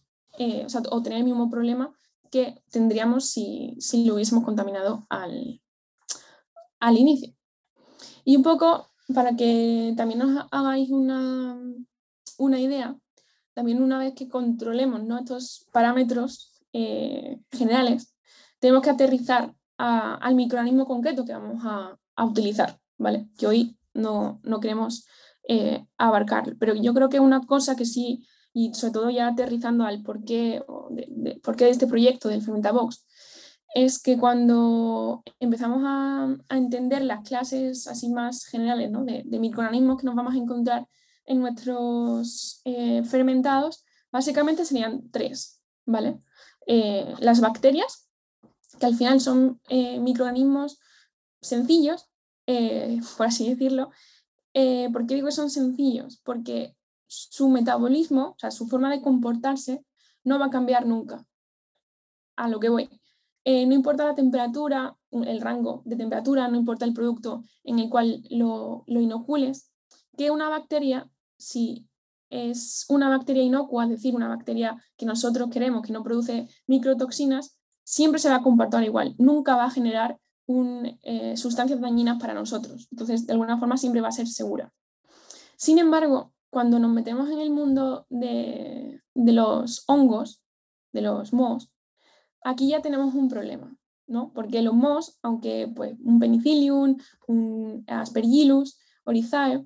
o, 0.90 1.02
tener 1.02 1.18
el 1.18 1.24
mismo 1.24 1.50
problema 1.50 1.94
que 2.30 2.62
tendríamos 2.70 3.26
si, 3.26 3.76
lo 4.06 4.14
hubiésemos 4.14 4.44
contaminado 4.44 5.06
al, 5.08 5.60
al, 6.78 6.96
inicio. 6.96 7.34
Y 8.24 8.36
un 8.36 8.42
poco 8.42 8.88
para 9.14 9.36
que 9.36 9.92
también 9.96 10.22
os 10.22 10.46
hagáis 10.50 10.90
una, 10.90 11.58
una 12.38 12.60
idea, 12.60 12.96
también 13.54 13.82
una 13.82 13.98
vez 13.98 14.14
que 14.14 14.28
controlemos 14.28 15.02
estos 15.20 15.66
parámetros 15.72 16.52
eh, 16.72 17.40
generales, 17.50 18.14
tenemos 18.58 18.82
que 18.82 18.90
aterrizar 18.90 19.54
al 19.76 20.34
microorganismo 20.34 20.86
concreto 20.86 21.24
que 21.24 21.32
vamos 21.32 21.62
a, 21.64 21.96
utilizar, 22.22 22.78
¿vale? 22.98 23.30
Que 23.38 23.46
hoy 23.46 23.78
no, 23.94 24.42
queremos 24.60 25.06
eh, 25.48 25.86
abarcar. 25.96 26.54
Pero 26.58 26.74
yo 26.74 26.92
creo 26.92 27.08
que 27.08 27.18
una 27.18 27.40
cosa 27.46 27.76
que 27.76 27.86
sí 27.86 28.26
y 28.52 28.74
sobre 28.74 28.92
todo 28.92 29.10
ya 29.10 29.28
aterrizando 29.28 29.84
al 29.84 30.02
porqué 30.02 30.62
de, 30.90 31.40
este 31.70 31.86
proyecto 31.86 32.28
del 32.28 32.42
Fermentabox, 32.42 33.04
es 33.74 34.02
que 34.02 34.18
cuando 34.18 35.22
empezamos 35.38 35.82
a, 35.84 36.36
entender 36.48 37.02
las 37.02 37.26
clases 37.26 37.86
así 37.86 38.08
más 38.08 38.44
generales 38.46 38.90
de, 38.92 39.38
microorganismos 39.38 39.98
que 39.98 40.06
nos 40.06 40.16
vamos 40.16 40.34
a 40.34 40.38
encontrar 40.38 40.88
en 41.24 41.40
nuestros 41.40 42.60
eh, 42.64 43.04
fermentados, 43.04 43.84
básicamente 44.10 44.64
serían 44.64 45.08
tres, 45.10 45.60
¿vale? 45.86 46.18
Eh, 46.66 47.14
las 47.20 47.40
bacterias, 47.40 48.08
que 48.80 48.86
al 48.86 48.96
final 48.96 49.20
son 49.20 49.60
eh, 49.68 50.00
microorganismos 50.00 50.80
sencillos, 51.40 52.06
por 53.16 53.26
así 53.26 53.48
decirlo. 53.48 53.90
¿Por 54.52 55.06
qué 55.06 55.14
digo 55.14 55.28
que 55.28 55.32
son 55.32 55.50
sencillos? 55.50 56.20
Porque 56.24 56.74
su 57.10 57.48
metabolismo, 57.48 58.28
o 58.28 58.36
sea, 58.38 58.52
su 58.52 58.68
forma 58.68 58.88
de 58.88 59.02
comportarse, 59.02 59.84
no 60.22 60.38
va 60.38 60.46
a 60.46 60.50
cambiar 60.50 60.86
nunca. 60.86 61.26
A 62.36 62.48
lo 62.48 62.60
que 62.60 62.68
voy. 62.68 62.88
Eh, 63.44 63.66
no 63.66 63.74
importa 63.74 64.04
la 64.04 64.14
temperatura, 64.14 64.96
el 65.10 65.40
rango 65.40 65.82
de 65.84 65.96
temperatura, 65.96 66.46
no 66.46 66.56
importa 66.56 66.84
el 66.84 66.94
producto 66.94 67.42
en 67.64 67.80
el 67.80 67.90
cual 67.90 68.22
lo, 68.30 68.84
inocules, 68.86 69.72
que 70.16 70.30
una 70.30 70.48
bacteria, 70.48 71.10
si 71.36 71.88
es 72.28 72.84
una 72.88 73.08
bacteria 73.08 73.42
inocua, 73.42 73.84
es 73.84 73.90
decir, 73.90 74.14
una 74.14 74.28
bacteria 74.28 74.80
que 74.96 75.04
nosotros 75.04 75.50
queremos, 75.50 75.82
que 75.82 75.92
no 75.92 76.04
produce 76.04 76.48
microtoxinas, 76.68 77.56
siempre 77.82 78.20
se 78.20 78.28
va 78.28 78.36
a 78.36 78.42
comportar 78.42 78.84
igual, 78.84 79.16
nunca 79.18 79.56
va 79.56 79.64
a 79.64 79.70
generar 79.70 80.16
eh, 81.02 81.36
sustancias 81.36 81.80
dañinas 81.80 82.20
para 82.20 82.34
nosotros. 82.34 82.86
Entonces, 82.92 83.26
de 83.26 83.32
alguna 83.32 83.58
forma, 83.58 83.76
siempre 83.76 84.00
va 84.00 84.08
a 84.08 84.12
ser 84.12 84.28
segura. 84.28 84.72
Sin 85.56 85.78
embargo, 85.78 86.32
cuando 86.50 86.78
nos 86.78 86.90
metemos 86.90 87.30
en 87.30 87.38
el 87.38 87.50
mundo 87.50 88.06
de, 88.10 89.00
los 89.14 89.84
hongos, 89.86 90.42
de 90.92 91.02
los 91.02 91.32
mos, 91.32 91.72
aquí 92.42 92.68
ya 92.68 92.82
tenemos 92.82 93.14
un 93.14 93.28
problema, 93.28 93.76
¿no? 94.06 94.32
Porque 94.34 94.60
los 94.60 94.74
mos, 94.74 95.18
aunque 95.22 95.72
pues, 95.74 95.94
un 96.04 96.18
penicillium, 96.18 96.96
un 97.28 97.84
aspergillus, 97.86 98.78
orizae, 99.04 99.64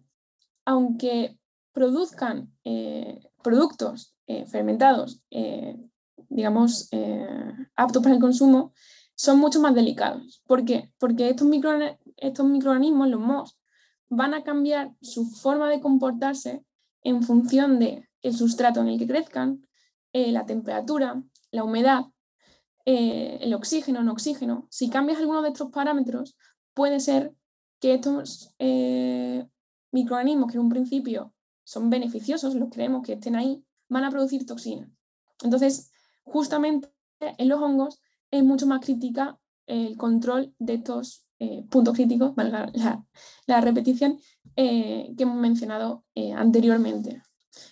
aunque 0.66 1.38
produzcan 1.72 2.54
eh, 2.64 3.20
productos 3.42 4.14
eh, 4.26 4.46
fermentados, 4.46 5.22
eh, 5.30 5.76
digamos, 6.28 6.88
aptos 7.76 8.02
para 8.02 8.14
el 8.14 8.20
consumo, 8.20 8.72
son 9.14 9.38
mucho 9.38 9.60
más 9.60 9.74
delicados. 9.74 10.42
¿Por 10.46 10.64
qué? 10.64 10.92
Porque 10.98 11.28
estos, 11.28 11.48
estos 12.16 12.46
microorganismos, 12.46 13.08
los 13.08 13.20
mos, 13.20 13.58
van 14.08 14.34
a 14.34 14.42
cambiar 14.42 14.94
su 15.00 15.26
forma 15.26 15.68
de 15.68 15.80
comportarse 15.80 16.64
en 17.04 17.22
función 17.22 17.78
del 17.78 18.08
el 18.22 18.34
sustrato 18.34 18.80
en 18.80 18.88
el 18.88 18.98
que 18.98 19.06
crezcan, 19.06 19.66
eh, 20.12 20.32
la 20.32 20.46
temperatura, 20.46 21.22
la 21.50 21.62
humedad, 21.62 22.06
eh, 22.86 23.38
el 23.42 23.54
oxígeno, 23.54 24.02
no 24.02 24.12
oxígeno. 24.12 24.66
Si 24.70 24.88
cambias 24.90 25.18
alguno 25.18 25.42
de 25.42 25.50
estos 25.50 25.70
parámetros, 25.70 26.36
puede 26.72 27.00
ser 27.00 27.32
que 27.80 27.94
estos 27.94 28.54
eh, 28.58 29.46
microorganismos 29.92 30.50
que 30.50 30.56
en 30.56 30.64
un 30.64 30.70
principio 30.70 31.34
son 31.64 31.90
beneficiosos, 31.90 32.54
los 32.54 32.70
creemos 32.70 33.06
que 33.06 33.14
estén 33.14 33.36
ahí, 33.36 33.62
van 33.88 34.04
a 34.04 34.10
producir 34.10 34.46
toxinas. 34.46 34.88
Entonces, 35.42 35.90
justamente 36.22 36.88
en 37.20 37.48
los 37.48 37.60
hongos 37.60 38.00
es 38.30 38.42
mucho 38.42 38.66
más 38.66 38.80
crítica 38.84 39.38
el 39.66 39.96
control 39.96 40.54
de 40.58 40.74
estos 40.74 41.23
eh, 41.40 41.64
puntos 41.68 41.94
críticos, 41.94 42.34
valga 42.34 42.70
la, 43.46 43.60
repetición, 43.60 44.18
eh, 44.56 45.12
que 45.16 45.24
hemos 45.24 45.36
mencionado 45.36 46.04
eh, 46.14 46.32
anteriormente. 46.32 47.22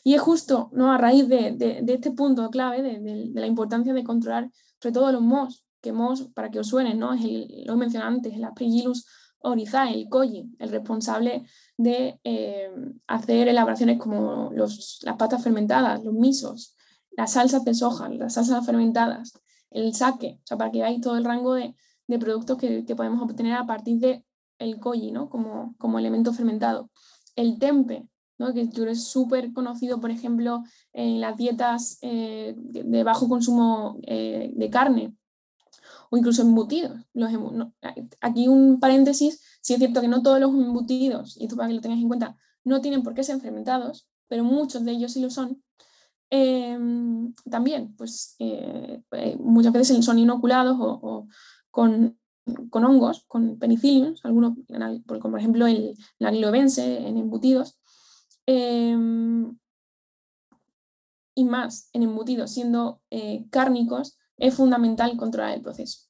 Y 0.03 0.15
es 0.15 0.21
justo 0.21 0.69
¿no? 0.73 0.93
a 0.93 0.99
raíz 0.99 1.29
de, 1.29 1.85
este 1.87 2.11
punto 2.11 2.51
clave, 2.51 2.83
de, 2.83 3.31
la 3.35 3.47
importancia 3.47 3.93
de 3.93 4.05
controlar 4.05 4.51
sobre 4.81 4.93
todo 4.93 5.13
los 5.13 5.23
MOS, 5.23 5.65
que 5.81 5.93
MOS, 5.93 6.29
para 6.35 6.51
que 6.51 6.59
os 6.59 6.67
suene, 6.67 6.95
¿no? 6.95 7.13
es 7.13 7.25
el, 7.25 7.65
lo 7.67 7.75
he 7.75 7.77
mencionado 7.77 8.13
antes, 8.13 8.35
el 8.35 8.45
Aspergillus 8.45 9.07
oryzae, 9.39 9.95
el 9.95 10.09
koji, 10.09 10.55
el 10.59 10.71
responsable 10.71 11.45
de 11.77 12.21
hacer 13.07 13.49
elaboraciones 13.49 13.99
como 13.99 14.51
los, 14.53 15.01
las 15.03 15.17
patas 15.17 15.43
fermentadas, 15.43 16.03
los 16.03 16.15
misos, 16.15 16.77
las 17.17 17.33
salsas 17.33 17.65
de 17.65 17.75
soja, 17.75 18.09
las 18.09 18.35
salsas 18.35 18.65
fermentadas, 18.65 19.33
el 19.71 19.95
sake, 19.95 20.41
o 20.43 20.47
sea, 20.47 20.57
para 20.57 20.71
que 20.71 20.79
veáis 20.79 21.01
todo 21.01 21.17
el 21.17 21.25
rango 21.25 21.55
de, 21.55 21.75
productos 22.07 22.59
que, 22.59 22.85
podemos 22.97 23.23
obtener 23.23 23.55
a 23.55 23.67
partir 23.67 23.99
del 23.99 24.25
el 24.59 24.79
koji, 24.79 25.11
¿no? 25.11 25.29
Como, 25.29 25.75
como 25.79 25.99
elemento 25.99 26.33
fermentado. 26.33 26.91
El 27.35 27.59
tempe, 27.59 28.07
¿no? 28.39 28.53
que 28.53 28.69
es 28.91 29.05
súper 29.05 29.53
conocido, 29.53 30.01
por 30.01 30.11
ejemplo, 30.11 30.63
en 30.93 31.21
las 31.21 31.37
dietas 31.37 31.99
eh, 32.03 32.55
de 32.57 33.05
bajo 33.05 33.29
consumo 33.29 33.99
eh, 34.07 34.53
de 34.55 34.71
carne 34.71 35.15
o 36.11 36.17
incluso 36.19 36.43
embutidos. 36.43 37.01
Aquí 38.21 38.47
un 38.47 38.79
paréntesis, 38.79 39.41
si 39.63 39.73
es 39.73 39.79
cierto 39.79 40.03
que 40.03 40.09
no 40.09 40.23
todos 40.23 40.41
los 40.41 40.51
embutidos, 40.51 41.39
y 41.39 41.45
esto 41.45 41.57
para 41.57 41.69
que 41.69 41.75
lo 41.75 41.81
tengáis 41.81 42.03
en 42.03 42.09
cuenta, 42.09 42.37
no 42.65 42.83
tienen 42.83 43.03
por 43.03 43.15
qué 43.15 43.25
ser 43.25 43.41
fermentados, 43.41 44.07
pero 44.29 44.45
muchos 44.45 44.85
de 44.85 44.93
ellos 44.93 45.13
sí 45.13 45.21
lo 45.21 45.31
son. 45.31 45.63
Em, 46.29 47.35
también, 47.51 47.95
pues 47.97 48.37
eh, 48.39 49.03
muchas 49.39 49.73
veces 49.73 50.05
son 50.05 50.19
inoculados 50.19 50.77
o, 50.79 51.29
con, 51.73 52.19
hongos, 52.71 53.25
con 53.27 53.59
penicilliums, 53.59 54.25
algunos, 54.25 54.55
como 55.21 55.33
por 55.33 55.39
ejemplo 55.41 55.67
el, 55.67 55.95
anilobense 56.21 56.99
en 57.09 57.17
embutidos, 57.17 57.81
em, 58.47 59.59
y 61.35 61.45
más 61.45 61.89
en 61.93 62.03
embutidos, 62.03 62.53
siendo 62.53 63.01
eh, 63.11 63.47
cárnicos, 63.51 64.19
es 64.37 64.55
fundamental 64.55 65.17
controlar 65.17 65.55
el 65.55 65.63
proceso. 65.63 66.07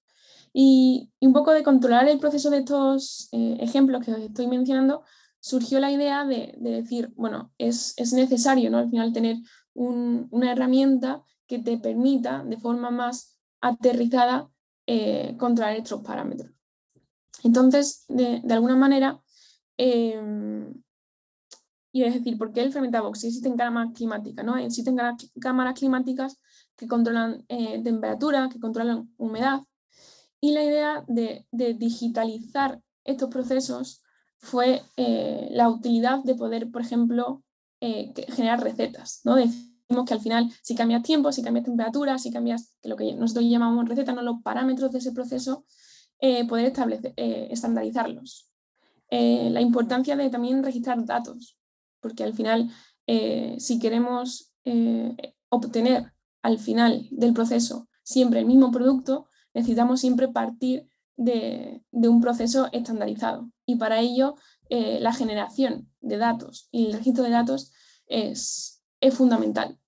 Y, 0.53 1.11
un 1.20 1.33
poco 1.33 1.53
de 1.53 1.62
controlar 1.62 2.09
el 2.09 2.18
proceso 2.18 2.51
de 2.51 2.59
estos 2.59 3.29
ejemplos 3.33 4.05
que 4.05 4.12
os 4.12 4.20
estoy 4.20 4.48
mencionando, 4.48 5.03
surgió 5.40 5.81
la 5.81 5.90
idea 5.90 6.25
de, 6.25 6.55
decir, 6.59 7.12
bueno, 7.16 7.53
es, 7.59 7.94
es, 7.96 8.12
necesario 8.12 8.70
¿no? 8.70 8.79
al 8.79 8.90
final 8.90 9.12
tener 9.12 9.37
una 9.75 10.53
herramienta 10.53 11.22
que 11.46 11.59
te 11.59 11.79
permita 11.79 12.44
de 12.44 12.59
forma 12.59 12.90
más 12.90 13.38
aterrizada 13.61 14.51
eh, 14.87 15.37
controlar 15.38 15.77
estos 15.77 16.03
parámetros. 16.03 16.53
Entonces, 17.45 18.05
de, 18.09 18.40
alguna 18.51 18.77
manera, 18.77 19.21
eh, 19.77 20.21
y 21.92 22.05
es 22.05 22.14
decir, 22.14 22.38
¿por 22.38 22.53
qué 22.53 22.62
el 22.62 22.73
fermentavox? 22.73 23.21
Si 23.21 23.27
existen 23.29 23.57
cámaras 23.57 23.92
climáticas, 23.95 24.45
¿no? 24.45 24.57
Existen 24.57 24.97
cámaras 25.40 25.79
climáticas 25.79 26.40
que 26.75 26.88
controlan 26.88 27.45
eh, 27.49 27.83
temperatura, 27.83 28.49
que 28.51 28.59
controlan 28.59 29.12
humedad. 29.18 29.61
Y 30.40 30.53
la 30.53 30.64
idea 30.64 31.05
de, 31.07 31.47
digitalizar 31.53 32.81
estos 33.05 33.29
procesos 33.29 34.03
fue 34.38 34.83
eh, 34.97 35.49
la 35.53 35.68
utilidad 35.68 36.25
de 36.25 36.35
poder, 36.35 36.71
por 36.71 36.81
ejemplo, 36.81 37.45
eh, 37.81 38.12
generar 38.29 38.62
recetas, 38.62 39.21
¿no? 39.25 39.37
Que 40.07 40.14
al 40.14 40.20
final, 40.20 40.50
si 40.62 40.74
cambias 40.74 41.02
tiempo, 41.02 41.31
si 41.33 41.42
cambias 41.42 41.66
temperatura, 41.66 42.18
si 42.18 42.31
cambias 42.31 42.74
lo 42.83 42.96
que 42.96 43.14
nosotros 43.14 43.44
llamamos 43.44 43.88
receta, 43.88 44.12
no 44.12 44.22
los 44.22 44.42
parámetros 44.42 44.90
de 44.90 44.98
ese 44.98 45.12
proceso, 45.12 45.64
eh, 46.18 46.46
poder 46.46 46.66
establecer, 46.66 47.12
eh, 47.16 47.48
estandarizarlos. 47.50 48.48
la 49.11 49.61
importancia 49.61 50.16
de 50.16 50.31
también 50.31 50.62
registrar 50.62 51.05
datos, 51.05 51.59
porque 52.00 52.24
al 52.24 52.33
final, 52.33 52.70
si 53.59 53.78
queremos 53.78 54.55
obtener 55.50 56.12
al 56.42 56.59
final 56.59 57.09
del 57.11 57.35
proceso 57.35 57.88
siempre 58.02 58.40
el 58.40 58.46
mismo 58.46 58.70
producto, 58.70 59.26
necesitamos 59.52 60.00
siempre 60.00 60.28
partir 60.28 60.88
de, 61.16 61.83
un 61.92 62.22
proceso 62.22 62.70
estandarizado. 62.72 63.50
Y 63.66 63.76
para 63.76 64.00
ello, 64.00 64.37
la 64.70 65.12
generación 65.12 65.90
de 66.00 66.16
datos 66.16 66.68
y 66.70 66.87
el 66.87 66.94
registro 66.94 67.24
de 67.24 67.31
datos 67.31 67.72
es 68.07 68.81
fundamental. 69.11 69.78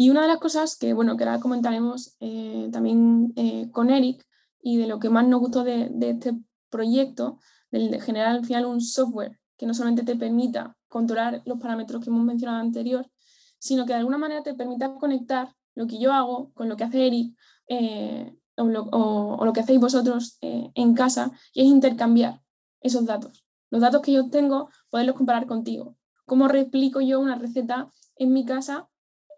Y 0.00 0.10
una 0.10 0.22
de 0.22 0.28
las 0.28 0.38
cosas 0.38 0.76
que, 0.76 0.94
bueno, 0.94 1.16
que 1.16 1.24
ahora 1.24 1.40
comentaremos 1.40 2.14
eh, 2.20 2.68
también 2.72 3.32
eh, 3.34 3.68
con 3.72 3.90
Eric 3.90 4.24
y 4.62 4.76
de 4.76 4.86
lo 4.86 5.00
que 5.00 5.10
más 5.10 5.26
nos 5.26 5.40
gustó 5.40 5.64
de, 5.64 5.90
este 6.00 6.38
proyecto, 6.70 7.40
de 7.72 8.00
generar 8.00 8.36
al 8.36 8.46
final 8.46 8.66
un 8.66 8.80
software 8.80 9.40
que 9.56 9.66
no 9.66 9.74
solamente 9.74 10.04
te 10.04 10.14
permita 10.14 10.76
controlar 10.86 11.42
los 11.46 11.58
parámetros 11.58 12.00
que 12.00 12.10
hemos 12.10 12.24
mencionado 12.24 12.60
anterior, 12.60 13.10
sino 13.58 13.86
que 13.86 13.92
de 13.92 13.98
alguna 13.98 14.18
manera 14.18 14.44
te 14.44 14.54
permita 14.54 14.94
conectar 14.94 15.52
lo 15.74 15.88
que 15.88 15.98
yo 15.98 16.12
hago 16.12 16.52
con 16.54 16.68
lo 16.68 16.76
que 16.76 16.84
hace 16.84 17.08
Eric 17.08 17.36
eh, 17.66 18.38
o, 18.56 18.68
lo, 18.68 18.84
o, 18.92 19.44
lo, 19.44 19.52
que 19.52 19.60
hacéis 19.60 19.80
vosotros 19.80 20.38
en 20.40 20.94
casa, 20.94 21.32
y 21.52 21.62
es 21.62 21.66
intercambiar 21.66 22.40
esos 22.80 23.04
datos. 23.04 23.44
Los 23.68 23.80
datos 23.80 24.02
que 24.02 24.12
yo 24.12 24.30
tengo, 24.30 24.70
poderlos 24.90 25.16
comparar 25.16 25.46
contigo. 25.46 25.96
¿Cómo 26.24 26.46
replico 26.46 27.00
yo 27.00 27.18
una 27.18 27.34
receta 27.34 27.88
en 28.14 28.32
mi 28.32 28.44
casa 28.44 28.88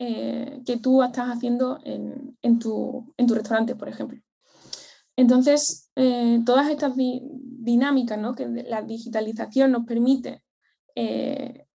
eh, 0.02 0.62
que 0.64 0.78
tú 0.78 1.02
estás 1.02 1.28
haciendo 1.28 1.78
en, 1.84 2.58
tu, 2.58 3.12
restaurante, 3.18 3.76
por 3.76 3.86
ejemplo? 3.86 4.18
Entonces, 5.14 5.90
eh, 5.94 6.40
todas 6.46 6.70
estas 6.70 6.94
dinámicas 6.96 8.18
¿no? 8.18 8.34
que 8.34 8.46
la 8.48 8.80
digitalización 8.80 9.72
nos 9.72 9.84
permite, 9.84 10.42
eh, 10.94 11.66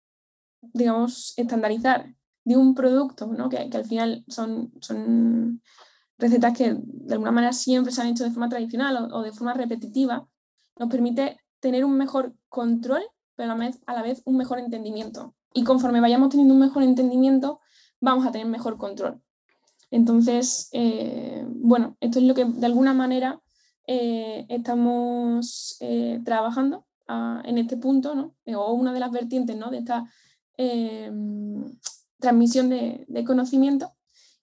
digamos, 0.72 1.34
estandarizar 1.36 2.14
de 2.44 2.56
un 2.56 2.74
producto, 2.74 3.26
¿no? 3.26 3.50
que, 3.50 3.58
al 3.58 3.84
final 3.84 4.24
son, 4.26 4.72
son 4.80 5.60
recetas 6.16 6.56
que 6.56 6.78
de 6.80 7.12
alguna 7.12 7.30
manera 7.30 7.52
siempre 7.52 7.92
se 7.92 8.00
han 8.00 8.08
hecho 8.08 8.24
de 8.24 8.30
forma 8.30 8.48
tradicional 8.48 9.10
o 9.12 9.20
de 9.20 9.32
forma 9.32 9.52
repetitiva, 9.52 10.26
nos 10.78 10.88
permite 10.88 11.38
tener 11.60 11.84
un 11.84 11.98
mejor 11.98 12.34
control, 12.48 13.02
pero 13.36 13.52
a 13.52 13.54
la, 13.54 13.66
vez, 13.66 13.80
a 13.84 13.92
la 13.92 14.00
vez 14.00 14.22
un 14.24 14.38
mejor 14.38 14.60
entendimiento. 14.60 15.34
Y 15.52 15.62
conforme 15.62 16.00
vayamos 16.00 16.30
teniendo 16.30 16.54
un 16.54 16.60
mejor 16.60 16.82
entendimiento, 16.82 17.60
vamos 18.00 18.26
a 18.26 18.32
tener 18.32 18.46
mejor 18.46 18.76
control. 18.76 19.20
Entonces, 19.90 20.68
eh, 20.72 21.44
bueno, 21.48 21.96
esto 22.00 22.18
es 22.18 22.24
lo 22.24 22.34
que 22.34 22.44
de 22.44 22.66
alguna 22.66 22.94
manera 22.94 23.40
eh, 23.86 24.46
estamos 24.48 25.76
eh, 25.80 26.20
trabajando 26.24 26.86
ah, 27.06 27.42
en 27.44 27.58
este 27.58 27.76
punto, 27.76 28.14
¿no? 28.14 28.34
o 28.58 28.72
una 28.72 28.92
de 28.92 29.00
las 29.00 29.10
vertientes 29.10 29.56
¿no? 29.56 29.70
de 29.70 29.78
esta 29.78 30.10
transmisión 32.18 32.68
de, 32.68 33.04
de, 33.08 33.24
conocimiento. 33.24 33.92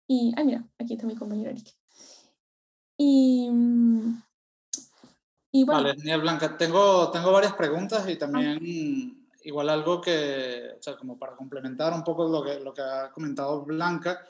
Y, 0.08 0.34
ay, 0.38 0.46
mira, 0.46 0.66
aquí 0.78 0.94
está 0.94 1.06
mi 1.06 1.16
compañero 1.16 1.52
Eric. 1.52 1.74
Y, 2.98 3.50
Vale, 5.66 5.96
Daniel 5.98 6.22
Blanca, 6.22 6.58
tengo, 6.58 7.12
tengo 7.12 7.32
varias 7.32 7.54
preguntas 7.54 8.08
y 8.08 8.16
también 8.16 9.21
igual 9.44 9.70
algo 9.70 10.02
que, 10.02 10.76
o 10.78 10.82
sea, 10.82 10.96
como 10.96 11.18
para 11.18 11.36
complementar 11.36 11.94
un 11.94 12.04
poco 12.04 12.28
lo 12.28 12.44
que, 12.44 12.60
lo 12.60 12.74
que 12.74 12.82
ha 12.82 13.12
comentado 13.12 13.64
Blanca. 13.64 14.26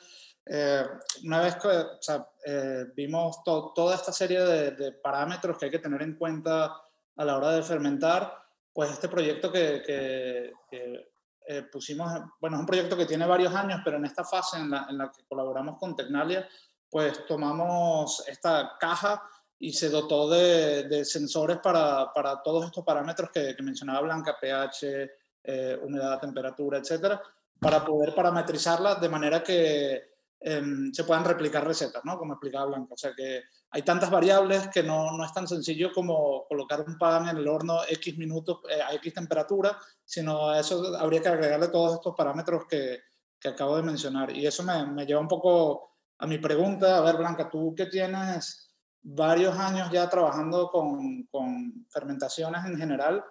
Eh, 0.45 0.83
una 1.23 1.41
vez 1.41 1.55
que 1.55 1.67
o 1.67 2.01
sea, 2.01 2.27
eh, 2.45 2.85
vimos 2.95 3.43
toda 3.43 3.95
esta 3.95 4.11
serie 4.11 4.41
de, 4.41 4.71
de, 4.71 4.91
parámetros 4.93 5.57
que 5.57 5.65
hay 5.65 5.71
que 5.71 5.79
tener 5.79 6.01
en 6.01 6.15
cuenta 6.15 6.75
a 7.15 7.25
la 7.25 7.37
hora 7.37 7.51
de 7.51 7.63
fermentar, 7.63 8.33
pues 8.73 8.91
este 8.91 9.07
proyecto 9.07 9.51
que, 9.51 9.83
que, 9.85 11.11
eh, 11.47 11.63
pusimos, 11.71 12.11
bueno, 12.39 12.55
es 12.55 12.61
un 12.61 12.65
proyecto 12.65 12.95
que 12.95 13.05
tiene 13.05 13.25
varios 13.25 13.53
años, 13.53 13.81
pero 13.83 13.97
en 13.97 14.05
esta 14.05 14.23
fase 14.23 14.57
en 14.57 14.71
la, 14.71 14.87
en 14.89 14.97
la 14.97 15.11
que 15.11 15.25
colaboramos 15.25 15.77
con 15.77 15.95
Tecnalia, 15.95 16.47
pues 16.89 17.25
tomamos 17.25 18.23
esta 18.27 18.77
caja 18.79 19.21
y 19.63 19.71
se 19.73 19.89
dotó 19.89 20.27
de, 20.27 21.05
sensores 21.05 21.59
para, 21.59 22.11
para, 22.13 22.41
todos 22.41 22.65
estos 22.65 22.83
parámetros 22.83 23.29
que, 23.31 23.55
mencionaba 23.61 24.01
Blanca, 24.01 24.35
pH, 24.41 25.11
eh, 25.43 25.79
humedad, 25.83 26.19
temperatura, 26.19 26.79
etcétera, 26.79 27.21
para 27.59 27.85
poder 27.85 28.15
parametrizarlas 28.15 28.99
de 28.99 29.09
manera 29.09 29.43
que 29.43 30.13
em, 30.39 30.91
se 30.91 31.03
puedan 31.03 31.23
replicar 31.23 31.63
recetas, 31.63 32.03
¿no? 32.03 32.17
Como 32.17 32.33
explicaba 32.33 32.65
Blanca. 32.65 32.95
O 32.95 32.97
sea 32.97 33.13
que 33.15 33.43
hay 33.69 33.83
tantas 33.83 34.09
variables 34.09 34.67
que 34.69 34.81
no, 34.81 35.15
no, 35.15 35.23
es 35.23 35.31
tan 35.31 35.47
sencillo 35.47 35.91
como 35.93 36.47
colocar 36.47 36.81
un 36.81 36.97
pan 36.97 37.29
en 37.29 37.37
el 37.37 37.47
horno 37.47 37.81
X 37.87 38.17
minutos 38.17 38.61
eh, 38.67 38.81
a 38.81 38.95
X 38.95 39.13
temperatura, 39.13 39.77
sino 40.03 40.49
a 40.49 40.59
eso 40.59 40.97
habría 40.97 41.21
que 41.21 41.29
agregarle 41.29 41.67
todos 41.67 41.93
estos 41.93 42.15
parámetros 42.15 42.65
que, 42.67 43.01
que 43.39 43.49
acabo 43.49 43.77
de 43.77 43.83
mencionar. 43.83 44.35
Y 44.35 44.47
eso 44.47 44.63
me, 44.63 44.87
me 44.87 45.05
lleva 45.05 45.21
un 45.21 45.27
poco 45.27 45.91
a 46.17 46.25
mi 46.25 46.39
pregunta. 46.39 46.97
A 46.97 47.01
ver, 47.01 47.17
Blanca, 47.17 47.47
¿tú 47.47 47.75
qué 47.77 47.85
tienes? 47.85 48.70
Varios 49.01 49.57
años 49.57 49.89
ya 49.91 50.09
trabajando 50.09 50.69
con, 50.69 51.23
con 51.31 51.85
fermentaciones 51.89 52.65
en 52.65 52.77
general. 52.77 53.23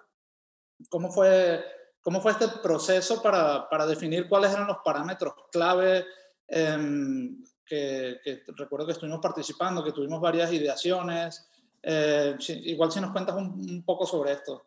¿cómo 0.88 1.10
fue, 1.10 1.64
cómo 2.00 2.20
fue 2.20 2.32
este 2.32 2.48
proceso 2.62 3.20
para, 3.22 3.68
para 3.68 3.86
definir 3.86 4.28
cuáles 4.28 4.52
eran 4.52 4.66
los 4.66 4.78
parámetros 4.84 5.34
clave? 5.52 6.06
Em, 6.46 7.42
que, 7.64 8.20
recuerdo 8.56 8.86
que 8.86 8.92
estuvimos 8.92 9.20
participando, 9.20 9.84
que 9.84 9.92
tuvimos 9.92 10.20
varias 10.20 10.52
ideaciones. 10.52 11.48
Eh, 11.82 12.36
igual 12.64 12.90
si 12.90 13.00
nos 13.00 13.12
cuentas 13.12 13.36
un, 13.36 13.84
poco 13.84 14.06
sobre 14.06 14.32
esto. 14.32 14.66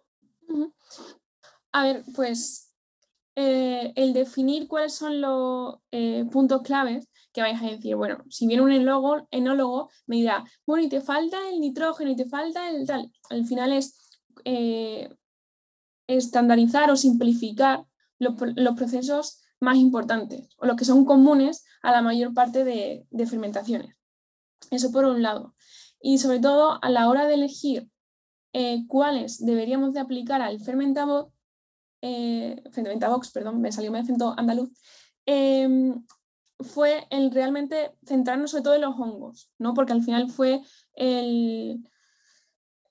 A 1.72 1.84
ver, 1.84 2.04
pues 2.16 2.73
eh, 3.36 3.94
el 3.96 4.14
definir 4.14 4.68
cuáles 4.68 4.94
son 4.94 5.22
los 5.22 5.76
eh, 5.92 6.26
puntos 6.32 6.62
claves 6.62 7.10
que 7.32 7.42
vais 7.42 7.62
a 7.62 7.66
decir, 7.66 7.96
bueno, 7.96 8.24
si 8.30 8.46
viene 8.46 8.62
un 8.62 8.72
enólogo, 8.72 9.28
enólogo 9.32 9.90
me 10.06 10.18
dirá, 10.18 10.44
bueno, 10.66 10.84
y 10.84 10.90
te 10.90 11.02
falta 11.02 11.38
el 11.50 11.60
nitrógeno 11.60 12.12
y 12.12 12.16
te 12.16 12.30
falta 12.30 12.70
el 12.70 12.86
tal. 12.86 13.12
Al 13.30 13.46
final 13.46 13.74
es 13.74 14.20
estandarizar 16.08 16.92
o 16.92 16.96
simplificar 16.96 17.86
los, 18.20 18.36
procesos 18.76 19.42
más 19.60 19.78
importantes 19.78 20.50
o 20.58 20.66
los 20.66 20.76
que 20.76 20.86
son 20.86 21.06
comunes 21.06 21.66
a 21.82 21.92
la 21.92 22.02
mayor 22.02 22.34
parte 22.34 22.64
de, 22.64 23.08
fermentaciones. 23.28 23.96
Eso 24.72 24.92
por 24.92 25.06
un 25.06 25.22
lado. 25.22 25.56
Y 26.02 26.18
sobre 26.18 26.40
todo 26.40 26.80
a 26.82 26.90
la 26.90 27.10
hora 27.10 27.26
de 27.26 27.36
elegir 27.36 27.90
eh, 28.54 28.86
cuáles 28.88 29.44
deberíamos 29.44 29.94
de 29.94 30.00
aplicar 30.00 30.42
al 30.42 30.60
fermentavox, 30.60 31.34
eh, 32.06 32.62
perdón, 33.34 33.62
me 33.62 33.72
salió 33.72 33.90
mi 33.90 34.00
acento 34.00 34.34
andaluz, 34.38 34.70
em, 35.26 36.04
fue 36.60 37.08
el 37.10 37.32
realmente 37.32 37.94
centrarnos 38.06 38.52
sobre 38.52 38.64
todo 38.64 38.76
en 38.76 38.82
los 38.82 38.96
hongos, 39.00 39.50
¿no? 39.58 39.74
porque 39.74 39.94
al 39.94 40.04
final 40.04 40.30
fue 40.30 40.62
el, 40.96 41.82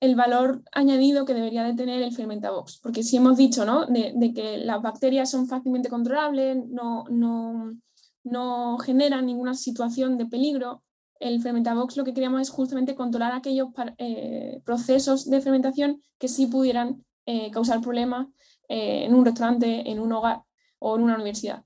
el 0.00 0.14
valor 0.16 0.62
añadido 0.72 1.26
que 1.26 1.34
debería 1.34 1.62
de 1.62 1.74
tener 1.74 2.00
el 2.00 2.14
Fermentavox. 2.14 2.78
Porque 2.82 3.02
si 3.02 3.18
hemos 3.18 3.36
dicho 3.36 3.66
¿no? 3.66 3.84
de, 3.84 4.32
que 4.34 4.56
las 4.58 4.80
bacterias 4.80 5.30
son 5.30 5.46
fácilmente 5.46 5.90
controlables, 5.90 6.56
no, 6.68 7.04
no, 7.10 8.78
generan 8.78 9.26
ninguna 9.26 9.54
situación 9.54 10.16
de 10.16 10.26
peligro, 10.26 10.82
el 11.20 11.42
Fermentavox 11.42 11.98
lo 11.98 12.04
que 12.04 12.14
queríamos 12.14 12.40
es 12.40 12.50
justamente 12.50 12.94
controlar 12.94 13.32
aquellos 13.32 13.68
eh, 13.98 14.62
procesos 14.64 15.28
de 15.28 15.40
fermentación 15.42 16.02
que 16.18 16.28
sí 16.28 16.46
pudieran 16.46 17.04
eh, 17.26 17.50
causar 17.52 17.80
problemas 17.80 18.26
eh, 18.72 19.04
en 19.04 19.14
un 19.14 19.24
restaurante, 19.24 19.90
en 19.90 20.00
un 20.00 20.12
hogar 20.12 20.42
o 20.78 20.96
en 20.96 21.02
una 21.02 21.14
universidad. 21.14 21.64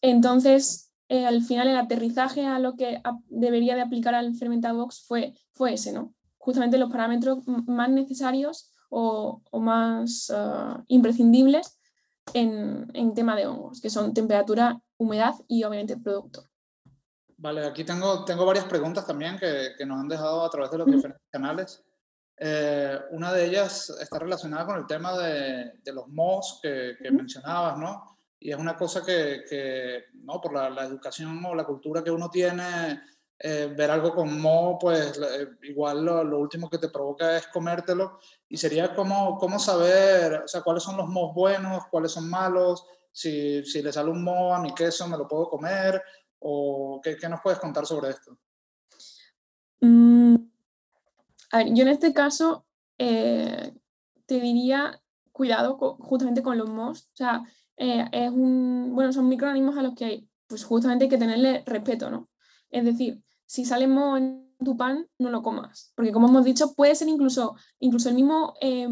Entonces, 0.00 0.92
al 1.08 1.42
final 1.42 1.68
el 1.68 1.76
aterrizaje 1.76 2.44
a 2.44 2.58
lo 2.58 2.74
que 2.74 3.00
debería 3.28 3.76
de 3.76 3.82
aplicar 3.82 4.14
al 4.14 4.34
Fermentavox 4.34 5.06
fue, 5.06 5.34
fue 5.52 5.74
ese, 5.74 5.92
¿no? 5.92 6.12
justamente 6.44 6.76
los 6.76 6.90
parámetros 6.90 7.38
más 7.46 7.88
necesarios 7.88 8.70
o, 8.90 9.42
más 9.60 10.30
ah, 10.30 10.84
imprescindibles 10.88 11.78
en, 12.34 12.86
en, 12.92 13.14
tema 13.14 13.34
de 13.34 13.46
hongos, 13.46 13.80
que 13.80 13.88
son 13.88 14.12
temperatura, 14.12 14.78
humedad 14.98 15.34
y 15.48 15.64
obviamente 15.64 15.96
producto. 15.96 16.44
Vale, 17.38 17.66
aquí 17.66 17.82
tengo, 17.82 18.24
tengo 18.24 18.44
varias 18.44 18.66
preguntas 18.66 19.06
también 19.06 19.38
que, 19.38 19.70
que 19.76 19.86
nos 19.86 19.98
han 20.00 20.08
dejado 20.08 20.44
a 20.44 20.50
través 20.50 20.70
de 20.70 20.78
los 20.78 20.86
diferentes 20.86 21.26
canales. 21.30 21.82
Eh, 22.36 22.98
una 23.10 23.32
de 23.32 23.46
ellas 23.46 23.90
está 24.00 24.18
relacionada 24.18 24.66
con 24.66 24.76
el 24.76 24.86
tema 24.86 25.16
de, 25.16 25.72
de 25.82 25.92
los 25.92 26.08
MOS 26.08 26.60
que, 26.62 26.96
que 27.00 27.10
mencionabas, 27.10 27.78
¿no? 27.78 28.18
Y 28.40 28.50
es 28.50 28.58
una 28.58 28.76
cosa 28.76 29.02
que, 29.04 29.44
que 29.48 30.04
¿no? 30.14 30.40
por 30.40 30.52
la, 30.52 30.68
la, 30.68 30.84
educación 30.84 31.42
o 31.44 31.54
la 31.54 31.64
cultura 31.64 32.02
que 32.02 32.10
uno 32.10 32.28
tiene, 32.28 33.00
eh, 33.38 33.72
ver 33.76 33.90
algo 33.90 34.14
con 34.14 34.40
mo, 34.40 34.78
pues 34.78 35.18
eh, 35.18 35.48
igual 35.62 36.04
lo, 36.04 36.38
último 36.38 36.70
que 36.70 36.78
te 36.78 36.88
provoca 36.88 37.36
es 37.36 37.46
comértelo. 37.48 38.18
Y 38.48 38.56
sería 38.56 38.94
como, 38.94 39.38
cómo 39.38 39.58
saber, 39.58 40.42
o 40.44 40.48
sea, 40.48 40.62
cuáles 40.62 40.82
son 40.82 40.96
los 40.96 41.08
mos 41.08 41.34
buenos, 41.34 41.86
cuáles 41.90 42.12
son 42.12 42.28
malos, 42.28 42.86
si, 43.10 43.64
si 43.64 43.82
le 43.82 43.92
sale 43.92 44.10
un 44.10 44.22
mo 44.22 44.54
a 44.54 44.60
mi 44.60 44.74
queso, 44.74 45.08
me 45.08 45.16
lo 45.16 45.26
puedo 45.26 45.48
comer, 45.48 46.02
o 46.38 47.00
qué, 47.02 47.16
qué 47.16 47.28
nos 47.28 47.40
puedes 47.40 47.58
contar 47.58 47.86
sobre 47.86 48.10
esto. 48.10 48.38
Mm, 49.80 50.36
a 51.54 51.58
ver, 51.58 51.72
yo 51.72 51.82
en 51.82 51.88
este 51.88 52.12
caso 52.12 52.66
eh, 52.98 53.72
te 54.26 54.40
diría 54.40 55.00
cuidado 55.30 55.76
justamente 56.00 56.42
con 56.42 56.58
los 56.58 56.68
mos. 56.68 57.08
O 57.12 57.16
sea, 57.16 57.44
es 57.76 58.30
un, 58.30 58.90
bueno, 58.92 59.12
son 59.12 59.28
microorganismos 59.28 59.76
a 59.76 59.82
los 59.82 59.94
que 59.94 60.26
pues 60.48 60.64
justamente 60.64 61.04
hay 61.04 61.08
que 61.08 61.18
tenerle 61.18 61.62
respeto, 61.64 62.10
¿no? 62.10 62.28
Es 62.70 62.84
decir, 62.84 63.22
si 63.46 63.64
sale 63.64 63.86
moho 63.86 64.16
en 64.16 64.52
tu 64.64 64.76
pan, 64.76 65.06
no 65.18 65.30
lo 65.30 65.42
comas. 65.42 65.92
Porque 65.94 66.10
como 66.10 66.28
hemos 66.28 66.44
dicho, 66.44 66.74
puede 66.74 66.96
ser 66.96 67.06
incluso, 67.06 67.54
incluso 67.78 68.08
el 68.08 68.16
mismo 68.16 68.54
eh, 68.60 68.88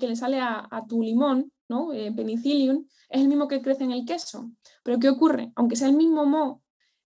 que 0.00 0.08
le 0.08 0.16
sale 0.16 0.40
a, 0.40 0.84
tu 0.88 1.02
limón, 1.02 1.52
¿no? 1.68 1.92
Eh, 1.92 2.10
penicillium, 2.10 2.84
es 3.08 3.20
el 3.20 3.28
mismo 3.28 3.46
que 3.46 3.62
crece 3.62 3.84
en 3.84 3.92
el 3.92 4.04
queso. 4.04 4.50
Pero 4.82 4.98
¿qué 4.98 5.08
ocurre? 5.08 5.52
Aunque 5.54 5.76
sea 5.76 5.86
el 5.86 5.94
mismo 5.94 6.26
moho, 6.26 6.62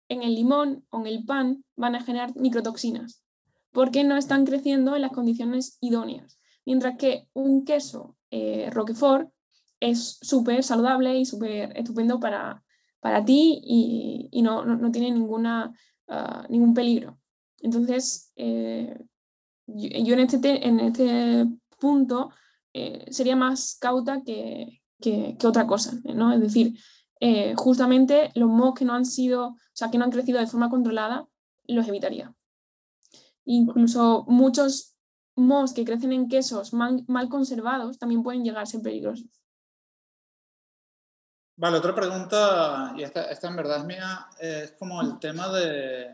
en 0.09 0.23
el 0.23 0.35
limón 0.35 0.87
o 0.89 1.01
en 1.01 1.07
el 1.07 1.25
pan 1.27 1.65
van 1.77 1.97
a 1.97 2.03
generar 2.03 2.35
microtoxinas, 2.35 3.24
porque 3.75 4.05
no 4.05 4.17
están 4.17 4.47
creciendo 4.47 4.95
en 4.95 5.03
las 5.03 5.11
condiciones 5.11 5.79
idóneas. 5.81 6.39
Mientras 6.65 6.97
que 6.97 7.29
un 7.35 7.65
queso 7.65 8.17
eh, 8.31 8.71
Roquefort 8.71 9.29
es 9.81 10.17
súper 10.23 10.63
saludable 10.63 11.19
y 11.19 11.27
súper 11.27 11.77
estupendo 11.77 12.21
para, 12.21 12.63
para 13.01 13.25
ti 13.25 13.61
y, 13.65 14.43
no, 14.43 14.65
tiene 14.93 15.11
ninguna, 15.11 15.77
ah, 16.07 16.47
ningún 16.49 16.73
peligro. 16.73 17.19
Entonces, 17.59 18.33
eh, 18.37 18.97
yo, 19.67 20.15
en, 20.15 20.21
este 20.21 20.69
en 20.69 20.79
este 20.79 21.45
punto 21.81 22.31
eh, 22.73 23.05
sería 23.11 23.35
más 23.35 23.77
cauta 23.81 24.23
que, 24.23 24.81
otra 25.45 25.67
cosa, 25.67 25.99
¿no? 26.15 26.33
Es 26.33 26.41
decir, 26.41 26.79
justamente 27.57 28.31
los 28.35 28.49
mohos 28.49 28.75
que 28.75 28.85
no 28.85 28.95
han 28.95 29.05
sido, 29.05 29.49
o 29.49 29.59
sea, 29.73 29.91
que 29.91 29.99
no 29.99 30.05
han 30.05 30.13
crecido 30.13 30.39
de 30.39 30.47
forma 30.47 30.71
controlada, 30.71 31.27
los 31.67 31.89
evitaría. 31.89 32.35
Incluso 33.45 34.25
muchos 34.27 34.95
mohos 35.37 35.73
que 35.73 35.85
crecen 35.85 36.13
en 36.13 36.29
quesos 36.29 36.73
mal, 36.73 37.05
mal 37.09 37.29
conservados 37.29 37.99
también 37.99 38.23
pueden 38.23 38.45
llegar 38.45 38.63
a 38.63 38.67
ser 38.67 38.81
peligrosos. 38.83 39.27
Vale, 41.57 41.79
otra 41.79 41.95
pregunta, 41.95 42.95
y 42.97 43.03
esta, 43.05 43.25
esta 43.31 43.49
en 43.49 43.57
verdad 43.57 43.79
es 43.79 43.85
mía, 43.85 44.27
es 44.41 44.73
como 44.73 45.01
el 45.01 45.21
tema 45.21 45.49
de, 45.53 46.11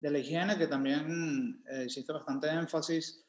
de 0.00 0.10
la 0.10 0.18
higiene, 0.18 0.56
que 0.56 0.68
también 0.68 1.60
eh, 1.68 1.84
hiciste 1.86 2.12
bastante 2.12 2.48
énfasis. 2.48 3.24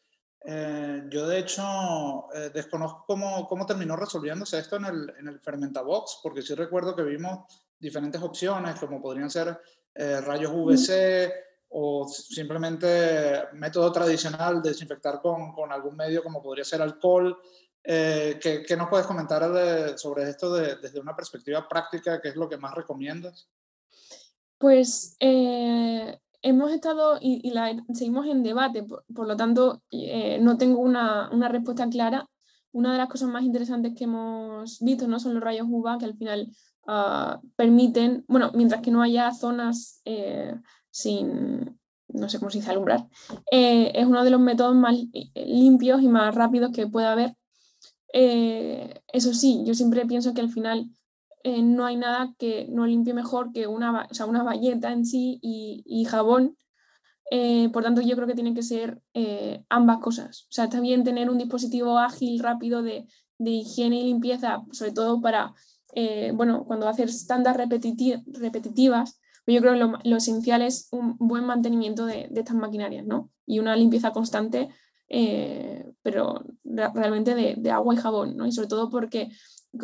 Eh, 0.46 1.06
yo, 1.10 1.28
de 1.28 1.40
hecho, 1.40 2.32
eh, 2.32 2.52
desconozco 2.54 3.06
cómo, 3.08 3.48
cómo, 3.48 3.66
terminó 3.66 3.96
resolviéndose 3.96 4.60
esto 4.60 4.76
en 4.76 4.86
el, 4.86 5.14
en 5.20 5.28
el 5.30 5.40
Fermentabox, 5.40 6.20
porque 6.22 6.44
sí 6.44 6.54
recuerdo 6.54 6.96
que 6.96 7.02
vimos 7.02 7.64
diferentes 7.80 8.22
opciones, 8.22 8.80
como 8.80 9.02
podrían 9.02 9.30
ser 9.30 9.60
rayos 9.96 10.52
UVC 10.54 11.47
o 11.70 12.08
simplemente 12.08 13.44
método 13.54 13.92
tradicional, 13.92 14.62
desinfectar 14.62 15.22
con, 15.22 15.72
algún 15.72 15.96
medio 15.96 16.24
como 16.24 16.42
podría 16.42 16.64
ser 16.64 16.82
alcohol. 16.82 17.38
Eh, 17.84 18.40
¿qué, 18.42 18.78
nos 18.78 18.90
puedes 18.90 19.08
comentar 19.08 19.44
sobre 19.98 20.30
esto 20.30 20.54
desde 20.54 21.00
una 21.00 21.16
perspectiva 21.16 21.68
práctica? 21.68 22.22
¿Qué 22.22 22.30
es 22.30 22.36
lo 22.36 22.50
que 22.50 22.58
más 22.58 22.74
recomiendas? 22.74 23.50
Pues 24.58 25.16
eh, 25.20 26.20
hemos 26.42 26.72
estado 26.72 27.18
y, 27.22 27.54
seguimos 27.94 28.26
en 28.28 28.44
debate, 28.44 28.84
por, 28.84 29.28
lo 29.28 29.36
tanto 29.36 29.84
eh, 29.92 30.40
no 30.42 30.58
tengo 30.58 30.80
una, 30.80 31.30
respuesta 31.50 31.88
clara. 31.90 32.28
Una 32.72 32.92
de 32.92 32.98
las 32.98 33.08
cosas 33.08 33.30
más 33.30 33.44
interesantes 33.44 33.94
que 33.96 34.04
hemos 34.04 34.80
visto 34.82 35.08
¿no? 35.08 35.20
son 35.20 35.34
los 35.34 35.44
rayos 35.44 35.68
UVA 35.70 35.98
que 35.98 36.06
al 36.06 36.18
final 36.18 36.52
ah, 36.86 37.40
permiten, 37.56 38.24
bueno, 38.28 38.52
mientras 38.54 38.82
que 38.82 38.92
no 38.92 39.02
haya 39.02 39.32
zonas 39.34 40.02
sin, 40.98 41.80
no 42.08 42.30
sé 42.30 42.40
cómo 42.40 42.50
se 42.50 42.60
dice, 42.60 42.72
alumbrar, 42.72 43.08
es 43.52 44.06
uno 44.06 44.24
de 44.24 44.30
los 44.30 44.40
métodos 44.40 44.76
más 44.76 44.96
limpios 45.36 46.02
y 46.02 46.08
más 46.08 46.34
rápidos 46.34 46.72
que 46.72 46.88
puede 46.88 47.08
haber 47.08 47.36
eh, 48.14 49.02
eso 49.14 49.34
sí, 49.34 49.64
yo 49.66 49.74
siempre 49.74 50.06
pienso 50.06 50.34
que 50.34 50.42
al 50.42 50.50
final 50.50 50.90
eh, 51.44 51.62
no 51.62 51.86
hay 51.86 51.98
nada 51.98 52.34
que 52.38 52.68
no 52.70 52.86
limpie 52.88 53.14
mejor 53.14 53.52
que 53.52 53.68
una, 53.68 54.08
o 54.10 54.14
sea, 54.14 54.26
una 54.26 54.44
valleta 54.44 54.92
en 54.92 55.06
sí 55.06 55.40
y, 55.42 56.06
jabón. 56.06 56.58
Eh, 57.30 57.70
por 57.74 57.84
tanto, 57.84 58.02
yo 58.02 58.16
creo 58.16 58.28
que 58.28 58.36
tienen 58.36 58.56
que 58.56 58.64
ser 58.64 59.02
ambas 59.70 60.00
cosas. 60.00 60.44
O 60.44 60.52
sea, 60.52 60.66
está 60.66 60.80
bien 60.80 61.04
tener 61.04 61.30
un 61.30 61.38
dispositivo 61.38 62.00
ágil, 62.00 62.40
rápido 62.40 62.82
de, 62.84 63.06
de 63.38 63.52
higiene 63.52 64.00
y 64.00 64.06
limpieza, 64.06 64.64
sobre 64.72 64.94
todo 64.94 65.22
para, 65.22 65.54
bueno, 66.34 66.66
cuando 66.66 66.88
haces 66.88 67.28
tandas 67.28 67.58
repetitivas, 67.58 69.20
yo 69.56 69.62
creo 69.62 69.74
que 69.74 70.10
lo, 70.10 70.18
esencial 70.18 70.62
es 70.62 70.90
un 70.92 71.16
buen 71.18 71.46
mantenimiento 71.46 72.06
de, 72.06 72.30
estas 72.36 72.56
maquinarias, 72.56 73.06
¿no? 73.06 73.32
Y 73.46 73.60
una 73.60 73.76
limpieza 73.76 74.12
constante 74.12 74.70
eh, 75.10 75.86
pero 76.02 76.44
realmente 76.64 77.34
de, 77.34 77.72
agua 77.72 77.94
y 77.94 77.98
jabón, 77.98 78.36
¿no? 78.36 78.46
Y 78.46 78.52
sobre 78.52 78.68
todo 78.68 78.90
porque 78.90 79.30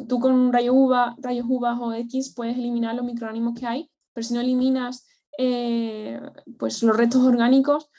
tú 0.08 0.20
con 0.20 0.34
un 0.34 0.52
rayo 0.52 0.74
uva, 0.74 1.16
rayos 1.20 1.46
UVA 1.48 1.80
o 1.80 1.94
X 1.94 2.34
puedes 2.36 2.58
eliminar 2.58 2.96
los 2.96 3.06
microorganismos 3.06 3.60
que 3.60 3.66
hay, 3.66 3.92
pero 4.14 4.28
si 4.28 4.34
no 4.34 4.42
eliminas 4.42 5.08
eh, 5.38 6.20
pues 6.60 6.84
los 6.84 6.96
restos 6.96 7.24
orgánicos, 7.24 7.90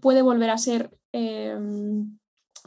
puede 0.00 0.22
volver 0.22 0.50
a 0.50 0.58
ser 0.58 0.96
em, 1.12 2.18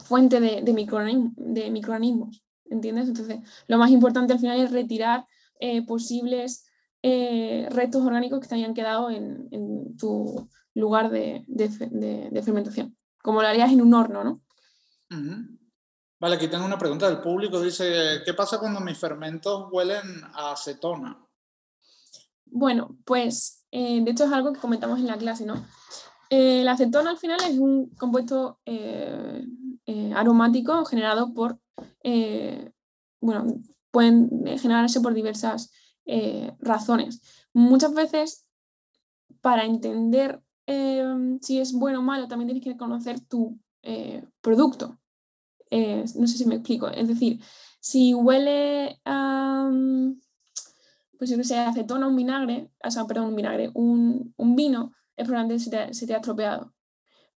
fuente 0.04 0.40
de, 0.40 0.72
microorganismos. 0.72 2.44
¿entiendes? 2.70 3.08
Entonces, 3.08 3.40
lo 3.66 3.78
más 3.78 3.90
importante 3.90 4.32
al 4.32 4.38
final 4.38 4.60
es 4.60 4.70
retirar 4.70 5.26
eh, 5.58 5.84
posibles 5.84 6.69
eh, 7.02 7.68
restos 7.70 8.02
orgánicos 8.04 8.40
que 8.40 8.48
te 8.48 8.54
hayan 8.54 8.74
quedado 8.74 9.10
en, 9.10 9.96
tu 9.96 10.48
lugar 10.74 11.10
de, 11.10 11.44
fermentación, 12.44 12.96
como 13.22 13.42
lo 13.42 13.48
harías 13.48 13.72
en 13.72 13.82
un 13.82 13.94
horno, 13.94 14.24
¿no? 14.24 14.40
Vale, 16.18 16.36
aquí 16.36 16.48
tengo 16.48 16.64
una 16.64 16.78
pregunta 16.78 17.08
del 17.08 17.20
público. 17.20 17.60
Dice, 17.60 18.22
¿qué 18.24 18.34
pasa 18.34 18.58
cuando 18.58 18.80
mis 18.80 18.98
fermentos 18.98 19.68
huelen 19.70 20.22
a 20.34 20.52
acetona? 20.52 21.18
Bueno, 22.44 22.96
pues 23.04 23.66
de 23.70 24.04
hecho 24.06 24.24
es 24.24 24.32
algo 24.32 24.52
que 24.52 24.60
comentamos 24.60 24.98
en 25.00 25.06
la 25.06 25.18
clase, 25.18 25.46
¿no? 25.46 25.64
la 26.30 26.72
acetona 26.72 27.10
al 27.10 27.18
final 27.18 27.40
es 27.42 27.58
un 27.58 27.90
compuesto 27.96 28.60
aromático 30.14 30.84
generado 30.84 31.34
por 31.34 31.58
eh, 32.02 32.72
bueno, 33.20 33.46
pueden 33.90 34.30
generarse 34.58 35.00
por 35.00 35.14
diversas 35.14 35.72
eh, 36.12 36.52
razones. 36.58 37.22
Muchas 37.52 37.94
veces, 37.94 38.46
para 39.40 39.64
entender 39.64 40.42
eh, 40.66 41.04
si 41.40 41.60
es 41.60 41.72
bueno 41.72 42.00
o 42.00 42.02
malo, 42.02 42.26
también 42.26 42.48
tienes 42.48 42.64
que 42.64 42.76
conocer 42.76 43.20
tu 43.20 43.58
producto. 44.40 44.98
no 45.70 46.26
sé 46.26 46.38
si 46.38 46.46
me 46.46 46.56
explico. 46.56 46.88
Es 46.88 47.06
decir, 47.06 47.40
si 47.80 48.12
huele 48.12 49.00
a, 49.04 49.70
pues 51.18 51.30
yo 51.30 51.36
que 51.36 51.44
sé, 51.44 51.58
acetona, 51.58 52.08
un 52.08 52.16
vinagre, 52.16 52.70
o 52.82 52.90
sea, 52.90 53.06
perdón, 53.06 53.26
un 53.28 53.36
vinagre, 53.36 53.70
un, 53.74 54.34
vino, 54.56 54.92
es 55.16 55.26
probablemente 55.26 55.62
se 55.62 55.70
te, 55.70 55.94
se 55.94 56.06
te 56.06 56.14
ha 56.14 56.16
estropeado. 56.16 56.74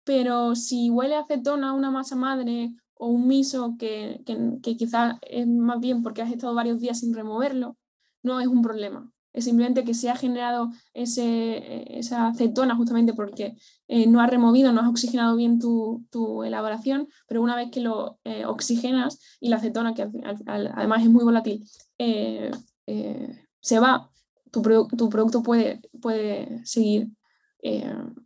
Pero 0.05 0.55
si 0.57 0.89
huele 0.89 1.17
a 1.17 1.21
acetona, 1.21 1.73
una 1.75 1.91
masa 1.91 2.17
madre 2.17 2.75
o 2.95 3.09
un 3.09 3.27
miso 3.27 3.77
que, 3.79 4.23
que, 4.25 4.77
quizás 4.77 5.17
es 5.23 5.47
más 5.47 5.81
bien 5.81 6.03
porque 6.03 6.23
has 6.23 6.33
estado 6.33 6.55
varios 6.55 6.79
días 6.81 7.01
sin 7.01 7.13
removerlo, 7.13 7.77
no 8.23 8.41
es 8.41 8.47
un 8.47 8.63
problema. 8.63 9.13
Es 9.33 9.45
simplemente 9.45 9.85
que 9.85 9.95
se 9.95 10.11
ha 10.11 10.17
generado 10.17 10.71
ese, 10.93 11.57
eh, 11.57 11.99
esa 11.99 12.29
acetona 12.29 12.77
justamente 12.77 13.15
porque 13.15 13.57
eh, 13.89 14.07
no 14.07 14.21
has 14.21 14.29
removido, 14.29 14.73
no 14.73 14.83
has 14.83 14.89
oxigenado 14.89 15.37
bien 15.37 15.59
tu, 15.59 16.05
tu 16.11 16.45
elaboración, 16.45 17.09
pero 17.27 17.41
una 17.41 17.57
vez 17.57 17.71
que 17.71 17.81
lo 17.81 18.19
eh, 18.25 18.45
oxigenas 18.45 19.21
y 19.41 19.49
la 19.49 19.57
acetona, 19.57 19.95
que 19.95 20.09
además 20.47 21.03
es 21.03 21.09
muy 21.09 21.25
volátil, 21.25 21.65
se 21.99 23.79
va, 23.79 24.11
tu, 24.51 24.61
tu 24.97 25.09
producto 25.09 25.43
puede, 25.43 25.81
puede 26.01 26.65
seguir 26.67 27.09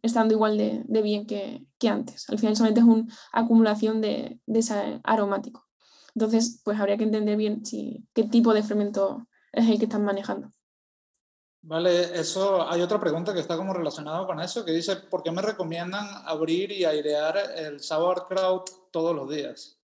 estando 0.02 0.34
igual 0.34 0.56
de, 0.56 1.02
bien 1.02 1.26
que, 1.26 1.66
antes. 1.88 2.28
Al 2.30 2.38
final 2.38 2.56
solamente 2.56 2.80
es 2.80 2.86
una 2.86 3.06
acumulación 3.32 4.00
de, 4.00 4.40
ese 4.46 5.00
aromático. 5.04 5.66
Entonces, 6.14 6.62
pues 6.64 6.80
habría 6.80 6.96
que 6.96 7.04
entender 7.04 7.36
bien 7.36 7.64
si, 7.64 8.08
qué 8.14 8.24
tipo 8.24 8.54
de 8.54 8.62
fermento 8.62 9.28
es 9.56 9.68
el 9.68 9.78
que 9.78 9.86
están 9.86 10.04
manejando. 10.04 10.50
Vale, 11.62 12.18
eso 12.18 12.68
hay 12.68 12.80
otra 12.80 13.00
pregunta 13.00 13.34
que 13.34 13.40
está 13.40 13.56
como 13.56 13.72
relacionada 13.72 14.24
con 14.24 14.38
eso, 14.40 14.64
que 14.64 14.70
dice, 14.70 14.96
¿por 14.96 15.24
qué 15.24 15.32
me 15.32 15.42
recomiendan 15.42 16.06
abrir 16.24 16.70
y 16.70 16.84
airear 16.84 17.36
el 17.56 17.80
sauerkraut 17.80 18.70
todos 18.92 19.16
los 19.16 19.28
días? 19.28 19.80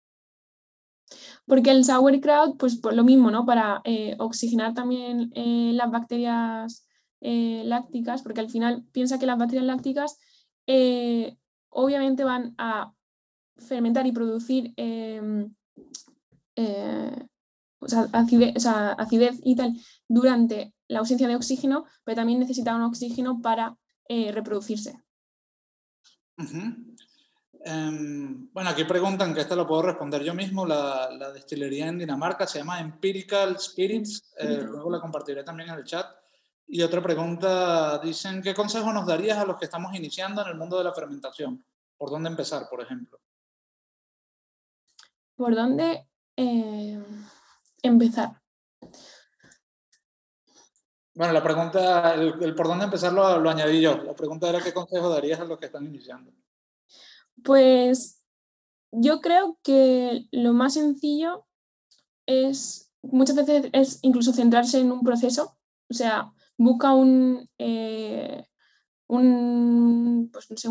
Porque 1.44 1.72
el 1.72 1.84
sauerkraut, 1.84 2.56
pues 2.56 2.76
por 2.76 2.94
lo 2.94 3.02
mismo, 3.02 3.32
¿no? 3.32 3.44
Para 3.44 3.80
eh, 3.84 4.14
oxigenar 4.20 4.74
también 4.74 5.32
eh, 5.34 5.72
las 5.74 5.90
bacterias 5.90 6.86
eh, 7.20 7.62
lácticas, 7.64 8.22
porque 8.22 8.40
al 8.40 8.50
final 8.50 8.84
piensa 8.92 9.18
que 9.18 9.26
las 9.26 9.38
bacterias 9.38 9.66
lácticas 9.66 10.18
obviamente 11.70 12.22
van 12.22 12.54
a 12.58 12.92
fermentar 13.56 14.06
y 14.06 14.12
producir 14.12 14.72
em, 14.76 15.52
eh, 16.56 17.26
acidez, 18.12 19.40
y 19.44 19.56
tal 19.56 19.74
durante 20.08 20.74
la 20.88 21.00
ausencia 21.00 21.28
de 21.28 21.36
oxígeno, 21.36 21.84
pero 22.04 22.16
también 22.16 22.38
necesitan 22.38 22.76
un 22.76 22.82
oxígeno 22.82 23.40
para 23.40 23.76
reproducirse. 24.08 25.02
Em, 27.64 28.52
bueno, 28.52 28.70
aquí 28.70 28.84
preguntan, 28.84 29.32
que 29.32 29.40
esto 29.40 29.56
lo 29.56 29.66
puedo 29.66 29.82
responder 29.82 30.22
yo 30.22 30.34
mismo, 30.34 30.66
la, 30.66 31.08
la 31.12 31.32
destilería 31.32 31.86
en 31.86 31.98
Dinamarca 31.98 32.46
se 32.46 32.58
llama 32.58 32.80
Empirical 32.80 33.58
Spirits, 33.58 34.34
luego 34.38 34.90
la 34.90 35.00
compartiré 35.00 35.44
también 35.44 35.70
en 35.70 35.76
el 35.76 35.84
chat. 35.84 36.06
Y 36.66 36.82
otra 36.82 37.02
pregunta, 37.02 37.98
dicen, 37.98 38.40
¿qué 38.40 38.54
consejo 38.54 38.92
nos 38.92 39.06
darías 39.06 39.38
a 39.38 39.44
los 39.44 39.58
que 39.58 39.66
estamos 39.66 39.94
iniciando 39.94 40.42
en 40.42 40.48
el 40.48 40.56
mundo 40.56 40.78
de 40.78 40.84
la 40.84 40.94
fermentación? 40.94 41.64
¿Por 41.96 42.10
dónde 42.10 42.30
empezar, 42.30 42.66
por 42.70 42.80
ejemplo? 42.80 43.20
¿Por 45.36 45.54
dónde 45.54 46.08
eh, 46.36 46.98
empezar? 47.82 48.40
Bueno, 51.14 51.34
la 51.34 51.42
pregunta, 51.42 52.14
el, 52.14 52.54
por 52.54 52.68
dónde 52.68 52.86
empezar 52.86 53.12
lo, 53.12 53.38
lo, 53.38 53.50
añadí 53.50 53.80
yo. 53.82 54.02
La 54.02 54.14
pregunta 54.14 54.48
era 54.48 54.62
qué 54.62 54.72
consejo 54.72 55.10
darías 55.10 55.40
a 55.40 55.44
los 55.44 55.58
que 55.58 55.66
están 55.66 55.84
iniciando. 55.84 56.32
Pues 57.44 58.24
yo 58.92 59.20
creo 59.20 59.58
que 59.62 60.26
lo 60.30 60.54
más 60.54 60.74
sencillo 60.74 61.46
es, 62.26 62.90
muchas 63.02 63.36
veces 63.36 63.68
es 63.72 63.98
incluso 64.02 64.32
centrarse 64.32 64.80
en 64.80 64.90
un 64.90 65.02
proceso. 65.02 65.58
O 65.90 65.94
sea, 65.94 66.32
busca 66.56 66.92
un, 66.92 67.50
eh, 67.58 68.46
pues 69.06 70.66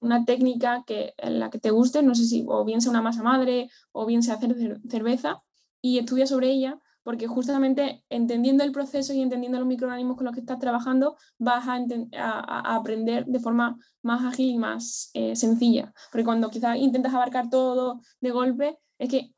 una 0.00 0.24
técnica 0.24 0.82
que, 0.84 1.14
en 1.16 1.38
la 1.38 1.50
que 1.50 1.60
te 1.60 1.70
guste, 1.70 2.02
no 2.02 2.16
sé 2.16 2.24
si 2.24 2.44
o 2.48 2.64
bien 2.64 2.80
sea 2.80 2.90
una 2.90 3.02
masa 3.02 3.22
madre 3.22 3.70
o 3.92 4.06
bien 4.06 4.24
sea 4.24 4.34
hacer 4.34 4.80
cerveza 4.88 5.44
y 5.80 5.98
estudia 5.98 6.26
sobre 6.26 6.50
ella 6.50 6.80
porque 7.08 7.26
justamente 7.26 8.04
entendiendo 8.10 8.64
el 8.64 8.70
proceso 8.70 9.14
y 9.14 9.22
entendiendo 9.22 9.58
los 9.58 9.66
microorganismos 9.66 10.18
con 10.18 10.26
los 10.26 10.34
que 10.34 10.40
estás 10.40 10.58
trabajando 10.58 11.16
vas 11.38 11.64
a, 11.66 12.74
aprender 12.76 13.24
de 13.24 13.40
forma 13.40 13.78
más 14.02 14.26
ágil 14.26 14.50
y 14.50 14.58
más 14.58 15.08
eh, 15.14 15.34
sencilla. 15.34 15.94
Porque 16.12 16.26
cuando 16.26 16.50
quizás 16.50 16.76
intentas 16.76 17.14
abarcar 17.14 17.48
todo 17.48 18.02
de 18.20 18.30
golpe, 18.30 18.78
es 18.98 19.08
que 19.08 19.32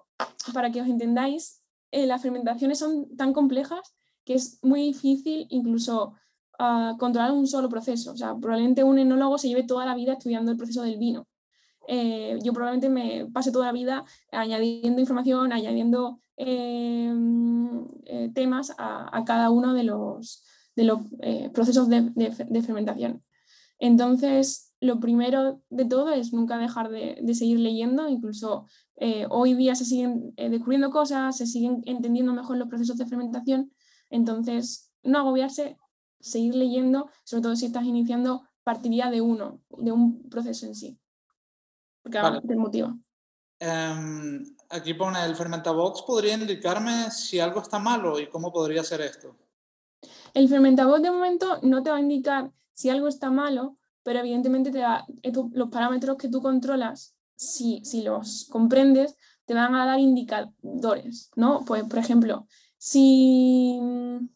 para 0.53 0.72
que 0.72 0.82
os 0.82 0.88
entendáis, 0.88 1.62
eh, 1.93 2.07
las 2.07 2.20
fermentaciones 2.20 2.80
son 2.80 3.16
tan 3.16 3.32
complejas 3.32 3.95
que 4.24 4.34
es 4.34 4.59
muy 4.62 4.82
difícil 4.82 5.47
incluso 5.51 6.14
ah, 6.59 6.97
controlar 6.99 7.30
un 7.30 7.47
solo 7.47 7.68
proceso. 7.68 8.11
O 8.11 8.16
sea, 8.16 8.34
probablemente 8.34 8.82
un 8.82 8.99
enólogo 8.99 9.38
se 9.38 9.47
lleve 9.47 9.62
toda 9.62 9.86
la 9.86 9.95
vida 9.95 10.14
estudiando 10.14 10.51
el 10.51 10.57
proceso 10.57 10.82
del 10.82 10.99
vino. 10.99 11.28
Eh, 11.86 12.38
yo 12.43 12.53
probablemente 12.53 12.88
me 12.88 13.30
pase 13.32 13.53
toda 13.53 13.66
la 13.66 13.72
vida 13.72 14.05
añadiendo 14.32 15.01
información, 15.01 15.53
añadiendo 15.53 16.20
eh, 16.41 17.14
eh, 18.07 18.30
temas 18.34 18.72
a, 18.78 19.22
cada 19.26 19.51
uno 19.51 19.74
de 19.74 19.84
los, 19.84 20.45
de 20.74 20.84
los 20.84 21.01
procesos 21.53 21.88
de, 21.88 22.62
fermentación. 22.62 23.22
Entonces, 23.78 24.72
lo 24.80 25.01
primero 25.01 25.62
de 25.70 25.84
todo 25.84 26.11
es 26.11 26.32
nunca 26.32 26.59
dejar 26.59 26.91
de, 26.91 27.18
de 27.22 27.34
seguir 27.34 27.61
leyendo, 27.61 28.09
incluso 28.09 28.66
hoy 29.30 29.55
día 29.55 29.74
se 29.74 29.84
siguen 29.84 30.34
descubriendo 30.36 30.91
cosas, 30.91 31.36
se 31.36 31.47
siguen 31.47 31.82
entendiendo 31.86 32.34
mejor 32.34 32.59
los 32.59 32.68
procesos 32.68 32.99
de 32.99 33.07
fermentación 33.07 33.72
entonces, 34.11 34.93
no 35.03 35.20
agobiarse, 35.20 35.78
seguir 36.18 36.55
leyendo, 36.55 37.09
sobre 37.24 37.43
todo 37.43 37.57
si 37.57 37.66
estás 37.66 37.84
iniciando, 37.84 38.43
partiría 38.64 39.11
de 39.11 39.20
uno, 39.20 39.62
de 39.70 39.93
un 39.93 40.28
proceso 40.28 40.66
en 40.66 40.74
sí. 40.74 40.99
Porque 42.03 42.18
vale. 42.18 42.41
te 42.43 42.57
motiva. 42.57 42.97
Em, 43.61 44.45
aquí 44.71 44.95
pone 44.95 45.25
el 45.25 45.37
Fermentabox. 45.37 46.03
¿Podría 46.03 46.35
indicarme 46.35 47.11
si 47.11 47.39
algo 47.41 47.61
está 47.61 47.79
malo 47.79 48.18
y 48.18 48.29
cómo 48.29 48.53
podría 48.53 48.83
ser 48.83 49.03
esto? 49.03 49.37
El 50.33 50.49
Fermentabox 50.49 51.03
de 51.03 51.11
momento 51.11 51.59
no 51.62 51.83
te 51.83 51.91
va 51.91 51.97
a 51.97 52.01
indicar 52.01 52.51
si 52.73 52.89
algo 52.89 53.09
está 53.09 53.31
malo, 53.31 53.77
pero 54.03 54.21
evidentemente 54.21 54.71
te 54.71 54.83
los 55.53 55.68
parámetros 55.68 56.16
que 56.16 56.29
tú 56.29 56.41
controlas, 56.41 57.14
si, 57.37 57.85
si 57.85 58.03
los 58.03 58.47
comprendes, 58.51 59.16
te 59.45 59.55
van 59.55 59.75
a 59.75 59.85
dar 59.85 59.99
indicadores, 59.99 61.31
¿no? 61.37 61.64
Pues, 61.66 61.85
por 61.85 61.99
ejemplo, 61.99 62.47
si 62.79 63.79
mm, 63.81 64.29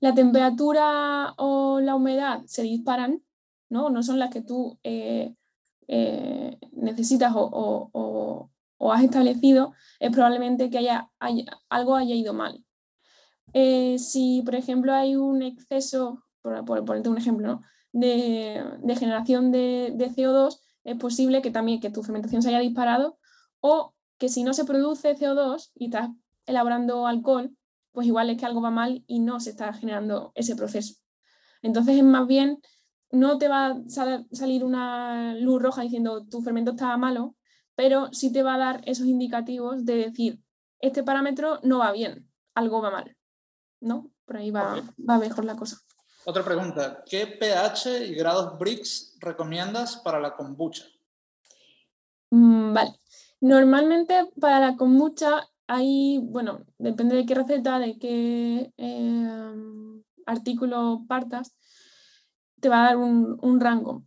la 0.00 0.14
temperatura 0.14 1.34
o 1.38 1.80
la 1.80 1.94
humedad 1.94 2.42
se 2.46 2.62
disparan, 2.62 3.22
no, 3.70 3.90
no 3.90 4.02
son 4.02 4.18
las 4.18 4.30
que 4.30 4.42
tú 4.42 4.78
eh, 4.82 5.34
eh, 5.86 6.58
necesitas 6.72 7.32
o, 7.34 8.50
has 8.78 9.02
establecido, 9.02 9.72
es 10.00 10.10
probablemente 10.10 10.70
que 10.70 10.78
haya, 10.78 11.10
algo 11.68 11.96
haya 11.96 12.14
ido 12.14 12.34
mal. 12.34 12.64
Eh, 13.52 13.98
si, 13.98 14.42
por 14.42 14.54
ejemplo, 14.54 14.92
hay 14.92 15.16
un 15.16 15.42
exceso, 15.42 16.24
por, 16.42 16.84
ponerte 16.84 17.08
un 17.08 17.18
ejemplo, 17.18 17.60
de, 17.92 18.62
generación 18.98 19.52
de, 19.52 19.92
de, 19.94 20.10
CO2, 20.10 20.60
es 20.82 20.96
posible 20.96 21.40
que 21.40 21.50
también 21.50 21.80
que 21.80 21.90
tu 21.90 22.02
fermentación 22.02 22.42
se 22.42 22.48
haya 22.48 22.58
disparado 22.58 23.18
o 23.60 23.94
que 24.18 24.28
si 24.28 24.42
no 24.42 24.52
se 24.52 24.64
produce 24.64 25.16
CO2 25.16 25.70
y 25.74 25.86
estás 25.86 26.10
elaborando 26.46 27.06
alcohol, 27.06 27.56
pues 27.92 28.06
igual 28.06 28.28
es 28.28 28.36
que 28.36 28.44
algo 28.44 28.60
va 28.60 28.70
mal 28.70 29.04
y 29.06 29.20
no 29.20 29.40
se 29.40 29.50
está 29.50 29.72
generando 29.72 30.32
ese 30.34 30.56
proceso. 30.56 30.96
Entonces 31.62 31.96
es 31.96 32.04
más 32.04 32.26
bien, 32.26 32.60
no 33.10 33.38
te 33.38 33.48
va 33.48 33.66
a 33.66 33.82
salir 34.32 34.64
una 34.64 35.34
luz 35.36 35.62
roja 35.62 35.82
diciendo 35.82 36.26
tu 36.26 36.42
fermento 36.42 36.72
estaba 36.72 36.96
malo, 36.96 37.36
pero 37.74 38.12
sí 38.12 38.32
te 38.32 38.42
va 38.42 38.54
a 38.54 38.58
dar 38.58 38.80
esos 38.84 39.06
indicativos 39.06 39.84
de 39.84 39.96
decir, 39.96 40.40
este 40.80 41.02
parámetro 41.02 41.60
no 41.62 41.78
va 41.78 41.92
bien, 41.92 42.28
algo 42.54 42.80
va 42.82 42.90
mal, 42.90 43.16
¿no? 43.80 44.10
Por 44.24 44.36
ahí 44.36 44.50
va, 44.50 44.82
va 45.08 45.18
mejor 45.18 45.44
la 45.44 45.56
cosa. 45.56 45.78
Otra 46.26 46.42
pregunta, 46.42 47.02
¿qué 47.06 47.26
pH 47.26 48.06
y 48.06 48.14
grados 48.14 48.58
Brix 48.58 49.16
recomiendas 49.20 49.96
para 49.98 50.18
la 50.18 50.34
kombucha? 50.34 50.84
Mm, 52.30 52.72
vale, 52.72 52.98
normalmente 53.40 54.30
para 54.40 54.58
la 54.58 54.76
kombucha 54.76 55.46
hay, 55.66 56.18
bueno, 56.22 56.64
depende 56.78 57.16
de 57.16 57.26
qué 57.26 57.34
receta, 57.34 57.78
de 57.78 57.98
qué 57.98 58.72
em, 58.76 60.02
artículo 60.26 61.04
partas, 61.06 61.54
te 62.60 62.68
va 62.68 62.82
a 62.82 62.86
dar 62.86 62.96
un, 62.96 63.60
rango. 63.60 64.04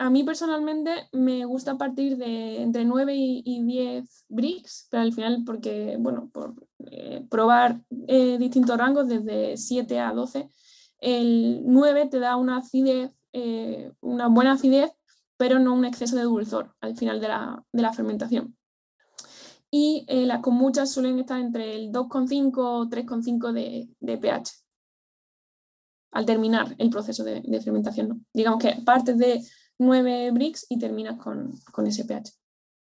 A 0.00 0.10
mí 0.10 0.22
personalmente 0.22 1.08
me 1.12 1.44
gusta 1.44 1.76
partir 1.76 2.16
de 2.16 2.62
entre 2.62 2.84
9 2.84 3.14
y, 3.16 3.62
10 3.64 4.26
bricks, 4.28 4.86
pero 4.90 5.02
al 5.02 5.12
final 5.12 5.42
porque, 5.44 5.96
bueno, 5.98 6.30
por 6.32 6.54
eh, 6.90 7.26
probar 7.28 7.82
eh, 8.06 8.38
distintos 8.38 8.78
rangos 8.78 9.08
desde 9.08 9.56
7 9.56 9.98
a 9.98 10.12
12, 10.12 10.50
el 11.00 11.62
9 11.64 12.06
te 12.10 12.20
da 12.20 12.36
una 12.36 12.58
acidez, 12.58 13.10
eh, 13.32 13.92
una 14.00 14.28
buena 14.28 14.52
acidez, 14.52 14.92
pero 15.36 15.58
no 15.58 15.74
un 15.74 15.84
exceso 15.84 16.16
de 16.16 16.22
dulzor 16.22 16.76
al 16.80 16.96
final 16.96 17.20
de 17.20 17.28
la, 17.28 17.64
de 17.72 17.82
la 17.82 17.92
fermentación 17.92 18.56
y 19.70 20.06
las 20.08 20.40
muchas 20.46 20.90
suelen 20.90 21.18
estar 21.18 21.38
entre 21.38 21.76
el 21.76 21.92
2,5 21.92 22.52
o 22.56 22.88
3,5 22.88 23.52
de, 23.52 23.88
de, 24.00 24.16
pH 24.16 24.50
al 26.12 26.24
terminar 26.24 26.74
el 26.78 26.88
proceso 26.90 27.22
de, 27.22 27.42
fermentación. 27.62 28.26
Digamos 28.32 28.62
que 28.62 28.80
partes 28.84 29.18
de 29.18 29.42
9 29.78 30.30
bricks 30.32 30.66
y 30.68 30.78
terminas 30.78 31.18
con, 31.18 31.58
con, 31.72 31.86
ese 31.86 32.04
pH. 32.04 32.32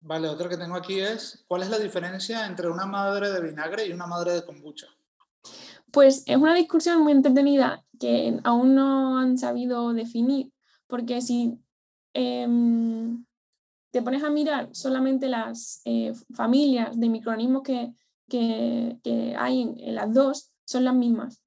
Vale, 0.01 0.29
otro 0.29 0.49
que 0.49 0.57
tengo 0.57 0.77
aquí 0.77 1.01
es, 1.01 1.45
¿cuál 1.49 1.63
es 1.63 1.71
la 1.71 1.79
diferencia 1.79 2.47
entre 2.47 2.69
una 2.69 2.87
madre 2.87 3.31
de 3.31 3.41
vinagre 3.41 3.87
y 3.87 3.93
una 3.93 4.07
madre 4.07 4.33
de 4.33 4.45
kombucha? 4.45 4.87
Pues 5.91 6.23
es 6.27 6.37
una 6.37 6.55
discusión 6.55 7.03
muy 7.03 7.13
entretenida 7.13 7.85
que 7.99 8.39
aún 8.45 8.75
no 8.75 9.19
han 9.19 9.39
sabido 9.39 9.93
definir, 9.93 10.53
porque 10.87 11.21
si 11.21 11.59
em, 12.13 13.25
te 13.91 14.03
pones 14.03 14.23
a 14.23 14.31
mirar 14.31 14.69
solamente 14.73 15.29
las 15.29 15.81
eh, 15.85 16.13
familias 16.35 16.99
de 16.99 17.09
microorganismos 17.09 17.63
que, 17.63 17.93
hay 19.39 19.63
en, 19.63 19.95
las 19.95 20.13
dos, 20.13 20.53
son 20.65 20.85
las 20.85 20.95
mismas. 20.95 21.43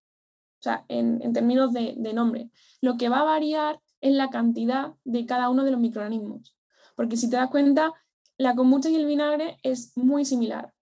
O 0.59 0.63
sea, 0.63 0.86
en, 0.89 1.34
términos 1.34 1.71
de, 1.73 1.95
nombre. 2.13 2.49
Lo 2.82 2.97
que 2.97 3.09
va 3.09 3.19
a 3.19 3.23
variar 3.23 3.79
es 4.02 4.14
la 4.14 4.30
cantidad 4.30 4.93
de 5.04 5.26
cada 5.26 5.49
uno 5.49 5.64
de 5.64 5.72
los 5.72 5.80
microorganismos. 5.80 6.56
Porque 6.95 7.18
si 7.18 7.30
te 7.30 7.38
das 7.38 7.49
cuenta, 7.49 7.93
la 8.38 8.56
kombucha 8.56 8.89
y 8.89 8.95
el 8.95 9.06
vinagre 9.06 9.58
es 9.64 9.95
muy 9.95 10.26
similar. 10.26 10.74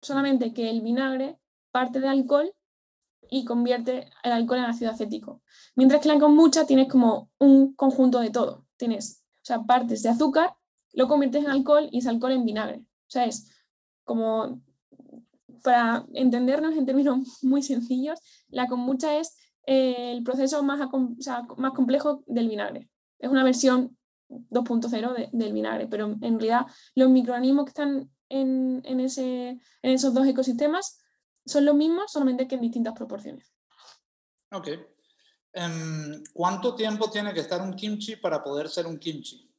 Solamente 0.00 0.54
que 0.54 0.70
el 0.70 0.80
vinagre 0.80 1.38
parte 1.70 2.00
de 2.00 2.08
alcohol 2.08 2.52
y 3.30 3.44
convierte 3.44 4.10
el 4.22 4.32
alcohol 4.32 4.58
en 4.58 4.64
ácido 4.64 4.90
acético. 4.90 5.42
Mientras 5.76 6.00
que 6.00 6.08
la 6.08 6.18
kombucha 6.18 6.66
tienes 6.66 6.88
como 6.88 7.30
un 7.38 7.74
conjunto 7.74 8.20
de 8.20 8.30
todo. 8.30 8.66
Tienes 8.76 9.24
o 9.42 9.44
sea, 9.44 9.62
partes 9.62 10.02
de 10.02 10.08
azúcar 10.08 10.54
lo 10.92 11.08
conviertes 11.08 11.44
en 11.44 11.50
alcohol 11.50 11.88
y 11.90 11.98
ese 11.98 12.08
alcohol 12.08 12.32
en 12.32 12.44
vinagre. 12.44 12.78
O 12.78 13.10
sea, 13.10 13.24
es 13.24 13.48
como, 14.04 14.60
para 15.62 16.06
entendernos 16.14 16.76
en 16.76 16.86
términos 16.86 17.18
muy 17.42 17.62
sencillos, 17.62 18.18
la 18.48 18.66
kombucha 18.66 19.18
es 19.18 19.36
el 19.66 20.22
proceso 20.22 20.62
más, 20.62 20.80
más 21.56 21.72
complejo 21.72 22.22
del 22.26 22.48
vinagre. 22.48 22.88
Es 23.18 23.30
una 23.30 23.44
versión 23.44 23.96
2.0 24.28 25.30
del 25.32 25.52
vinagre, 25.52 25.86
pero 25.88 26.06
en 26.06 26.38
realidad 26.38 26.66
los 26.94 27.10
microorganismos 27.10 27.64
que 27.64 27.70
están 27.70 28.10
en, 28.28 29.00
ese, 29.00 29.48
en 29.82 29.90
esos 29.90 30.14
dos 30.14 30.26
ecosistemas 30.26 30.98
son 31.44 31.64
los 31.64 31.74
mismos, 31.74 32.12
solamente 32.12 32.46
que 32.46 32.54
en 32.54 32.60
distintas 32.60 32.94
proporciones. 32.94 33.52
Ok. 34.52 34.68
Em, 35.52 36.22
¿Cuánto 36.32 36.74
tiempo 36.76 37.10
tiene 37.10 37.34
que 37.34 37.40
estar 37.40 37.60
un 37.60 37.74
kimchi 37.74 38.16
para 38.16 38.42
poder 38.42 38.68
ser 38.68 38.86
un 38.86 38.98
kimchi? 38.98 39.50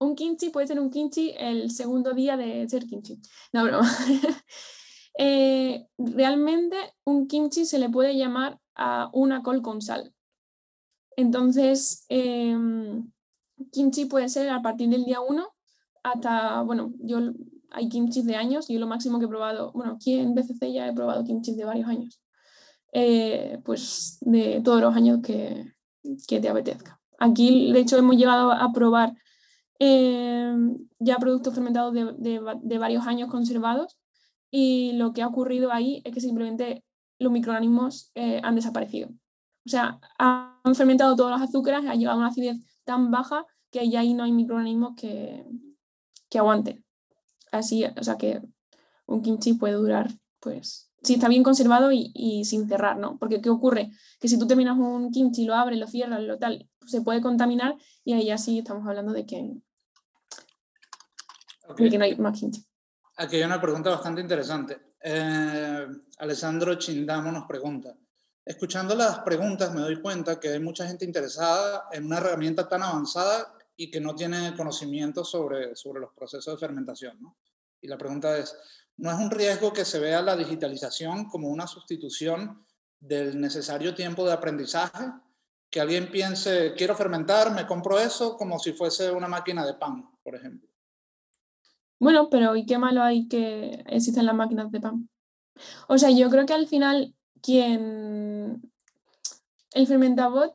un 0.00 0.14
kimchi 0.14 0.50
puede 0.50 0.66
ser 0.66 0.78
un 0.80 0.90
kimchi 0.90 1.34
el 1.36 1.70
segundo 1.70 2.12
día 2.12 2.36
de 2.36 2.68
ser 2.68 2.86
kimchi. 2.86 3.20
No, 3.52 3.64
broma. 3.64 3.88
Eh, 5.20 5.88
realmente 5.98 6.76
un 7.02 7.26
kimchi 7.26 7.66
se 7.66 7.80
le 7.80 7.88
puede 7.88 8.16
llamar 8.16 8.60
a 8.78 9.10
una 9.12 9.42
col 9.42 9.62
con 9.62 9.82
sal. 9.82 10.14
Entonces, 11.16 12.06
em, 12.08 13.10
kimchi 13.72 14.06
puede 14.06 14.28
ser 14.28 14.50
a 14.50 14.62
partir 14.62 14.88
del 14.88 15.04
día 15.04 15.20
1 15.20 15.48
hasta, 16.02 16.62
bueno, 16.62 16.92
yo 17.00 17.18
hay 17.70 17.88
kimchi 17.88 18.22
de 18.22 18.36
años, 18.36 18.68
yo 18.68 18.78
lo 18.78 18.86
máximo 18.86 19.18
que 19.18 19.26
he 19.26 19.28
probado, 19.28 19.72
bueno, 19.72 19.92
aquí 19.92 20.14
en 20.14 20.34
BCC 20.34 20.72
ya 20.72 20.86
he 20.88 20.94
probado 20.94 21.24
kimchi 21.24 21.54
de 21.54 21.64
varios 21.64 21.88
años, 21.88 22.20
eh, 22.92 23.60
pues 23.64 24.18
de 24.22 24.60
todos 24.64 24.80
los 24.80 24.94
años 24.96 25.20
que, 25.22 25.72
que 26.26 26.40
te 26.40 26.48
apetezca. 26.48 27.00
Aquí, 27.18 27.72
de 27.72 27.80
hecho, 27.80 27.98
hemos 27.98 28.16
llegado 28.16 28.52
a 28.52 28.72
probar 28.72 29.14
Em, 29.80 30.76
ya 30.98 31.18
productos 31.18 31.54
fermentados 31.54 31.94
de, 31.94 32.78
varios 32.78 33.06
años 33.06 33.30
conservados 33.30 33.96
y 34.50 34.92
lo 34.94 35.12
que 35.12 35.22
ha 35.22 35.28
ocurrido 35.28 35.70
ahí 35.72 36.02
es 36.04 36.12
que 36.12 36.20
simplemente 36.20 36.84
los 37.18 37.32
microorganismos 37.32 38.10
eh, 38.14 38.40
han 38.42 38.54
desaparecido. 38.54 39.08
O 39.08 39.70
sea, 39.70 40.00
han 40.18 40.74
fermentado 40.74 41.14
todos 41.16 41.30
los 41.30 41.42
azúcares, 41.42 41.84
ha 41.88 41.94
llegado 41.94 42.16
a 42.16 42.20
una 42.20 42.28
acidez 42.28 42.56
tan 42.84 43.10
baja 43.10 43.44
que 43.70 43.88
ya 43.88 44.00
ahí 44.00 44.14
no 44.14 44.24
hay 44.24 44.32
microorganismos 44.32 44.94
que, 44.96 45.44
que 46.30 46.38
aguanten. 46.38 46.84
Así, 47.52 47.84
o 47.84 48.02
sea 48.02 48.16
que 48.16 48.42
un 49.06 49.22
kimchi 49.22 49.54
puede 49.54 49.74
durar, 49.74 50.10
pues, 50.40 50.88
si 51.02 51.14
está 51.14 51.28
bien 51.28 51.42
conservado 51.42 51.90
y, 51.92 52.44
sin 52.44 52.68
cerrar, 52.68 52.98
¿no? 52.98 53.18
Porque 53.18 53.40
¿qué 53.40 53.50
ocurre? 53.50 53.90
Que 54.20 54.28
si 54.28 54.38
tú 54.38 54.46
terminas 54.46 54.76
un 54.78 55.10
kimchi, 55.10 55.44
lo 55.44 55.54
abres, 55.54 55.78
lo 55.78 55.86
cierras, 55.86 56.22
lo 56.22 56.38
tal, 56.38 56.68
se 56.86 57.02
puede 57.02 57.20
contaminar 57.20 57.76
y 58.04 58.14
ahí 58.14 58.26
ya 58.26 58.38
sí 58.38 58.58
estamos 58.58 58.86
hablando 58.86 59.12
de 59.12 59.26
que, 59.26 59.54
Aquí 63.16 63.36
hay 63.36 63.42
una 63.42 63.60
pregunta 63.60 63.90
bastante 63.90 64.20
interesante. 64.20 64.87
Eh, 65.00 65.86
Alessandro 66.18 66.74
Chindamo 66.74 67.30
nos 67.30 67.46
pregunta, 67.46 67.96
escuchando 68.44 68.96
las 68.96 69.20
preguntas 69.20 69.72
me 69.72 69.80
doy 69.80 70.00
cuenta 70.00 70.40
que 70.40 70.48
hay 70.48 70.60
mucha 70.60 70.86
gente 70.88 71.04
interesada 71.04 71.88
en 71.92 72.06
una 72.06 72.18
herramienta 72.18 72.68
tan 72.68 72.82
avanzada 72.82 73.54
y 73.76 73.90
que 73.90 74.00
no 74.00 74.14
tiene 74.14 74.56
conocimiento 74.56 75.24
sobre, 75.24 75.76
sobre 75.76 76.00
los 76.00 76.12
procesos 76.12 76.52
de 76.52 76.58
fermentación. 76.58 77.16
Y 77.80 77.86
la 77.86 77.96
pregunta 77.96 78.36
es, 78.36 78.56
¿no 78.96 79.10
es 79.10 79.16
un 79.16 79.30
riesgo 79.30 79.72
que 79.72 79.84
se 79.84 80.00
vea 80.00 80.20
la 80.20 80.36
digitalización 80.36 81.28
como 81.28 81.48
una 81.48 81.68
sustitución 81.68 82.66
del 82.98 83.40
necesario 83.40 83.94
tiempo 83.94 84.26
de 84.26 84.32
aprendizaje? 84.32 85.12
Que 85.70 85.80
alguien 85.80 86.10
piense, 86.10 86.74
quiero 86.76 86.96
fermentar, 86.96 87.52
me 87.54 87.66
compro 87.68 88.00
eso 88.00 88.36
como 88.36 88.58
si 88.58 88.72
fuese 88.72 89.12
una 89.12 89.28
máquina 89.28 89.64
de 89.64 89.74
pan, 89.74 90.10
por 90.24 90.34
ejemplo. 90.34 90.67
Bueno, 91.98 92.28
pero 92.30 92.56
¿y 92.56 92.64
qué 92.66 92.78
malo 92.78 93.02
hay 93.02 93.26
que 93.28 93.84
existen 93.86 94.26
las 94.26 94.34
máquinas 94.34 94.70
de 94.70 94.80
pan? 94.80 95.08
O 95.88 95.98
sea, 95.98 96.10
yo 96.10 96.30
creo 96.30 96.46
que 96.46 96.54
al 96.54 96.66
final 96.66 97.14
quien... 97.42 98.62
El 99.72 99.86
fermentabot 99.86 100.54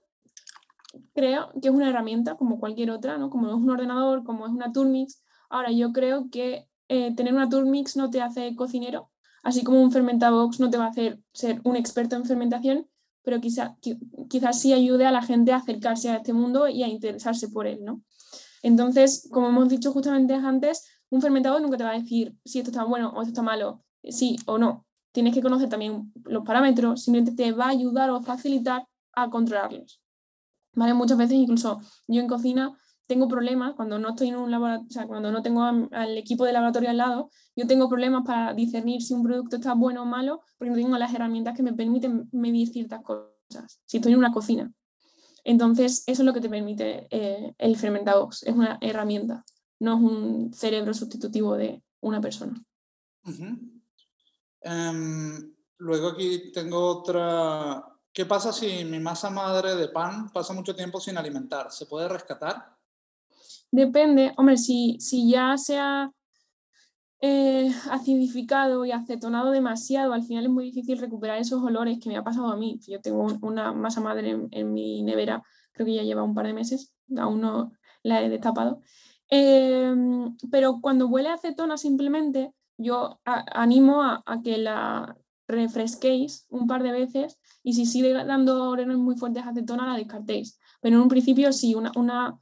creo 1.13 1.51
que 1.61 1.67
es 1.67 1.73
una 1.73 1.89
herramienta 1.89 2.35
como 2.35 2.59
cualquier 2.59 2.91
otra, 2.91 3.17
¿no? 3.17 3.29
Como 3.29 3.47
es 3.47 3.53
un 3.53 3.69
ordenador, 3.69 4.23
como 4.23 4.45
es 4.45 4.51
una 4.51 4.71
Turmix. 4.71 5.21
Ahora, 5.49 5.71
yo 5.71 5.93
creo 5.93 6.29
que 6.31 6.67
eh, 6.87 7.13
tener 7.15 7.33
una 7.33 7.49
Turmix 7.49 7.95
no 7.95 8.09
te 8.09 8.21
hace 8.21 8.55
cocinero, 8.55 9.11
así 9.43 9.63
como 9.63 9.81
un 9.81 9.91
fermentabox 9.91 10.59
no 10.59 10.69
te 10.69 10.77
va 10.77 10.85
a 10.85 10.89
hacer 10.89 11.19
ser 11.33 11.61
un 11.63 11.75
experto 11.75 12.15
en 12.15 12.25
fermentación, 12.25 12.87
pero 13.23 13.39
quizá, 13.39 13.77
quizás 14.29 14.59
sí 14.59 14.73
ayude 14.73 15.05
a 15.05 15.11
la 15.11 15.21
gente 15.21 15.51
a 15.51 15.57
acercarse 15.57 16.09
a 16.09 16.17
este 16.17 16.33
mundo 16.33 16.67
y 16.67 16.83
a 16.83 16.87
interesarse 16.87 17.49
por 17.49 17.67
él, 17.67 17.83
¿no? 17.83 18.01
Entonces, 18.63 19.27
como 19.31 19.49
hemos 19.49 19.69
dicho 19.69 19.91
justamente 19.91 20.33
antes, 20.33 20.85
un 21.13 21.21
fermentador 21.21 21.61
nunca 21.61 21.77
te 21.77 21.83
va 21.83 21.91
a 21.91 21.99
decir 21.99 22.35
si 22.43 22.57
esto 22.57 22.71
está 22.71 22.83
bueno 22.85 23.09
o 23.09 23.21
esto 23.21 23.29
está 23.29 23.43
malo, 23.43 23.83
sí 24.01 24.35
o 24.47 24.57
no. 24.57 24.87
Tienes 25.11 25.35
que 25.35 25.43
conocer 25.43 25.69
también 25.69 26.11
los 26.23 26.43
parámetros, 26.43 27.03
simplemente 27.03 27.35
te 27.35 27.51
va 27.51 27.65
a 27.65 27.69
ayudar 27.69 28.09
o 28.09 28.19
facilitar 28.21 28.87
a 29.11 29.29
controlarlos. 29.29 30.01
¿Vale? 30.73 30.95
Muchas 30.95 31.19
veces 31.19 31.35
incluso 31.35 31.79
yo 32.07 32.19
en 32.19 32.27
cocina 32.27 32.75
tengo 33.05 33.27
problemas 33.27 33.75
cuando 33.75 33.99
no 33.99 34.09
estoy 34.09 34.29
en 34.29 34.37
un 34.37 34.49
laboratorio, 34.49 34.87
o 34.89 34.91
sea, 34.91 35.05
cuando 35.05 35.31
no 35.31 35.43
tengo 35.43 35.61
al 35.61 36.17
equipo 36.17 36.45
de 36.45 36.53
laboratorio 36.53 36.89
al 36.89 36.97
lado, 36.97 37.29
yo 37.55 37.67
tengo 37.67 37.87
problemas 37.89 38.23
para 38.25 38.55
discernir 38.55 39.03
si 39.03 39.13
un 39.13 39.21
producto 39.21 39.57
está 39.57 39.75
bueno 39.75 40.01
o 40.01 40.05
malo 40.05 40.41
porque 40.57 40.71
no 40.71 40.75
tengo 40.75 40.97
las 40.97 41.13
herramientas 41.13 41.55
que 41.55 41.61
me 41.61 41.73
permiten 41.73 42.27
medir 42.31 42.69
ciertas 42.69 43.03
cosas, 43.03 43.81
si 43.85 43.97
estoy 43.97 44.13
en 44.13 44.17
una 44.17 44.31
cocina. 44.31 44.73
Entonces, 45.43 46.05
eso 46.07 46.23
es 46.23 46.25
lo 46.25 46.33
que 46.33 46.41
te 46.41 46.49
permite 46.49 47.07
eh, 47.11 47.53
el 47.59 47.75
fermentabox, 47.75 48.41
es 48.47 48.55
una 48.55 48.79
herramienta 48.81 49.45
no 49.79 49.95
es 49.95 50.01
un 50.01 50.53
cerebro 50.53 50.93
sustitutivo 50.93 51.55
de 51.55 51.83
una 52.01 52.21
persona. 52.21 52.53
Em, 54.61 55.53
luego 55.77 56.09
aquí 56.09 56.51
tengo 56.51 56.79
otra. 56.79 57.85
¿Qué 58.11 58.25
pasa 58.25 58.53
si 58.53 58.85
mi 58.85 58.99
masa 58.99 59.29
madre 59.29 59.75
de 59.75 59.89
pan 59.89 60.29
pasa 60.31 60.53
mucho 60.53 60.75
tiempo 60.75 60.99
sin 60.99 61.17
alimentar? 61.17 61.71
¿Se 61.71 61.85
puede 61.85 62.07
rescatar? 62.07 62.77
Depende, 63.71 64.33
hombre, 64.37 64.57
si, 64.57 64.97
si 64.99 65.31
ya 65.31 65.57
sea 65.57 66.11
eh, 67.25 67.71
acidificado 67.89 68.83
y 68.85 68.91
acetonado 68.91 69.49
demasiado, 69.51 70.11
al 70.11 70.23
final 70.23 70.43
es 70.43 70.51
muy 70.51 70.65
difícil 70.65 70.97
recuperar 70.97 71.39
esos 71.39 71.63
olores 71.63 71.97
que 71.99 72.09
me 72.09 72.17
ha 72.17 72.23
pasado 72.23 72.51
a 72.51 72.57
mí. 72.57 72.79
Yo 72.85 72.99
tengo 72.99 73.25
una 73.41 73.71
masa 73.71 74.01
madre 74.01 74.47
en, 74.51 74.73
mi 74.73 75.01
nevera, 75.03 75.41
creo 75.71 75.85
que 75.85 75.95
ya 75.95 76.03
lleva 76.03 76.21
un 76.21 76.35
par 76.35 76.45
de 76.45 76.53
meses, 76.53 76.93
aún 77.17 77.39
no 77.39 77.71
la 78.03 78.21
he 78.21 78.27
destapado. 78.27 78.81
Em, 79.35 80.37
pero 80.51 80.79
cuando 80.79 81.07
huele 81.07 81.29
a 81.29 81.33
acetona 81.33 81.75
simplemente, 81.75 82.53
yo 82.77 83.19
animo 83.25 84.03
a, 84.03 84.23
que 84.43 84.59
la 84.59 85.17
refresquéis 85.47 86.45
un 86.49 86.67
par 86.67 86.83
de 86.83 86.91
veces 86.91 87.39
y 87.63 87.73
si 87.73 87.87
sigue 87.87 88.13
dando 88.13 88.69
olores 88.69 88.95
muy 88.95 89.15
fuertes 89.15 89.43
a 89.43 89.49
acetona, 89.49 89.87
la 89.87 89.97
descartéis. 89.97 90.59
Pero 90.81 90.97
en 90.97 91.01
un 91.01 91.07
principio 91.07 91.51
sí, 91.51 91.73
una, 91.73 92.37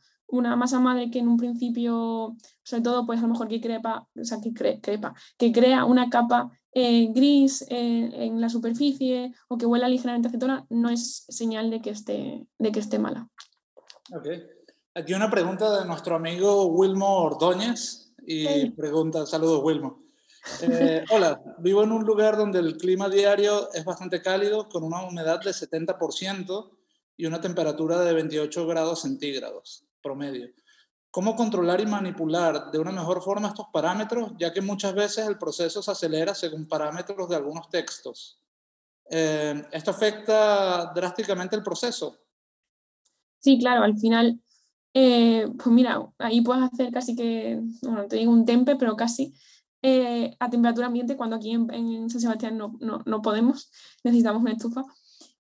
masa 0.58 0.82
madre 0.82 1.10
que 1.10 1.20
en 1.20 1.30
un 1.30 1.38
principio, 1.38 2.36
sobre 2.62 2.84
todo, 2.84 3.06
pues 3.06 3.20
a 3.20 3.22
lo 3.22 3.30
mejor 3.30 3.48
que 3.48 3.62
crepa, 3.62 4.10
o 4.14 4.26
sea, 4.26 4.40
que 4.42 4.52
crepa, 4.54 5.14
que 5.38 5.54
crea 5.54 5.86
una 5.86 6.10
capa 6.10 6.52
eh, 6.74 7.08
gris 7.14 7.62
eh, 7.70 8.10
en 8.26 8.42
la 8.42 8.50
superficie 8.50 9.34
o 9.48 9.58
que 9.58 9.66
huela 9.66 9.88
ligeramente 9.88 10.28
acetona, 10.28 10.66
no 10.70 10.90
es 10.90 11.24
señal 11.30 11.70
de 11.70 11.82
que 11.82 11.92
esté, 11.92 12.46
de 12.60 12.72
que 12.74 12.82
esté 12.82 13.00
mala. 13.00 13.30
Ok. 14.14 14.28
Aquí 14.94 15.14
una 15.14 15.32
pregunta 15.32 15.80
de 15.80 15.86
nuestro 15.86 16.18
amigo 16.18 16.66
Wilmo 16.66 17.24
Ordóñez 17.24 18.14
y 18.28 18.72
pregunta, 18.72 19.26
saludos 19.26 19.62
Wilmo. 19.64 20.04
Eh, 20.62 21.06
hola, 21.12 21.42
vivo 21.60 21.84
en 21.84 21.94
un 21.94 22.04
lugar 22.04 22.36
donde 22.36 22.60
el 22.60 22.76
clima 22.76 23.08
diario 23.08 23.72
es 23.72 23.86
bastante 23.86 24.22
cálido 24.22 24.68
con 24.68 24.84
una 24.84 25.04
humedad 25.04 25.40
de 25.40 25.52
70% 25.52 26.72
y 27.16 27.26
una 27.26 27.40
temperatura 27.40 28.02
de 28.02 28.12
28 28.12 28.68
grados 28.68 29.04
centígrados 29.04 29.86
promedio. 30.04 30.50
¿Cómo 31.10 31.38
controlar 31.38 31.80
y 31.80 31.86
manipular 31.86 32.70
de 32.70 32.80
una 32.80 32.92
mejor 32.92 33.24
forma 33.24 33.48
estos 33.48 33.68
parámetros, 33.72 34.34
ya 34.38 34.52
que 34.52 34.60
muchas 34.60 34.94
veces 34.94 35.26
el 35.26 35.38
proceso 35.38 35.82
se 35.82 35.92
acelera 35.92 36.36
según 36.36 36.68
parámetros 36.68 37.30
de 37.30 37.38
algunos 37.38 37.70
textos? 37.70 38.42
Eh, 39.10 39.64
¿Esto 39.72 39.92
afecta 39.92 40.92
drásticamente 40.94 41.56
el 41.56 41.64
proceso? 41.64 42.18
Sí, 43.40 43.58
claro, 43.58 43.84
al 43.84 43.98
final, 43.98 44.42
eh, 44.94 45.48
pues 45.58 45.68
mira, 45.68 46.02
ahí 46.18 46.42
puedes 46.42 46.64
hacer 46.64 46.92
casi 46.92 47.16
que, 47.16 47.62
bueno, 47.82 48.08
te 48.08 48.18
digo 48.18 48.32
un 48.32 48.46
tempe, 48.46 48.76
pero 48.76 48.96
casi 48.96 49.34
eh, 49.82 50.36
a 50.40 50.50
temperatura 50.50 50.88
ambiente, 50.88 51.18
cuando 51.18 51.36
aquí 51.36 51.52
en, 51.52 52.10
San 52.10 52.22
Sebastián 52.22 52.58
no, 52.58 52.78
no, 52.80 53.02
no, 53.06 53.22
podemos, 53.22 53.72
necesitamos 54.04 54.42
una 54.42 54.52
estufa. 54.52 54.84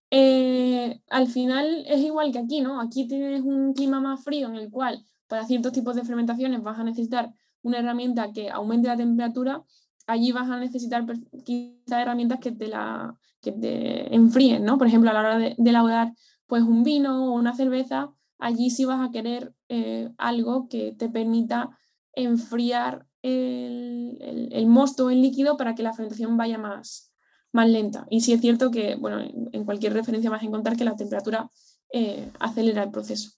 Eh, 0.10 1.02
al 1.10 1.28
final 1.28 1.86
es 1.88 2.02
igual 2.02 2.32
que 2.32 2.39
aquí, 2.39 2.62
¿no? 2.62 2.82
Aquí 2.82 3.08
tienes 3.08 3.41
un 3.41 3.74
clima 3.74 4.02
más 4.02 4.24
frío 4.24 4.47
en 4.47 4.56
el 4.56 4.70
cual 4.70 5.06
para 5.28 5.45
ciertos 5.45 5.72
tipos 5.72 5.95
de 5.95 6.04
fermentaciones 6.04 6.62
vas 6.62 6.78
a 6.80 6.84
necesitar 6.84 7.34
una 7.62 7.80
herramienta 7.80 8.34
que 8.34 8.49
aumente 8.49 8.88
la 8.88 8.97
temperatura, 8.97 9.64
allí 10.08 10.32
vas 10.32 10.49
a 10.49 10.60
necesitar 10.60 11.06
quizás 11.45 12.02
herramientas 12.02 12.39
que 12.39 12.52
te, 12.52 12.68
la, 12.68 13.16
que 13.41 13.52
te 13.52 14.14
enfríen, 14.14 14.66
¿no? 14.66 14.78
Por 14.78 14.88
ejemplo, 14.88 15.10
a 15.10 15.14
la 15.14 15.20
hora 15.20 15.38
de, 15.38 15.56
elaborar 15.58 16.14
pues, 16.47 16.64
un 16.64 16.84
vino 16.84 17.32
o 17.32 17.38
una 17.38 17.56
cerveza, 17.56 18.12
allí 18.42 18.70
sí 18.70 18.86
vas 18.86 19.08
a 19.08 19.12
querer 19.12 19.54
eh, 19.70 20.12
algo 20.18 20.68
que 20.68 20.92
te 20.92 21.10
permita 21.10 21.78
enfriar 22.14 23.08
el, 23.22 24.18
el, 24.20 24.50
el 24.52 24.68
mosto 24.68 25.10
en 25.10 25.22
líquido 25.22 25.56
para 25.56 25.76
que 25.76 25.84
la 25.84 25.94
fermentación 25.94 26.36
vaya 26.36 26.58
más, 26.58 27.14
más 27.54 27.70
lenta. 27.70 28.06
Y 28.10 28.22
sí 28.22 28.34
es 28.34 28.42
cierto 28.42 28.72
que, 28.72 28.96
bueno, 28.96 29.20
en 29.20 29.64
cualquier 29.64 29.94
referencia 29.94 30.30
vas 30.30 30.42
a 30.42 30.46
encontrar 30.46 30.76
que 30.76 30.84
la 30.84 30.96
temperatura 30.96 31.50
eh, 31.94 32.32
acelera 32.39 32.84
el 32.84 32.92
proceso. 32.92 33.32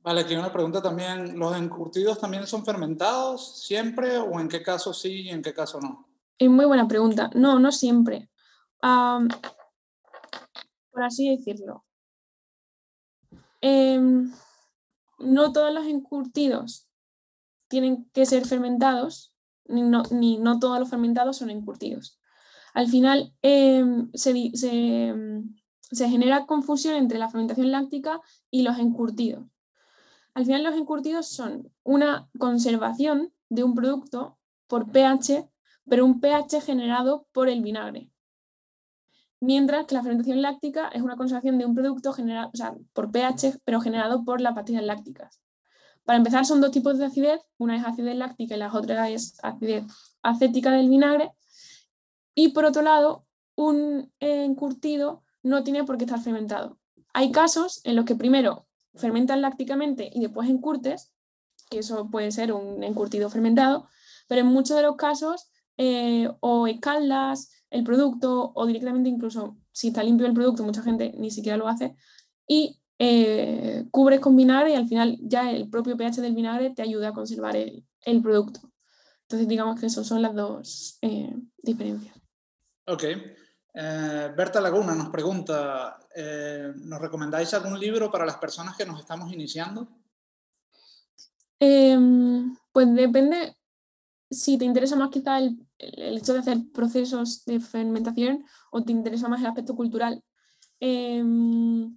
Vale, 0.00 0.22
aquí 0.22 0.34
una 0.34 0.52
pregunta 0.52 0.80
también. 0.80 1.38
¿Los 1.38 1.56
encurtidos 1.56 2.18
también 2.18 2.46
son 2.46 2.64
fermentados 2.64 3.62
siempre 3.62 4.16
o 4.18 4.40
en 4.40 4.48
qué 4.48 4.62
caso 4.62 4.94
sí 4.94 5.22
y 5.22 5.30
en 5.30 5.42
qué 5.42 5.52
caso 5.52 5.80
no? 5.80 6.08
Es 6.38 6.48
muy 6.48 6.64
buena 6.64 6.88
pregunta. 6.88 7.30
No, 7.34 7.58
no 7.58 7.72
siempre. 7.72 8.30
por 8.80 9.28
así 11.02 11.36
decirlo. 11.36 11.85
Em, 13.60 14.32
no 15.18 15.52
todos 15.52 15.72
los 15.72 15.86
encurtidos 15.86 16.88
tienen 17.68 18.08
que 18.12 18.26
ser 18.26 18.46
fermentados, 18.46 19.34
ni 19.68 19.82
no, 20.38 20.58
todos 20.60 20.78
los 20.78 20.88
fermentados 20.88 21.36
son 21.36 21.50
encurtidos 21.50 22.20
al 22.76 22.88
final 22.88 23.32
em, 23.40 24.10
em, 24.12 25.54
se, 25.80 26.08
genera 26.10 26.44
confusión 26.44 26.94
entre 26.94 27.18
la 27.18 27.30
fermentación 27.30 27.70
láctica 27.70 28.20
y 28.50 28.64
los 28.64 28.78
encurtidos. 28.78 29.46
Al 30.34 30.44
final 30.44 30.62
los 30.62 30.74
encurtidos 30.74 31.26
son 31.26 31.72
una 31.84 32.28
conservación 32.38 33.32
de 33.48 33.64
un 33.64 33.74
producto 33.74 34.36
por 34.66 34.92
pH, 34.92 35.48
pero 35.88 36.04
un 36.04 36.20
pH 36.20 36.60
generado 36.60 37.26
por 37.32 37.48
el 37.48 37.62
vinagre. 37.62 38.10
Mientras 39.40 39.86
que 39.86 39.94
la 39.94 40.02
fermentación 40.02 40.40
láctica 40.40 40.88
es 40.88 41.02
una 41.02 41.16
conservación 41.16 41.58
de 41.58 41.66
un 41.66 41.74
producto 41.74 42.12
generado, 42.12 42.50
por 42.92 43.10
pH, 43.10 43.60
pero 43.64 43.80
generado 43.80 44.24
por 44.24 44.40
las 44.40 44.54
pastillas 44.54 44.82
lácticas. 44.82 45.40
Para 46.04 46.18
empezar, 46.18 46.46
son 46.46 46.60
dos 46.60 46.70
tipos 46.70 46.98
de 46.98 47.06
acidez, 47.06 47.40
una 47.58 47.76
es 47.76 47.84
acidez 47.84 48.16
láctica 48.16 48.54
y 48.54 48.58
la 48.58 48.72
otra 48.72 49.10
es 49.10 49.38
acidez 49.42 49.84
acética 50.22 50.70
del 50.70 50.88
vinagre, 50.88 51.32
y 52.34 52.48
por 52.50 52.64
otro 52.64 52.82
lado, 52.82 53.26
un 53.56 54.12
encurtido 54.20 55.22
no 55.42 55.64
tiene 55.64 55.84
por 55.84 55.96
qué 55.96 56.04
estar 56.04 56.20
fermentado. 56.20 56.78
Hay 57.12 57.32
casos 57.32 57.80
en 57.84 57.96
los 57.96 58.04
que 58.04 58.14
primero 58.14 58.66
fermentan 58.94 59.40
lácticamente 59.40 60.10
y 60.12 60.20
después 60.20 60.48
encurtes, 60.48 61.12
que 61.70 61.78
eso 61.78 62.10
puede 62.10 62.30
ser 62.30 62.52
un 62.52 62.84
encurtido 62.84 63.30
fermentado, 63.30 63.88
pero 64.28 64.42
en 64.42 64.48
muchos 64.48 64.76
de 64.76 64.82
los 64.82 64.96
casos 64.96 65.50
eh, 65.78 66.30
o 66.40 66.66
escaldas 66.66 67.50
el 67.70 67.84
producto 67.84 68.52
o 68.54 68.66
directamente 68.66 69.08
incluso 69.08 69.56
si 69.72 69.88
está 69.88 70.02
limpio 70.02 70.26
el 70.26 70.34
producto, 70.34 70.62
mucha 70.62 70.82
gente 70.82 71.12
ni 71.18 71.30
siquiera 71.30 71.58
lo 71.58 71.68
hace, 71.68 71.96
y 72.46 72.80
eh, 72.98 73.86
cubres 73.90 74.20
con 74.20 74.36
vinagre 74.36 74.72
y 74.72 74.74
al 74.74 74.88
final 74.88 75.18
ya 75.20 75.50
el 75.50 75.68
propio 75.68 75.96
pH 75.96 76.22
del 76.22 76.34
vinagre 76.34 76.70
te 76.70 76.82
ayuda 76.82 77.08
a 77.08 77.12
conservar 77.12 77.56
el, 77.56 78.22
producto. 78.22 78.60
Entonces 79.22 79.48
digamos 79.48 79.78
que 79.78 79.86
esas 79.86 80.06
son 80.06 80.22
las 80.22 80.34
dos 80.34 80.98
eh, 81.02 81.34
diferencias. 81.58 82.16
Ok. 82.86 83.04
Eh, 83.74 84.32
Berta 84.34 84.60
Laguna 84.60 84.94
nos 84.94 85.10
pregunta, 85.10 85.98
¿nos 86.76 87.00
recomendáis 87.00 87.52
algún 87.52 87.78
libro 87.78 88.10
para 88.10 88.24
las 88.24 88.38
personas 88.38 88.76
que 88.76 88.86
nos 88.86 89.00
estamos 89.00 89.30
iniciando? 89.32 89.86
Em, 91.58 92.54
pues 92.72 92.94
depende 92.94 93.55
si 94.30 94.58
te 94.58 94.64
interesa 94.64 94.96
más 94.96 95.10
quizá 95.10 95.38
el, 95.38 95.58
hecho 95.78 96.32
de 96.32 96.40
hacer 96.40 96.58
procesos 96.72 97.44
de 97.44 97.60
fermentación 97.60 98.44
o 98.70 98.82
te 98.82 98.92
interesa 98.92 99.28
más 99.28 99.40
el 99.40 99.46
aspecto 99.46 99.76
cultural. 99.76 100.22
Em, 100.80 101.96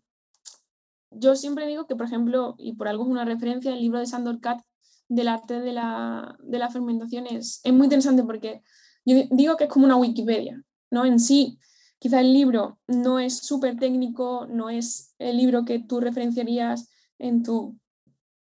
yo 1.12 1.36
siempre 1.36 1.66
digo 1.68 1.88
que, 1.88 1.96
por 1.96 2.06
ejemplo, 2.06 2.56
y 2.60 2.74
por 2.74 2.88
algo 2.88 3.04
es 3.04 3.10
una 3.10 3.26
referencia, 3.26 3.74
el 3.74 3.82
libro 3.82 4.00
de 4.00 4.06
Sandor 4.06 4.40
Katz 4.40 4.64
del 5.08 5.28
arte 5.28 5.60
de 5.60 5.74
la, 5.74 6.38
de 6.40 6.60
la 6.60 6.70
fermentación 6.70 7.26
es, 7.26 7.62
es 7.64 7.74
muy 7.74 7.86
interesante 7.86 8.24
porque 8.24 8.62
yo 9.06 9.16
digo 9.32 9.58
que 9.58 9.64
es 9.64 9.70
como 9.70 9.86
una 9.86 9.96
Wikipedia. 9.96 10.64
¿no? 10.92 11.06
En 11.06 11.20
sí, 11.20 11.60
quizá 11.98 12.22
el 12.22 12.34
libro 12.34 12.80
no 12.88 13.20
es 13.20 13.38
súper 13.38 13.78
técnico, 13.78 14.48
no 14.48 14.70
es 14.70 15.16
el 15.18 15.38
libro 15.38 15.66
que 15.66 15.80
tú 15.80 16.00
referenciarías 16.00 16.90
en 17.18 17.44
tu, 17.44 17.78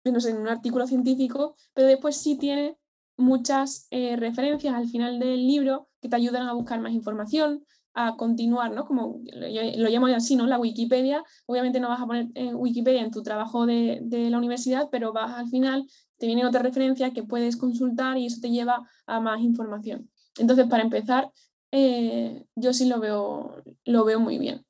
en 0.04 0.38
un 0.38 0.48
artículo 0.48 0.88
científico, 0.88 1.56
pero 1.74 1.88
después 1.88 2.16
sí 2.18 2.38
tiene 2.38 2.78
muchas 3.18 3.88
eh, 3.92 4.16
referencias 4.16 4.74
al 4.74 4.88
final 4.90 5.20
del 5.20 5.48
libro 5.48 5.90
que 6.02 6.10
te 6.10 6.16
ayudan 6.16 6.48
a 6.48 6.54
buscar 6.54 6.80
más 6.80 6.94
información, 6.94 7.66
a 7.94 8.16
continuar, 8.18 8.72
¿no? 8.72 8.86
Como 8.86 9.22
lo, 9.32 9.90
llamo 9.90 10.08
así, 10.08 10.36
¿no? 10.36 10.48
La 10.48 10.58
Wikipedia, 10.58 11.24
obviamente 11.46 11.80
no 11.80 11.90
vas 11.90 12.02
a 12.02 12.08
poner 12.08 12.28
en 12.34 12.56
Wikipedia 12.56 13.02
en 13.02 13.12
tu 13.12 13.22
trabajo 13.22 13.66
de, 13.68 14.02
la 14.10 14.38
universidad, 14.38 14.90
pero 14.92 15.14
vas 15.14 15.34
al 15.34 15.48
final, 15.50 15.86
te 16.18 16.26
viene 16.26 16.46
otra 16.46 16.64
referencia 16.64 17.14
que 17.14 17.24
puedes 17.24 17.56
consultar 17.56 18.18
y 18.18 18.26
eso 18.26 18.42
te 18.42 18.50
lleva 18.50 18.90
a 19.06 19.20
más 19.20 19.42
información. 19.42 20.10
Entonces, 20.40 20.68
para 20.68 20.84
empezar, 20.84 21.32
eh, 21.72 22.46
yo 22.56 22.74
sí 22.74 22.88
lo 22.88 23.00
veo, 23.00 23.64
lo 23.86 24.06
veo 24.06 24.20
muy 24.20 24.40
bien. 24.40 24.66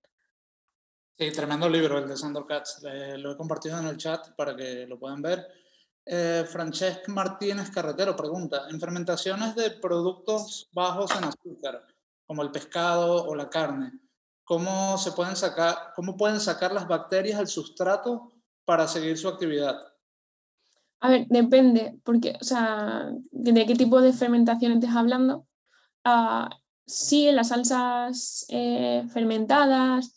Sí, 1.17 1.31
tremendo 1.31 1.69
libro 1.69 1.99
el 1.99 2.07
de 2.07 2.17
Sandor 2.17 2.45
Katz. 2.45 2.81
lo 3.17 3.31
he 3.31 3.37
compartido 3.37 3.79
en 3.79 3.85
el 3.85 3.97
chat 3.97 4.35
para 4.35 4.55
que 4.55 4.85
lo 4.87 4.99
puedan 4.99 5.21
ver. 5.21 5.47
Eh, 6.05 6.45
Francesc 6.49 7.07
Martínez 7.07 7.69
Carretero 7.69 8.15
pregunta, 8.15 8.67
en 8.69 8.79
fermentaciones 8.79 9.55
de 9.55 9.71
productos 9.71 10.69
bajos 10.73 11.11
en 11.15 11.23
azúcar, 11.23 11.87
como 12.25 12.41
el 12.41 12.51
pescado 12.51 13.23
o 13.25 13.35
la 13.35 13.49
carne, 13.49 13.93
¿cómo, 14.43 14.97
se 14.97 15.13
pueden 15.13 15.37
sacar, 15.37 15.93
¿cómo 15.95 16.17
pueden 16.17 16.41
sacar 16.41 16.73
las 16.73 16.87
bacterias 16.87 17.39
al 17.39 17.47
sustrato 17.47 18.33
para 18.65 18.87
seguir 18.87 19.17
su 19.17 19.29
actividad? 19.29 19.77
A 20.99 21.09
ver, 21.09 21.25
depende, 21.29 21.97
porque, 22.03 22.37
o 22.39 22.43
sea, 22.43 23.09
de 23.31 23.65
qué 23.65 23.75
tipo 23.75 24.01
de 24.01 24.13
fermentación 24.13 24.73
estés 24.73 24.95
hablando. 24.95 25.47
Uh, 26.05 26.49
sí 26.85 27.27
en 27.27 27.37
las 27.37 27.49
salsas 27.49 28.45
eh, 28.49 29.05
fermentadas, 29.13 30.15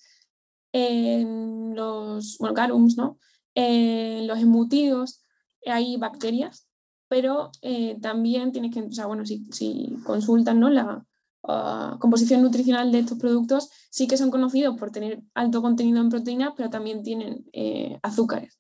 en 0.73 1.75
los 1.77 2.39
bueno, 2.39 2.55
garums, 2.55 2.97
¿no? 2.97 3.19
en 3.55 4.27
los 4.27 4.39
embutidos 4.39 5.23
hay 5.71 5.97
bacterias 5.97 6.67
pero 7.09 7.51
eh, 7.63 7.99
también 8.01 8.53
tienes 8.53 8.75
que, 8.75 8.83
o 8.83 8.93
sea, 8.93 9.07
bueno, 9.07 9.25
si, 9.25 9.45
si 9.53 9.97
consultan 10.05 10.59
¿no? 10.59 10.71
la 10.71 11.05
ah, 11.45 11.97
composición 12.01 12.43
nutricional 12.43 12.91
de 12.91 13.01
estos 13.01 13.19
productos, 13.19 13.71
sí 13.91 14.09
que 14.09 14.17
son 14.17 14.31
conocidos 14.31 14.79
por 14.79 14.91
tener 14.91 15.23
alto 15.35 15.63
contenido 15.63 16.01
en 16.01 16.11
proteínas, 16.11 16.53
pero 16.57 16.71
también 16.71 17.03
tienen 17.03 17.49
eh, 17.53 17.99
azúcares. 18.03 18.59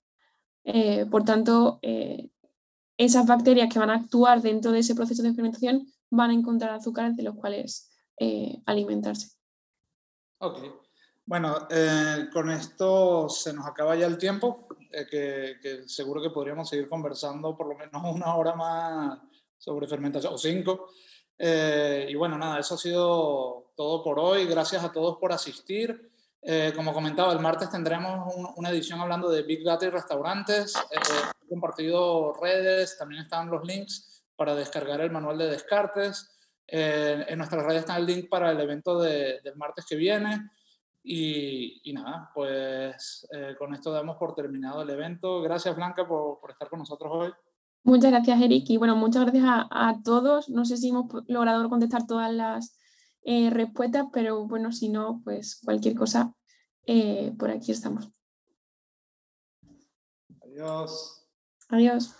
Eh, 0.64 1.06
por 1.06 1.24
tanto, 1.24 1.78
esas 2.98 3.26
bacterias 3.26 3.72
que 3.72 3.78
van 3.78 3.90
a 3.90 3.94
actuar 3.94 4.42
dentro 4.42 4.72
de 4.72 4.80
ese 4.80 4.96
proceso 4.96 5.22
de 5.22 5.32
fermentación 5.32 5.86
van 6.10 6.30
a 6.30 6.34
encontrar 6.34 6.70
azúcares 6.70 7.16
de 7.16 7.22
los 7.22 7.36
cuales 7.36 7.88
alimentarse. 8.64 9.30
Ok. 10.38 10.58
Bueno, 11.24 11.68
con 12.32 12.50
esto 12.50 13.28
se 13.28 13.52
nos 13.52 13.66
acaba 13.66 13.94
ya 13.94 14.06
el 14.06 14.18
tiempo. 14.18 14.66
Eh, 14.92 15.56
que, 15.60 15.88
seguro 15.88 16.22
que 16.22 16.30
podríamos 16.30 16.68
seguir 16.68 16.88
conversando 16.88 17.56
por 17.56 17.68
lo 17.68 17.76
menos 17.76 18.02
una 18.14 18.34
hora 18.36 18.54
más 18.54 19.18
sobre 19.58 19.86
fermentación, 19.86 20.34
o 20.34 20.38
cinco. 20.38 20.88
Eh, 21.38 22.06
y 22.08 22.14
bueno, 22.14 22.38
nada, 22.38 22.60
eso 22.60 22.74
ha 22.74 22.78
sido 22.78 23.72
todo 23.76 24.02
por 24.02 24.18
hoy. 24.18 24.46
Gracias 24.46 24.84
a 24.84 24.92
todos 24.92 25.18
por 25.18 25.32
asistir. 25.32 26.10
Eh, 26.42 26.72
como 26.76 26.92
comentaba, 26.92 27.32
el 27.32 27.40
martes 27.40 27.70
tendremos 27.70 28.32
una 28.56 28.70
edición 28.70 29.00
hablando 29.00 29.28
de 29.28 29.42
Big 29.42 29.64
Data 29.64 29.86
y 29.86 29.90
restaurantes. 29.90 30.74
he 30.90 31.48
compartido 31.48 32.34
redes, 32.34 32.96
también 32.98 33.22
están 33.22 33.50
los 33.50 33.64
links 33.64 34.24
para 34.36 34.54
descargar 34.54 35.00
el 35.00 35.10
manual 35.10 35.38
de 35.38 35.48
descartes. 35.48 36.30
en 36.68 37.38
nuestras 37.38 37.64
redes 37.64 37.80
está 37.80 37.96
el 37.96 38.06
link 38.06 38.28
para 38.28 38.52
el 38.52 38.60
evento 38.60 39.00
de, 39.00 39.40
del 39.42 39.56
martes 39.56 39.86
que 39.86 39.96
viene. 39.96 40.50
Y, 41.08 41.92
nada, 41.92 42.30
pues 42.34 43.28
eh, 43.32 43.54
con 43.56 43.72
esto 43.72 43.92
damos 43.92 44.16
por 44.16 44.34
terminado 44.34 44.82
el 44.82 44.90
evento. 44.90 45.40
Gracias 45.40 45.76
Blanca 45.76 46.06
por, 46.06 46.40
por, 46.40 46.50
estar 46.50 46.68
con 46.68 46.80
nosotros 46.80 47.12
hoy. 47.14 47.32
Muchas 47.84 48.10
gracias 48.10 48.40
Eric 48.42 48.68
y 48.70 48.76
bueno, 48.76 48.96
muchas 48.96 49.22
gracias 49.22 49.44
a, 49.46 49.68
a 49.70 50.02
todos. 50.02 50.48
No 50.48 50.64
sé 50.64 50.76
si 50.76 50.88
hemos 50.88 51.06
logrado 51.28 51.68
contestar 51.68 52.06
todas 52.08 52.32
las 52.32 52.76
eh, 53.28 53.50
respuestas, 53.50 54.06
pero 54.12 54.46
bueno, 54.46 54.70
si 54.70 54.88
no, 54.88 55.20
pues 55.24 55.60
cualquier 55.64 55.96
cosa, 55.96 56.32
eh, 56.86 57.34
por 57.36 57.50
aquí 57.50 57.72
estamos. 57.72 58.08
Adiós. 60.40 61.26
Adiós. 61.68 62.14